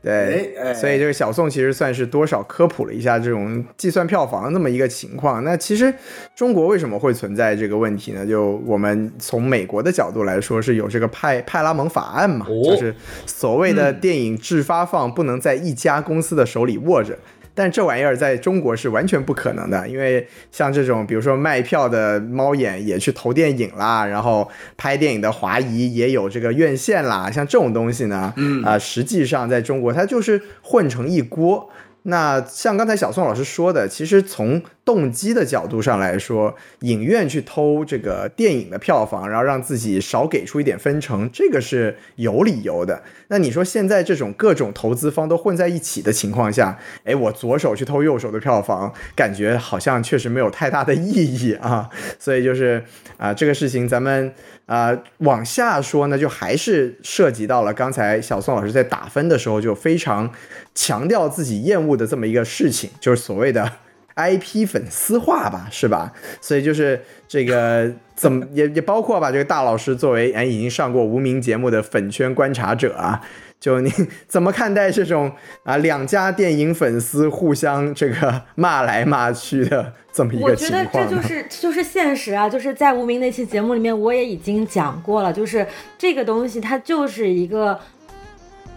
[0.01, 5.43] 对，所以这个小宋其实算是多少科普了一下这种种计算票房这么一个情况。
[5.43, 5.93] 那其实
[6.35, 8.25] 中国为什么会存在这个问题呢？
[8.25, 12.95] 就我们从美国的角度来说，是有这个派派拉蒙法案嘛，哦就是
[13.25, 17.17] 所谓的电影制发放不能在一家公司的手里握着。
[17.57, 24.45] 但这玩意儿在中国是完全不可能的，因为像这种，比如说卖票的猫眼也去投电影啦，然后
[24.75, 31.69] 拍电影的华谊也有这个院线啦，像这种东西呢，嗯啊、实际上在中国它就是混成一锅。
[32.07, 43.01] 那像刚才小宋老师说的，其实从动机的角度上来说，影院去偷这个电影的票房，然后让自己少给出一点分成，这个是有理由的。
[43.29, 51.89] 那你说现在这种各种投资方都混在一起的情况下，哎，我左手去偷右手的票房，感觉好像确实没有太大的意义啊。
[52.19, 52.83] 所以就是
[53.17, 54.31] 啊、这个事情咱们
[54.65, 60.31] 啊、往下说呢，就还是涉及到了刚才小宋老师在打分的时候就非常
[60.73, 63.71] 强调自己厌恶的这么一个事情，就是所谓的
[64.15, 66.11] IP 粉丝化吧，是吧？
[66.41, 73.21] 所以就是这个怎么也也包括把，这个大老师作为哎已经上过无名节目的粉圈观察者啊，
[73.65, 73.91] 就你
[74.27, 75.31] 怎么看待这种
[75.63, 81.15] 啊两家电影粉丝互相这个骂来骂去的这么一个情况我觉得这？
[81.15, 82.47] 就是这就是现实啊！
[82.47, 85.65] 就是在无名那期节目里面，我也已经讲过了，就是
[85.97, 87.79] 这个东西它就是一个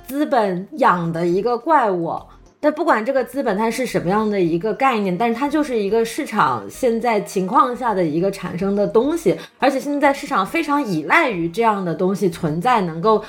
[0.06, 2.18] 资本养的一个怪物。
[2.58, 13.22] 但不管这个资本它是什么样的一个概念，但是它就是一个市场现在情况下的一个产生的东西，而且现在市场非常依赖于这样的东西存在，能够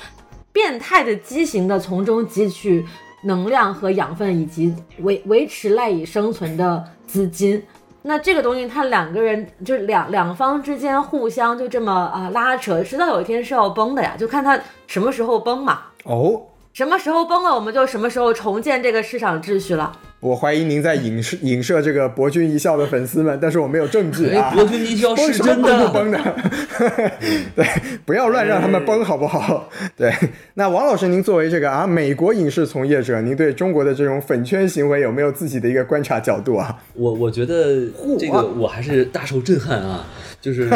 [0.52, 2.84] 变态的畸形的从中汲取
[3.24, 7.62] 能量和养分，以及维维持赖以生存的资金。
[8.02, 15.82] 那这个东西，他两个人就是两两方之间互相就这么啊拉扯，迟早有一天是要崩的呀，就看他什么时候崩嘛。
[16.04, 16.40] 哦，
[16.72, 19.92] 什么时候崩了，我们就什么时候重建这个市场秩序了。
[20.20, 24.54] 我怀疑您在影射影射这个博君一笑的粉丝们，但是我没有证据啊哎，。
[24.54, 26.34] 博君一笑是 真的，崩不崩的？
[27.56, 27.66] 对，
[28.04, 29.70] 不要乱让他们崩，好不好？
[29.96, 30.12] 对，
[30.54, 36.76] 那王老师，您作为这个啊美国影视从业者，您对中国的这种粉圈行为有没有自己的一个观察角度啊？
[36.92, 37.86] 我我觉得
[38.18, 40.06] 这个我还是大受震撼啊！
[40.38, 40.70] 就是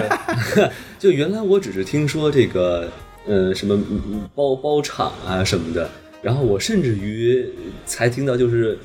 [0.99, 2.91] 就原来我只是听说这个
[3.27, 3.79] 呃什么
[4.35, 5.89] 包包场啊什么的，
[6.23, 7.47] 然后我甚至于
[7.87, 8.79] 才听到就是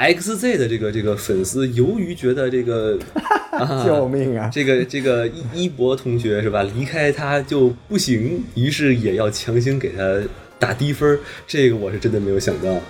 [0.00, 2.98] XZ 的这个这个粉丝，由于觉得这个
[3.52, 4.48] 啊救命啊！
[4.52, 6.62] 这个这个一一博同学是吧？
[6.62, 10.20] 离开他就不行，于是也要强行给他
[10.58, 12.80] 打低分儿，这个我是真的没有想到。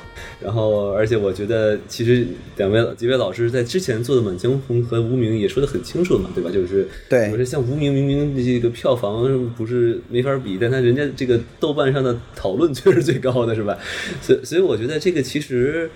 [0.41, 2.27] 然后，而且我觉得，其实
[2.57, 6.51] 两位几位老师在之前做的《满江红》和《无名》也说的很清楚了嘛，对吧？
[6.51, 13.77] 就是对我说像《无名》明明这个票房不是没法比，但他人家这个豆瓣上的讨论却是最高的，是吧？
[14.23, 15.91] 所以所以我觉得这个其实。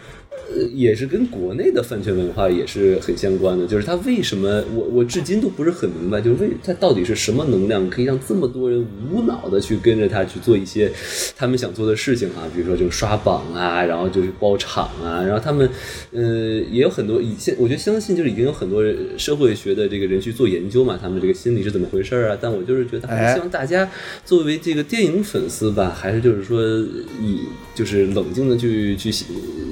[0.52, 10.90] 呃，也是跟国内的饭圈文化也是很相关的，就是他为什么我我至今都不是很明白，就是为他到底是什么能量可以让这么多人无脑的去跟着他去做一些
[11.36, 15.68] 他们想做的事情啊，比如说就刷榜啊，然后就是包场啊，然后他们
[16.12, 16.22] 呃
[16.70, 18.82] 也有很多以前我觉得相信就是已经有很多
[19.16, 22.36] 社会学的这个人去做研究嘛，他们这个心理是怎么回事啊？
[22.40, 23.90] 但我就是觉得还是希望大家
[24.24, 26.62] 作为这个电影粉丝吧，还是就是说
[27.20, 27.40] 以
[27.74, 29.10] 就是冷静的去去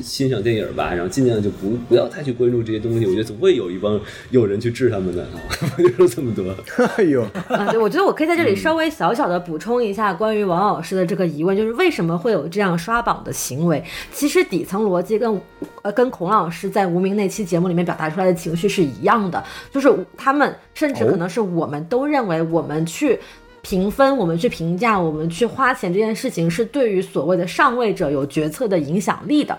[0.03, 3.07] 欣赏电影吧，然后尽量就不不要太去关注这些东西。
[3.07, 5.29] 我觉得总会有一帮有人去治他们的啊，
[5.79, 6.45] 我 就说这么多。
[6.97, 13.83] 哎呦， 啊，对，我觉得我可以在这里稍微小小的补充一下关于王老师的这个疑问，就是为什么会有这样刷榜的行为？
[14.13, 15.41] 其实底层逻辑跟
[15.83, 23.19] 呃跟孔老师在无名那期节目里面表达出来的情绪是一样的，就是他们甚至可能是我们都认为我们去。
[23.65, 29.57] 评分，我们去评价，我们去花钱这件事情，是对于所谓的上位者有决策的影响力的。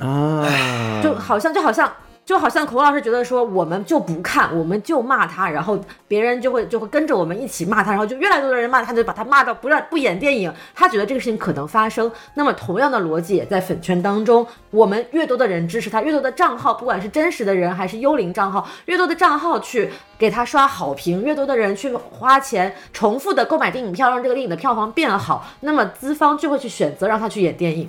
[0.00, 1.92] 啊，就好像就好像
[2.24, 12.10] 就好像孔老师觉得说，我们就不看，我们就骂他，然后别人就会就会跟着我们一起骂他，然后就越来越多的人骂他，他就把他骂到不让不演电影，他觉得这个事情可能发生。
[12.34, 27.88] 那么同样的逻辑也在粉圈当中，我们越多的人支持他，越多的账号，不管是真实的人还是幽灵账号，越多的账号去给他刷好评，越多的人去花钱重复的购买电影票，让这个电影的票房变好，那么资方就会去选择让他去演电影。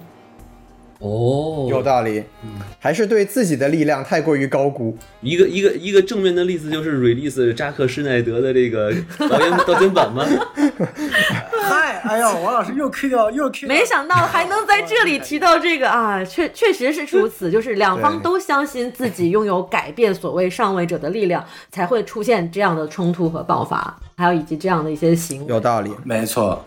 [1.02, 2.24] 哦，有道理，
[2.78, 4.96] 还是对自己的力量太过于高估。
[5.22, 10.24] 一个一个一个正面的例子就是 release 扎克施耐德的这个导演导演版吗？
[11.64, 25.48] 嗨，哎呀，王老师又 Q 掉又 Q，没想到还能在这里提到这个啊，确确实是如此，就是两方都相信自己拥有改变所谓上位者的力量，才会出现这样的冲突和爆发，还有以及这样的一些行为。
[25.48, 26.64] 有道理，没错。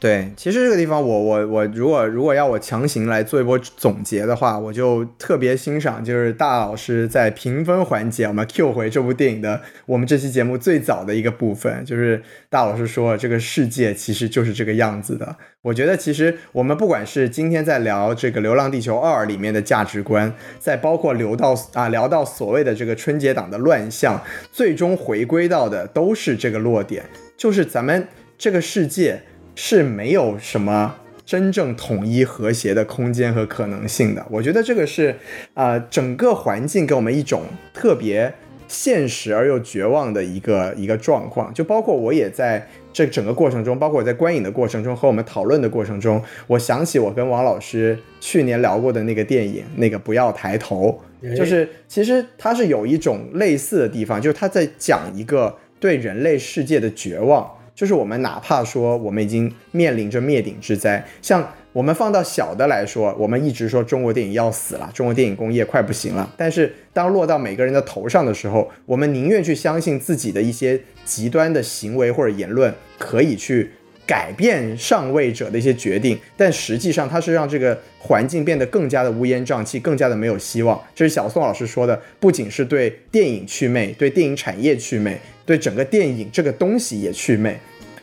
[0.00, 15.34] 对，其实这个地方我我我如果如果要我强行来做一波总结的话，我就特别欣赏就是大老师在评分环节，我们 Q 回这部电影的我们这期节目最早的一个部分，就是大老师说这个世界其实就是这个样子的。
[15.62, 24.22] 我觉得其实我们不管是今天在聊这个《流浪地球二》里面的价值观，再包括聊到啊聊到所谓的这个春节档的乱象，
[24.52, 27.02] 最终回归到的都是这个落点，
[27.36, 28.06] 就是咱们
[28.38, 29.20] 这个世界。
[29.60, 30.94] 是没有什么
[31.26, 34.24] 真正统一和谐的空间和可能性的。
[34.30, 35.16] 我觉得这个是，
[35.54, 37.42] 呃，整个环境给我们一种
[37.74, 38.32] 特别
[38.68, 41.52] 现实而又绝望的一个一个状况。
[41.52, 50.96] 就包括我也在这整个过程中，包括我在观影的过程中和我们讨论的过程中，我想起我跟王老师去年聊过的那个电影，那个不要抬头，
[51.36, 57.50] 就是其实它是有一种类似的地方，就是他在讲一个对人类世界的绝望。
[57.78, 66.28] 就是我们哪怕说我们已经面临着灭顶之灾，像我们放到小的来说，我们一直说中国电影要死了，中国电影工业快不行了。
[66.36, 73.70] 但是当落到每个人的头上的时候，我们宁愿去相信自己的一些极端的行为或者言论可以去
[74.04, 80.82] 改变上位者的一些决定，但实际上它是让这个环境变得更加的乌烟瘴气，更加的没有希望。
[80.96, 87.56] 这是小宋老师说的，不仅是对电影祛魅，对电影产业祛魅，对整个电影这个东西也祛魅。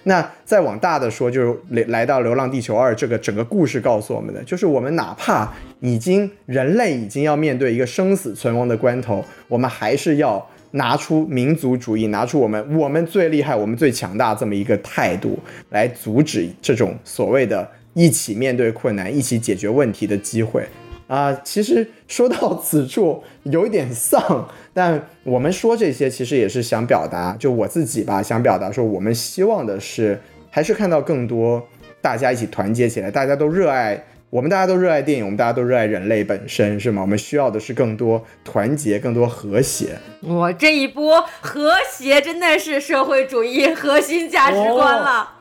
[0.06, 5.52] 那再往大的说，就是来来到《流浪地球二》这个整个故事告诉我们的，就是我们哪怕
[5.82, 15.40] 已经人类已经要面对一个生死存亡的关头，我们还是要拿出民族主义，拿出我们我们最厉害、我们最强大这么一个态度，
[15.72, 20.64] 来阻止这种所谓的一起面对困难、一起解决问题的机会。
[21.07, 30.19] 啊，其实说到此处有一点丧，但我们说这些其实也是想表达，就我自己吧，想表达说，我们希望的是
[30.52, 31.65] 还是看到更多
[32.02, 37.02] 大家一起团结起来，大家都热爱，我们大家都热爱电影，我们大家都热爱人类本身，是吗？
[37.02, 39.97] 我们需要的是更多团结，更多和谐。
[40.22, 45.35] 我这一波和谐真的是社会主义核心价值观了。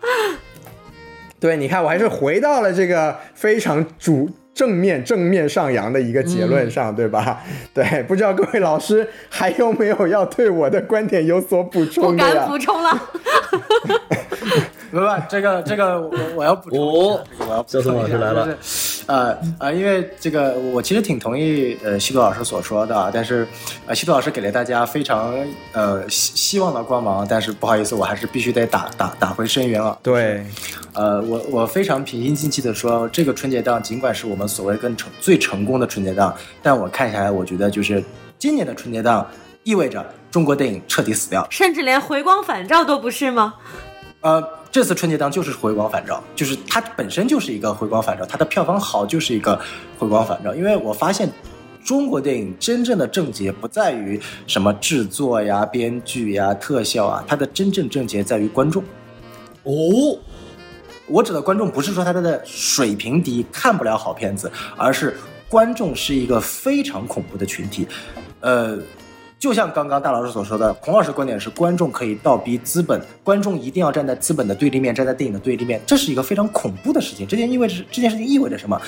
[1.40, 4.30] 对，你看，我还是回到了这个非常主。
[4.54, 7.42] 正面正面上扬的一个结论上，对吧？
[7.74, 12.24] 对，不知道各位老师还有没有要对我的观点有所补充的？
[12.24, 13.10] 不敢补充了。
[14.94, 18.56] 不不，这个这个我我要补充，我要小宋老师来了。
[19.06, 23.46] 呃呃，因为这个我其实挺同意呃西多老师所说的，但是
[23.86, 25.34] 呃西多老师给了大家非常
[25.72, 29.98] 呃希希望的光芒，但是不好意思，我还是必须得打打打回深渊了。
[30.00, 30.46] 对，
[30.94, 38.02] 呃我我非常平心静气的说，这个春节档尽管是我们所谓更成最成功的春节档，但我看下来，我觉得就是
[38.38, 39.28] 今年的春节档
[39.64, 43.54] 意味着中国电影彻底死掉，甚至连回光返照都不是吗？
[44.20, 44.42] 呃，
[44.74, 49.56] 这次春节档就是回光返照，就是它本身就是一个回光返照，它的票房好就是一个
[49.96, 50.52] 回光返照。
[50.52, 51.30] 因为我发现，
[51.84, 58.82] 中国电影真正的症结不在于什么制作呀、编剧呀、特效啊，它的真正症结在于观众。
[59.62, 60.18] 哦，
[61.06, 65.16] 我指的观众不是说他的水平低看不了好片子，而是
[65.48, 67.86] 观众是一个非常恐怖的群体，
[68.40, 68.76] 呃。
[69.38, 77.26] 就像刚刚大老师所说的，孔老师观点是观众可以倒逼资本，观众一定要站在资本的对立面，站在电影的对立面，这是一个非常恐怖的事情。
[77.26, 78.80] 这件意味着这件事情意味着什么？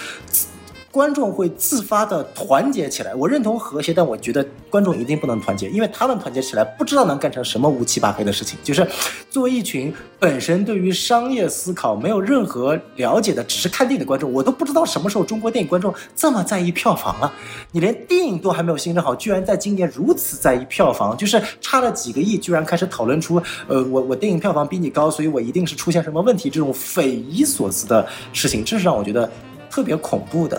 [0.96, 8.58] 观众会自发的团结起来，我认同和谐，但我觉得观众一定不能团结，因为他们团结起来不知道能干成什么乌七八黑的事情。
[8.64, 8.88] 就是
[9.28, 17.30] 作为一群本身对于商业思考没有任何了解的，只是看电影的观众，我都不知道什么时候中国电影观众这么在意票房了。
[17.72, 23.36] 你连电影都还没有形成好，居然在今年如此在意票房，就是差了几个亿，居然开始讨论出，
[23.68, 29.30] 呃，我我电影票房比你高，所以我一定是出现什么问题，这种匪夷所思的事情，这是让我觉得
[29.68, 30.58] 特别恐怖的。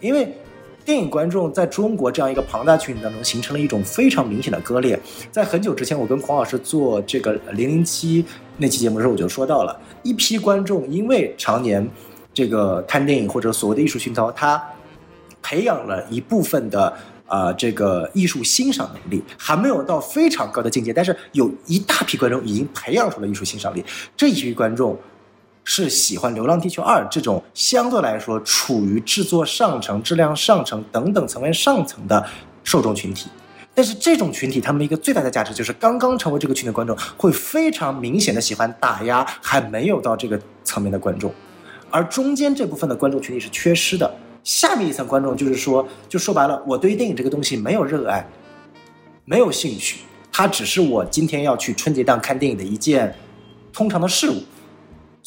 [0.00, 0.28] 因为
[0.84, 4.98] 电影观众在中国这样一个庞大群体当中形成了一种非常明显的割裂。
[5.32, 8.24] 在很久之前，我跟孔老师做这个零零七
[8.58, 11.88] 那期节目的时候，我就说到了一批观众，因为常年
[12.32, 14.62] 这个看电影或者所谓的艺术熏陶，他
[15.42, 16.94] 培养了一部分的
[17.26, 23.84] 啊这个艺术欣赏能力，还没有到非常高的境界，但是有一大批观众已经培养出了艺术欣赏力。
[24.16, 24.96] 这一批观众。
[25.68, 32.24] 是喜欢《流浪地球二》这种相对来说处于制作上层、质量上层等等层面上层的
[32.62, 33.28] 受众群体，
[33.74, 41.34] 但是这种群体他们一个最大的价值就是刚刚成为这个群的观众会非常明显的喜欢打压还没有到这个层面的观众，
[41.90, 44.08] 而中间这部分的观众群体是缺失的。
[44.44, 48.24] 下面一层观众就是说，就说白了，我对于电影这个东西没有热爱，
[49.24, 49.98] 没有兴趣，
[50.30, 53.12] 它只是我今天要去春节档看电影的一件
[53.72, 54.40] 通常的事物。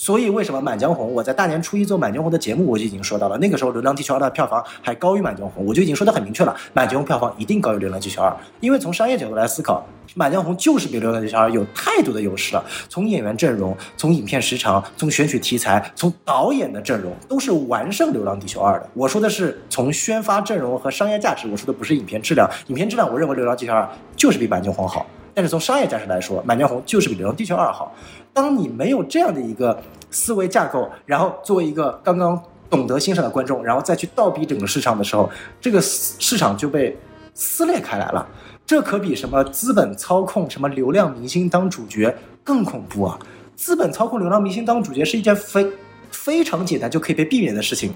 [0.01, 8.29] 所以为什么《满江红》我在大年初一做《满江红》的节目，我就已经说到了，那个时候《流浪地球二》的票房还高于《满江红》，我就已经说得很明确了，《满江红》票房一定高于《流浪地球二》，
[8.61, 9.85] 因为从商业角度来思考，
[10.15, 18.89] 《满江红》就是比《流浪地球二》有太多的优势了，从演员阵容、从影片时长、从选取题材、从导演的阵容，都是完胜《流浪地球二》的。
[18.93, 22.49] 我说的是从宣发阵容和商业价值，我说的不是影片质量。
[22.67, 23.81] 影片质量，我认为《流浪地球二》
[24.15, 25.05] 就是比《满江红》好。
[25.31, 27.93] 但是从商业价值来说，《满江红》就是比《流浪地球二》好。
[28.33, 29.81] 当你没有这样的一个
[30.11, 35.29] 思维架构，然后作为一个刚刚懂得欣赏的观众，然后再去倒逼整个市场的时候，
[35.59, 36.97] 这个市场就被
[37.33, 38.27] 撕裂开来了。
[38.65, 43.17] 这可比什么资本操控、什么流量明星当主角更恐怖啊！
[43.55, 45.67] 资本操控流量明星当主角是一件非
[46.11, 47.91] 非常简单就可以被避免的事情。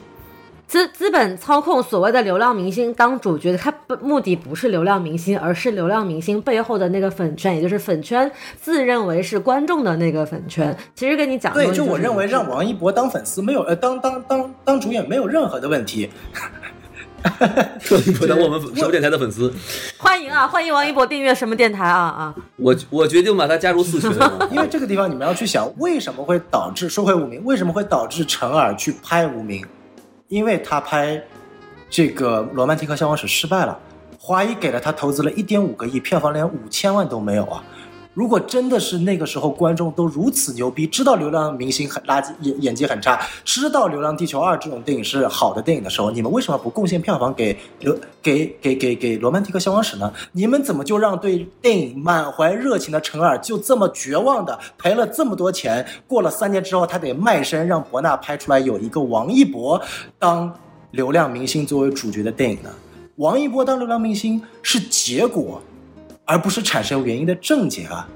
[0.74, 10.76] 资资本操控所谓的流量明星当主角，他不目的不是流量明星，而是流量明星背后的那个粉圈，也就是粉圈自认为是观众的那个粉圈。
[10.96, 16.10] 其实跟你讲，对，就我认为让王一博当粉丝没有呃当当当当主演没有任何的问题。
[17.92, 19.54] 王一博当我们什么电台的粉丝，
[20.00, 22.36] 欢迎啊，欢迎王一博订阅什么电台啊啊！
[22.56, 24.12] 我我决定把他加入四群，
[24.50, 27.46] 因为这个地方你们要去想，为什么会导致说回无名？
[27.46, 29.64] 为什么会导致陈耳去拍无名？
[30.34, 31.22] 因为他拍
[31.92, 33.80] 这个《罗曼蒂克消亡史》失败了，
[34.20, 37.64] 华谊给了他投资了一点五个亿，票房连五千万都没有啊！
[38.14, 50.14] 如果真的是那个时候观众都如此牛逼，知道流量明星很垃圾演演技很差，知道《流浪地球二》这种电影是好的电影的时候，你们为什么不贡献票房给流 给给给给《罗曼蒂克消亡史》呢？
[50.32, 55.86] 你们怎么就让对电影满怀热情的陈耳就这么绝望的赔了这么多钱？
[56.08, 59.82] 过了三年之后，他得卖身让博纳拍出来有一个王一博
[60.20, 60.54] 当
[60.92, 62.70] 流量明星作为主角的电影呢？
[63.16, 65.60] 王一博当流量明星是结果。
[66.26, 68.08] 而不是产生原因的症结啊，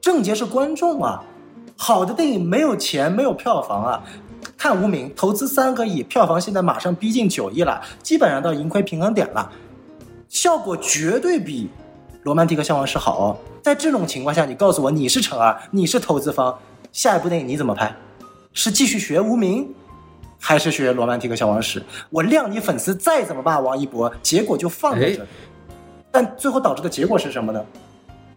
[0.00, 1.22] 症结是观众啊。
[1.76, 4.02] 好的电影没有钱，没有票房啊。
[4.56, 9.50] 看无名投资三个亿，票房现在马上逼近九亿了，基本上到盈亏平衡点了，
[10.28, 11.64] 效果绝对比
[12.24, 13.18] 《罗曼蒂克消亡史》好。
[13.18, 13.36] 哦。
[13.62, 16.58] 在这种情况下，你告诉我你是陈儿，你是投资方，
[16.92, 17.94] 下一部电影你怎么拍？
[18.52, 19.72] 是继续学无名，
[20.40, 21.80] 还是学《罗曼蒂克消亡史》？
[22.10, 25.28] 我谅你粉丝再怎么骂王一博，结果就放在这里。
[26.10, 27.64] 但最后导致的结果是什么呢？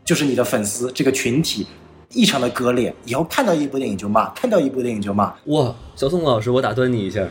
[0.03, 1.65] 就是你的粉丝这个群体
[2.10, 5.34] 异常的割裂，以后看到一部电影就骂，看到一部电影就骂。
[5.45, 7.26] 哇，小宋老师，我打断你一下，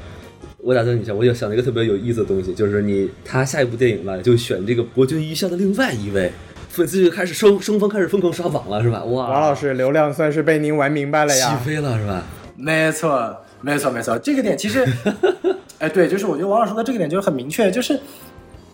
[0.58, 6.32] 我打断你一下，我就想了一个特别有意思的东西，就是你他下一部电影了，就选这个博君一笑的另外一位
[6.68, 9.04] 粉丝就开始双双方开始疯狂刷榜了，是吧？
[9.04, 12.24] 哇，王老师流量算是被您玩明白了呀，起飞了是吧？
[12.56, 14.86] 没错，没错，没错，这个点其实，
[15.78, 17.98] 哎，对，就是我觉得王老师说的这个点就是很明确，就是。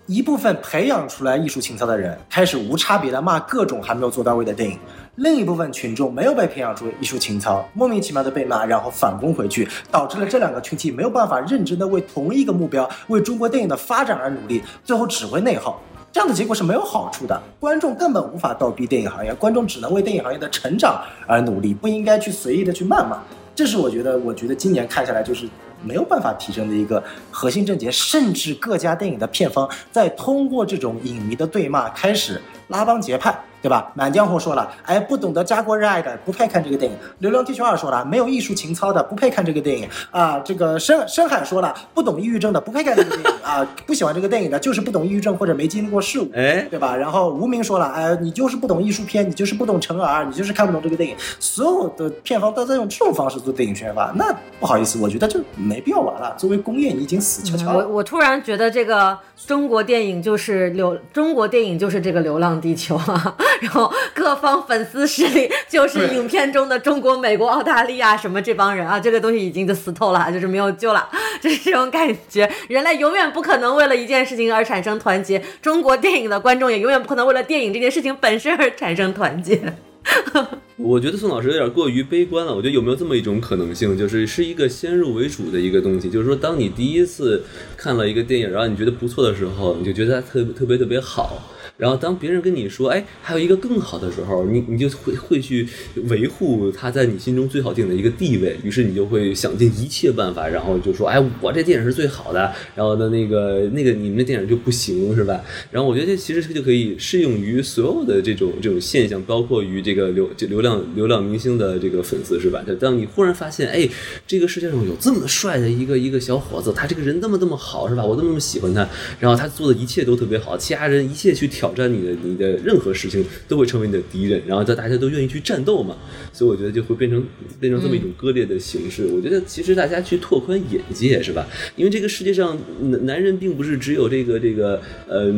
[0.07, 4.79] 一部分培养出来艺术情操的人开始无差别的骂各种还没有做到位的电影，
[5.17, 17.43] 另一部分群众没有被培养出艺术情操，莫名其妙的被骂，然后反攻回去，导致了这两个群体没有办法认真的为同一个目标，为中国电影的发展而努力，最后只会内耗，这样的结果是没有好处的。
[17.59, 23.19] 观众根本无法倒逼电影行业，观众只能为电影行业的成长而努力，不应该去随意的去谩骂。
[23.57, 25.49] 这是我觉得，我觉得今年看下来就是。
[25.87, 33.39] 没有办法提升的一个核心症结，甚至各家电影的片方在通过这种影迷的对骂开始拉帮结派。
[33.67, 33.91] 对吧？
[33.95, 36.97] 满江红说了，哎，不懂得家国热爱的不配看这个电影。
[37.19, 40.39] 流浪地球二说了，没有艺术情操的不配看这个电影啊。
[40.39, 43.67] 这个深深海说了，不懂抑郁症的不配看这个电影啊。
[43.85, 46.95] 不喜欢这个电影的，就是不懂抑郁症或者没经历过事物，哎，对吧？
[46.95, 51.17] 然后无名说了，哎，你就是不懂艺术片，你就是不懂成儿，你就是看不懂这个电影。
[51.41, 56.33] 所有的片方都在用这种方式做电影宣发，那不好意思，我觉得就没必要玩了。
[56.39, 57.89] 作为工业，你已经死翘翘了。
[57.89, 64.37] 我我突然觉得这个中国电影就是流，中国电影就是这个流浪地球啊，然后各。
[64.37, 71.09] 方粉丝势力就是影片中的中国、美国、澳大利亚什么这帮人啊，这个东西已经就死透了，就是没有救了，
[71.41, 72.47] 就是这种感觉。
[72.69, 79.59] 人类永远不可能为了一件事情而产生团结，中国电影的观众也永远不可能为了电影这件事情本身而产生团结。
[80.77, 82.55] 我觉得宋老师有点过于悲观了。
[82.55, 87.43] 我觉得有没有这么一种可能性，就是是一个先入为主的一个东西，就是说，当你第一次
[87.75, 91.43] 看了一个电影，然后你觉得不错的时候，你就觉得它特特别特别好。
[91.77, 95.69] 然后当别人跟你说，哎，还有一个更好的时候，你你就会会去
[96.09, 105.43] 维护他在你心中最好定的一个地位，于是你就会想尽一切办法，然后就说，哎，我这电影是最好的，然后呢，那个那个你们的电影就不行，是吧？
[105.71, 112.65] 然后我觉得这其实就可以适用于所有的这种这种现象，包括于这个流就流量流量明星的这个粉丝，是吧？
[112.67, 113.87] 就当你忽然发现，哎，
[114.27, 118.03] 这个世界上有这么帅的一个一个小伙子，他这个人那么那么好，是吧？
[118.03, 118.89] 我那么那么喜欢他，
[119.21, 121.66] 然后他做的一切都特别好，其他人一切去挑。
[121.67, 125.97] 挑战你的你的任何事情都会成为你的敌人，然后大大家都愿意去战斗嘛，
[126.33, 127.25] 所以我觉得就会变成
[127.59, 129.07] 变成这么一种割裂的形式。
[129.07, 131.47] 我觉得其实大家去拓宽眼界是吧？
[131.75, 132.57] 因为这个世界上
[132.91, 135.33] 男男人并不是只有这个这个呃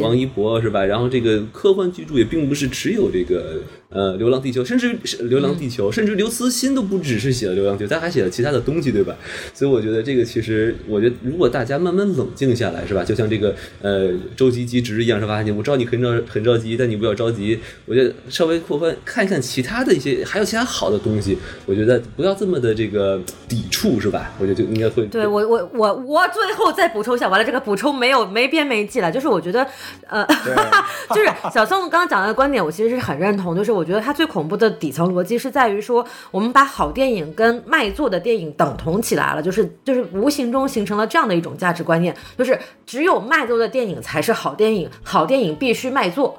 [0.00, 0.84] 王一博是吧？
[0.84, 9.16] 然后这个科幻巨著也并不是只有这个呃《流浪地球》，甚至是《流浪地球》，甚至刘慈欣都不只是写了《流浪地球》，他还写了其他的东西，对吧？
[9.52, 13.04] 所以我觉得这个其实，我觉得如果大家慢慢冷静下来，是吧？
[13.04, 15.42] 就像这个呃周吉吉职一样，是吧？
[15.42, 17.58] 你我知道你很着很着急，但你不要着急。
[17.86, 21.36] 我觉得稍微扩宽看一看其他的一些，还有其他好的东西，
[21.66, 24.30] 我觉得不要这么的这个抵触，是吧？
[24.38, 29.66] 我觉得就应该会对我我我我最后再补充一下，完了这个补充没有没边没际了，就是我觉得，
[30.06, 30.24] 呃，
[31.10, 46.36] 就是小宋刚刚讲的观点，我其实是很认同，就是我觉得他最恐怖的底层逻辑是在于说，我们把好电影跟卖座的电影等同起来了，就是就是无形中形成了这样的一种价值观念，就是只有卖座的电影才是好电影，好电影必须卖座，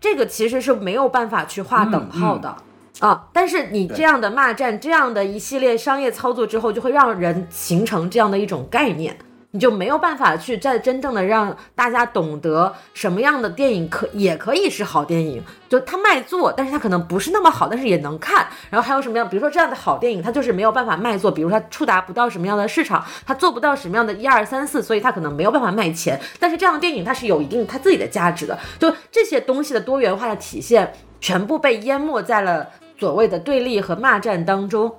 [0.00, 2.56] 这个其实是没有办法去划等号的。
[3.00, 3.28] 啊！
[3.30, 9.18] 但是你这样的骂战，这样的一系列商业操作之后，就会让人形成这样的一种概念，
[9.52, 18.46] 你就没有办法去再真正的让大家懂得什么样的电影可也可以是好电影，就它卖座，但是它可能不是那么好，但是也能看。
[18.70, 26.20] 然后还有什么样，比如说这样的好电影，它就是没有办法卖座，比如说它触达不到什么样的市场，它做不到什么样的一二三四，所以它可能没有办法卖钱。
[26.38, 32.68] 但是这样的电影它是有一定它自己的价值的，就这些东西的多元化的体现，全部被淹没在了。
[32.98, 34.90] 所谓的对立和骂战当中，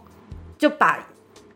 [0.56, 1.03] 就把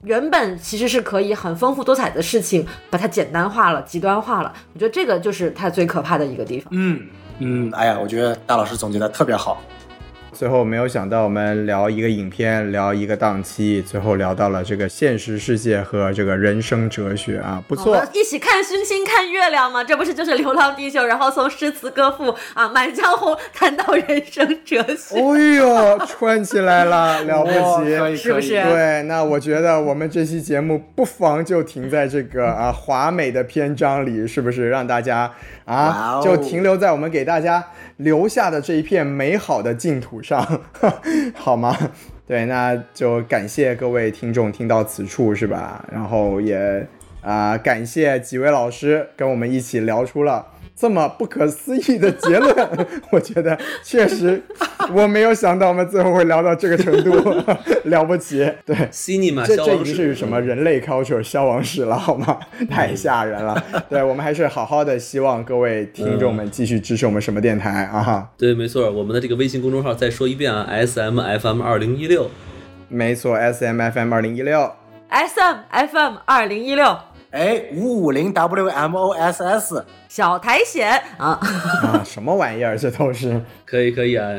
[0.04, 4.52] 原本其实是可以很丰富多彩的事情，把它简单化了、极端化了。
[4.74, 6.68] 我觉得这个就是它最可怕的一个地方。
[6.72, 7.08] 嗯
[7.40, 9.62] 嗯，哎呀，我觉得大老师总结的特别好。
[10.42, 18.04] 最后没有想到，我们聊一个影片，聊一个档期，最后聊到了这个现实世界和这个人生哲学啊，不错。
[18.12, 19.84] 一起看星星看月亮嘛？
[19.84, 25.20] 这不是就是《流浪地球》，然后从诗词歌赋啊，《满江红》谈到人生哲学。
[25.20, 28.64] 哎呦，串起来了， 了不起，是不是？
[28.64, 34.70] 对，那我觉得我们这期节目不妨就停在这个啊华美的篇章里，是不是？
[34.70, 35.32] 让大家
[35.66, 37.64] 啊，就停留在我们给大家。
[38.02, 40.62] 留下的这一片美好的净土上，
[41.36, 41.78] 好吗？
[42.28, 45.86] 对，那就感谢各位听众听到此处，是吧？
[45.92, 46.88] 然后也
[47.22, 50.48] 啊，感谢几位老师跟我们一起聊出了。
[50.82, 52.56] 这么不可思议的结论，
[53.14, 54.42] 我觉得确实，
[54.92, 57.14] 我没有想到我们最后会聊到这个程度，
[57.88, 58.52] 了不起。
[58.66, 58.76] 对，
[59.46, 62.40] 这这已经是什么人类 culture 消亡史了，好吗？
[62.68, 63.64] 太吓人了。
[63.88, 68.28] 对我们还是好好的，希望各位听众们继续支持我们什么电台啊？
[68.36, 72.32] 对，没错，我们的这个微信公众号再说一遍啊，S M F M 二零一六，
[72.88, 74.72] 没错，S M F M 二零一六
[75.10, 76.98] ，S M F M 二零一六。
[77.32, 81.40] 哎，五五零 W M O S S 小苔藓啊
[81.82, 82.78] 啊，什么玩意儿？
[82.78, 84.30] 这都是可以可以啊！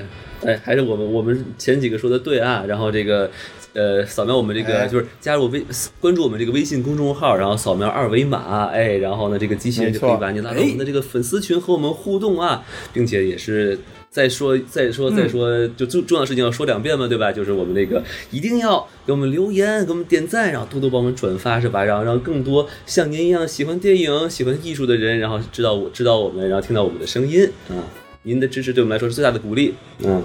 [0.44, 2.64] 哎，还是我们我们前几个说的对啊。
[2.68, 3.30] 然后这个
[3.72, 5.64] 呃，扫描我们这个就是加入微
[6.00, 12.62] 关注我们这个微信公众号，然后扫描二维码，哎，然后呢，这个机器人就可以把你拉到我们的这个粉丝群和我们互动啊，
[12.92, 13.78] 并且也是。
[14.12, 17.32] 再说，再说，再说，就重重要的事情要说两遍嘛，对吧？
[17.32, 21.82] 就是我们那个一定要给我们留言，给我们点赞，然后多多帮我们转发，是吧？
[21.82, 27.80] 然后让更多像您一样喜欢电影、喜欢艺术的人，然后知道我知道我们，然后听到我们的声音啊！
[28.24, 29.74] 您的支持对我们来说是最大的鼓励，
[30.04, 30.22] 嗯，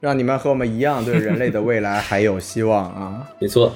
[0.00, 3.24] 让你们和我们一样，对人类的未来还有希望啊！
[3.38, 3.72] 没错，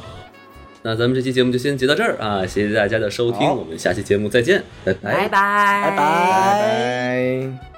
[0.82, 2.44] 那咱们这期节目就先截到这儿啊！
[2.44, 7.75] 谢谢大家的收听，我们下期节目再见，拜拜拜拜拜拜。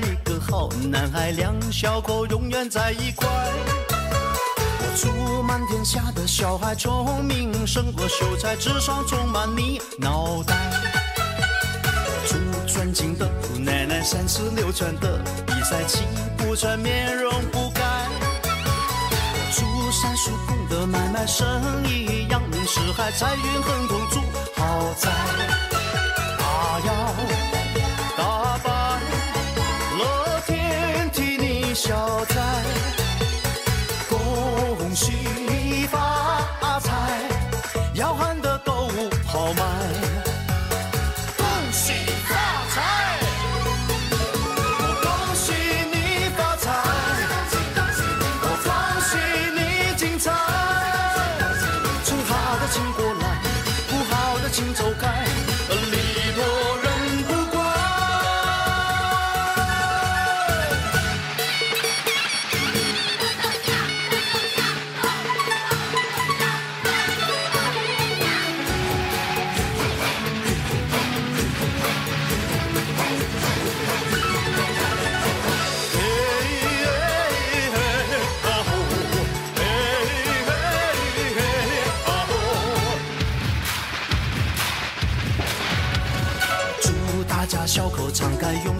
[0.00, 3.28] 一个好男孩，两小口永远在一块。
[3.28, 10.54] 我祝满天下的小孩聪明，胜过秀才智商充满你脑袋。
[11.84, 16.04] 我祝尊敬的姑奶奶三十六转的比赛气
[16.38, 17.82] 不喘，面容不改。
[19.34, 21.46] 我祝三叔公的买卖生
[21.86, 24.20] 意扬名四海，财运亨通，住
[24.56, 25.81] 豪宅。